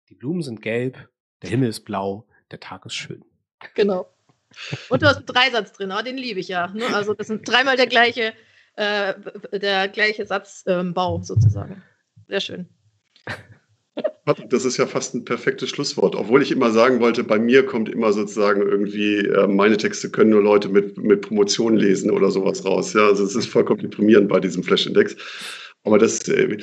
die 0.09 0.15
Blumen 0.15 0.43
sind 0.43 0.63
gelb, 0.63 1.09
der 1.43 1.51
Himmel 1.51 1.69
ist 1.69 1.81
blau, 1.81 2.27
der 2.51 2.61
Tag 2.61 2.87
ist 2.87 2.95
schön. 2.95 3.25
Genau. 3.75 4.09
Und 4.89 5.03
du 5.03 5.07
hast 5.07 5.17
einen 5.17 5.27
Dreisatz 5.27 5.73
drin, 5.73 5.91
aber 5.91 6.03
den 6.03 6.17
liebe 6.17 6.41
ich 6.41 6.49
ja. 6.49 6.69
Ne? 6.69 6.87
Also 6.95 7.15
das 7.15 7.27
sind 7.27 7.47
dreimal 7.49 7.77
der 7.77 7.87
gleiche, 7.87 8.33
äh, 8.77 9.15
der 9.53 9.89
gleiche 9.89 10.25
Satzbau 10.27 11.17
ähm, 11.17 11.23
sozusagen. 11.23 11.83
Sehr 12.29 12.41
schön. 12.41 12.69
Das 14.51 14.67
ist 14.67 14.77
ja 14.77 14.87
fast 14.87 15.15
ein 15.15 15.25
perfektes 15.25 15.71
Schlusswort. 15.71 16.17
Obwohl 16.17 16.43
ich 16.43 16.53
immer 16.53 16.71
sagen 16.71 17.01
wollte, 17.01 17.25
bei 17.25 17.39
mir 17.39 17.65
kommt 17.65 17.89
immer 17.89 18.13
sozusagen 18.13 18.61
irgendwie, 18.61 19.19
äh, 19.21 19.47
meine 19.47 19.79
Texte 19.79 20.11
können 20.11 20.31
nur 20.31 20.43
Leute 20.43 20.69
mit, 20.69 20.99
mit 20.99 21.23
Promotion 21.23 21.77
lesen 21.77 22.11
oder 22.11 22.31
sowas 22.31 22.65
raus. 22.65 22.93
Ja, 22.93 23.07
also 23.07 23.25
es 23.25 23.35
ist 23.37 23.47
vollkommen 23.47 23.81
deprimierend 23.81 24.29
bei 24.29 24.41
diesem 24.41 24.63
Flash-Index. 24.65 25.17
Aber 25.87 25.99
das, 25.99 26.27
äh, 26.29 26.59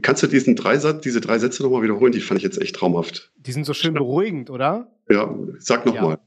kannst 0.00 0.22
du 0.22 0.26
diesen 0.26 0.56
drei 0.56 0.78
Satz, 0.78 1.02
diese 1.02 1.20
drei 1.20 1.38
Sätze 1.38 1.62
nochmal 1.62 1.82
wiederholen? 1.82 2.10
Die 2.10 2.20
fand 2.20 2.38
ich 2.38 2.44
jetzt 2.44 2.60
echt 2.60 2.74
traumhaft. 2.74 3.30
Die 3.36 3.52
sind 3.52 3.64
so 3.64 3.74
schön 3.74 3.92
beruhigend, 3.92 4.48
oder? 4.48 4.90
Ja, 5.10 5.32
sag 5.58 5.84
nochmal. 5.84 6.18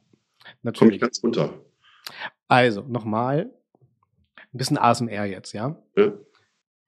Ja, 0.62 0.72
Komme 0.72 0.94
ich 0.94 1.02
ganz 1.02 1.24
runter. 1.24 1.60
Also, 2.48 2.84
nochmal. 2.84 3.52
Ein 4.36 4.58
bisschen 4.58 4.78
ASMR 4.78 5.26
jetzt, 5.26 5.54
ja? 5.54 5.82
ja? 5.98 6.14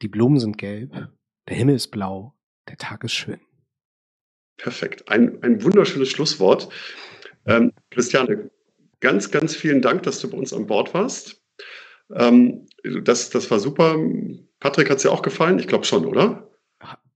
Die 0.04 0.08
Blumen 0.08 0.40
sind 0.40 0.60
gelb, 0.60 1.10
der 1.50 1.56
Himmel 1.56 1.76
ist 1.76 1.88
blau, 1.88 2.36
der 2.70 2.78
Tag 2.78 3.04
ist 3.04 3.14
schön. 3.14 3.40
Perfekt. 4.58 5.10
Ein, 5.10 5.42
ein 5.42 5.64
wunderschönes 5.64 6.10
Schlusswort. 6.10 6.70
Ähm, 7.48 7.74
Christiane, 7.90 8.52
ganz, 9.00 9.32
ganz 9.32 9.56
vielen 9.56 9.82
Dank, 9.82 10.04
dass 10.04 10.20
du 10.20 10.30
bei 10.30 10.38
uns 10.38 10.54
an 10.54 10.68
Bord 10.68 10.94
warst. 10.94 11.42
Ähm, 12.14 12.67
das, 13.04 13.30
das 13.30 13.50
war 13.52 13.60
super. 13.60 13.96
Patrick 14.60 14.90
hat 14.90 14.98
es 14.98 15.04
ja 15.04 15.12
auch 15.12 15.22
gefallen? 15.22 15.60
Ich 15.60 15.68
glaube 15.68 15.86
schon, 15.86 16.06
oder? 16.06 16.50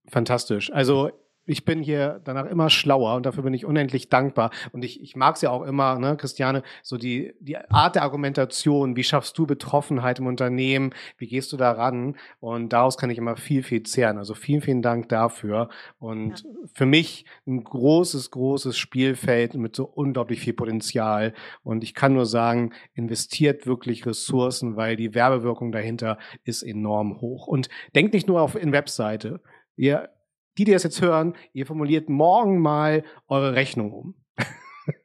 Fantastisch. 0.08 0.72
Also 0.72 1.12
ich 1.46 1.66
bin 1.66 1.82
hier 1.82 2.22
danach 2.24 2.46
immer 2.46 2.70
schlauer 2.70 3.16
und 3.16 3.26
dafür 3.26 3.44
bin 3.44 3.54
ich 3.54 3.66
unendlich 3.66 4.10
dankbar. 4.10 4.52
Und 4.72 4.86
ich, 4.86 5.02
ich 5.02 5.16
mag 5.16 5.36
es 5.36 5.42
ja 5.42 5.50
auch 5.50 5.64
immer, 5.64 5.98
ne, 5.98 6.16
Christiane, 6.16 6.62
so 6.84 6.98
die, 6.98 7.34
die 7.40 7.58
Art 7.58 7.96
der 7.96 8.04
Argumentation, 8.04 8.96
wie 8.96 9.04
schaffst 9.04 9.38
du 9.38 9.48
Betroffenheit 9.48 10.20
im 10.20 10.28
Unternehmen, 10.28 10.94
wie 11.18 11.28
gehst 11.28 11.52
du 11.52 11.58
da 11.58 11.72
ran? 11.72 12.16
Und 12.40 12.74
daraus 12.74 12.98
kann 12.98 13.10
ich 13.10 13.18
immer 13.18 13.36
viel, 13.38 13.64
viel 13.64 13.84
zehren. 13.84 14.18
Also 14.18 14.36
vielen, 14.36 14.62
vielen 14.62 14.82
Dank 14.82 15.10
dafür. 15.10 15.70
Und 15.98 16.44
ja. 16.44 16.50
für 16.74 16.86
mich 16.86 17.26
ein 17.48 17.64
großes, 17.64 18.32
großes 18.32 18.78
Spielfeld 18.78 19.56
mit 19.56 19.76
so 19.76 19.86
unglaublich 19.86 20.42
viel 20.42 20.54
Potenzial. 20.54 21.34
Und 21.64 21.84
ich 21.84 21.96
kann 21.96 22.14
nur 22.14 22.28
sagen, 22.28 22.74
investiert 22.94 23.66
wirklich 23.66 24.06
Ressourcen, 24.06 24.76
weil 24.76 24.96
die 24.96 25.16
Werbewirkung 25.16 25.72
dahinter 25.72 26.20
ist 26.44 26.62
enorm 26.62 27.20
hoch. 27.20 27.48
Und 27.48 27.70
denkt 27.96 28.14
nicht 28.14 28.28
nur 28.28 28.42
auf 28.42 28.56
in 28.56 28.72
Webseite. 28.72 29.42
Ihr 29.76 30.10
die, 30.58 30.66
die 30.66 30.72
das 30.72 30.84
jetzt 30.84 31.02
hören, 31.02 31.36
ihr 31.54 31.66
formuliert 31.66 32.10
morgen 32.10 32.60
mal 32.60 33.04
eure 33.28 33.56
Rechnung 33.56 33.92
um. 33.92 34.16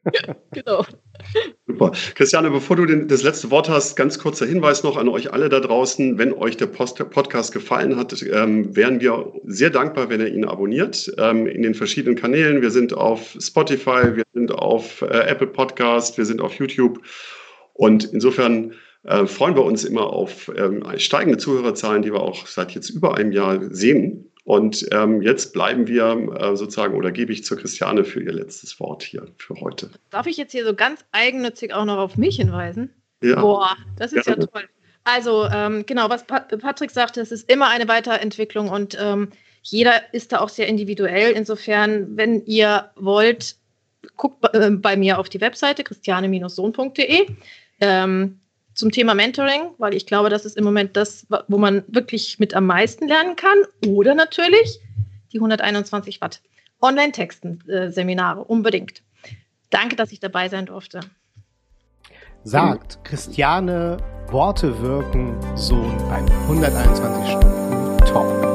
Ja, 0.05 0.35
genau. 0.51 0.85
Super. 1.65 1.91
Christiane, 2.15 2.49
bevor 2.49 2.75
du 2.75 2.85
den, 2.85 3.07
das 3.07 3.23
letzte 3.23 3.51
Wort 3.51 3.69
hast, 3.69 3.95
ganz 3.95 4.19
kurzer 4.19 4.45
Hinweis 4.45 4.83
noch 4.83 4.97
an 4.97 5.07
euch 5.07 5.33
alle 5.33 5.49
da 5.49 5.59
draußen. 5.59 6.17
Wenn 6.17 6.33
euch 6.33 6.57
der 6.57 6.67
Post 6.67 6.97
Podcast 7.09 7.53
gefallen 7.53 7.95
hat, 7.95 8.21
ähm, 8.23 8.75
wären 8.75 9.01
wir 9.01 9.33
sehr 9.45 9.69
dankbar, 9.69 10.09
wenn 10.09 10.21
ihr 10.21 10.33
ihn 10.33 10.45
abonniert 10.45 11.11
ähm, 11.17 11.47
in 11.47 11.61
den 11.61 11.75
verschiedenen 11.75 12.15
Kanälen. 12.15 12.61
Wir 12.61 12.71
sind 12.71 12.93
auf 12.93 13.37
Spotify, 13.39 14.15
wir 14.15 14.23
sind 14.33 14.51
auf 14.51 15.01
äh, 15.01 15.27
Apple 15.27 15.47
Podcast, 15.47 16.17
wir 16.17 16.25
sind 16.25 16.41
auf 16.41 16.53
YouTube. 16.55 16.99
Und 17.73 18.05
insofern 18.05 18.73
äh, 19.03 19.25
freuen 19.25 19.55
wir 19.55 19.63
uns 19.63 19.83
immer 19.83 20.07
auf 20.07 20.51
ähm, 20.55 20.83
steigende 20.97 21.37
Zuhörerzahlen, 21.37 22.01
die 22.01 22.11
wir 22.11 22.21
auch 22.21 22.47
seit 22.47 22.71
jetzt 22.71 22.89
über 22.89 23.15
einem 23.15 23.31
Jahr 23.31 23.59
sehen. 23.73 24.26
Und 24.47 24.87
ähm, 24.93 25.21
jetzt 25.21 25.51
bleiben 25.51 25.87
wir 25.87 26.05
äh, 26.39 26.55
sozusagen 26.55 26.95
oder 26.95 27.11
gebe 27.11 27.33
ich 27.33 27.43
zur 27.43 27.57
Christiane 27.57 28.05
für 28.05 28.23
ihr 28.23 28.31
letztes 28.31 28.79
Wort 28.79 29.03
hier 29.03 29.27
für 29.37 29.55
heute. 29.55 29.91
Darf 30.09 30.25
ich 30.25 30.37
jetzt 30.37 30.53
hier 30.53 30.63
so 30.63 30.73
ganz 30.73 31.03
eigennützig 31.11 31.73
auch 31.73 31.83
noch 31.83 31.97
auf 31.97 32.15
mich 32.15 32.37
hinweisen? 32.37 32.89
Ja. 33.21 33.41
Boah, 33.41 33.75
das 33.97 34.13
ist 34.13 34.23
Gerne. 34.23 34.43
ja 34.43 34.47
toll. 34.47 34.69
Also 35.03 35.49
ähm, 35.51 35.85
genau, 35.85 36.09
was 36.09 36.25
Pat 36.25 36.47
Patrick 36.61 36.91
sagte, 36.91 37.19
es 37.19 37.33
ist 37.33 37.51
immer 37.51 37.67
eine 37.67 37.89
Weiterentwicklung 37.89 38.69
und 38.69 38.97
ähm, 38.97 39.31
jeder 39.63 40.13
ist 40.13 40.31
da 40.31 40.39
auch 40.39 40.47
sehr 40.47 40.67
individuell. 40.69 41.33
Insofern, 41.33 42.15
wenn 42.15 42.45
ihr 42.45 42.89
wollt, 42.95 43.57
guckt 44.15 44.39
bei, 44.39 44.57
äh, 44.57 44.71
bei 44.71 44.95
mir 44.95 45.19
auf 45.19 45.27
die 45.27 45.41
Webseite 45.41 45.83
christiane-sohn.de. 45.83 47.27
Ähm, 47.81 48.39
zum 48.77 48.91
Thema 48.91 49.15
Mentoring, 49.15 49.71
weil 49.79 49.93
ich 49.93 50.05
glaube, 50.05 50.29
das 50.29 50.45
ist 50.45 50.55
im 50.55 50.63
Moment 50.63 50.95
das, 50.95 51.25
wo 51.47 51.57
man 51.57 51.83
wirklich 51.87 52.39
mit 52.39 52.53
am 52.53 52.65
meisten 52.67 53.07
lernen 53.07 53.35
kann. 53.35 53.57
Oder 53.87 54.15
natürlich 54.15 54.79
die 55.33 55.37
121 55.37 56.21
Watt 56.21 56.41
Online-Texten-Seminare, 56.81 58.43
unbedingt. 58.43 59.01
Danke, 59.71 59.95
dass 59.95 60.11
ich 60.11 60.19
dabei 60.19 60.47
sein 60.47 60.67
durfte. 60.67 60.99
Sagt 62.43 63.03
Christiane 63.03 63.97
Worte 64.27 64.79
wirken 64.81 65.35
Sohn 65.57 65.97
beim 66.09 66.25
121 66.43 67.31
Stunden 67.31 67.97
Talk. 68.05 68.46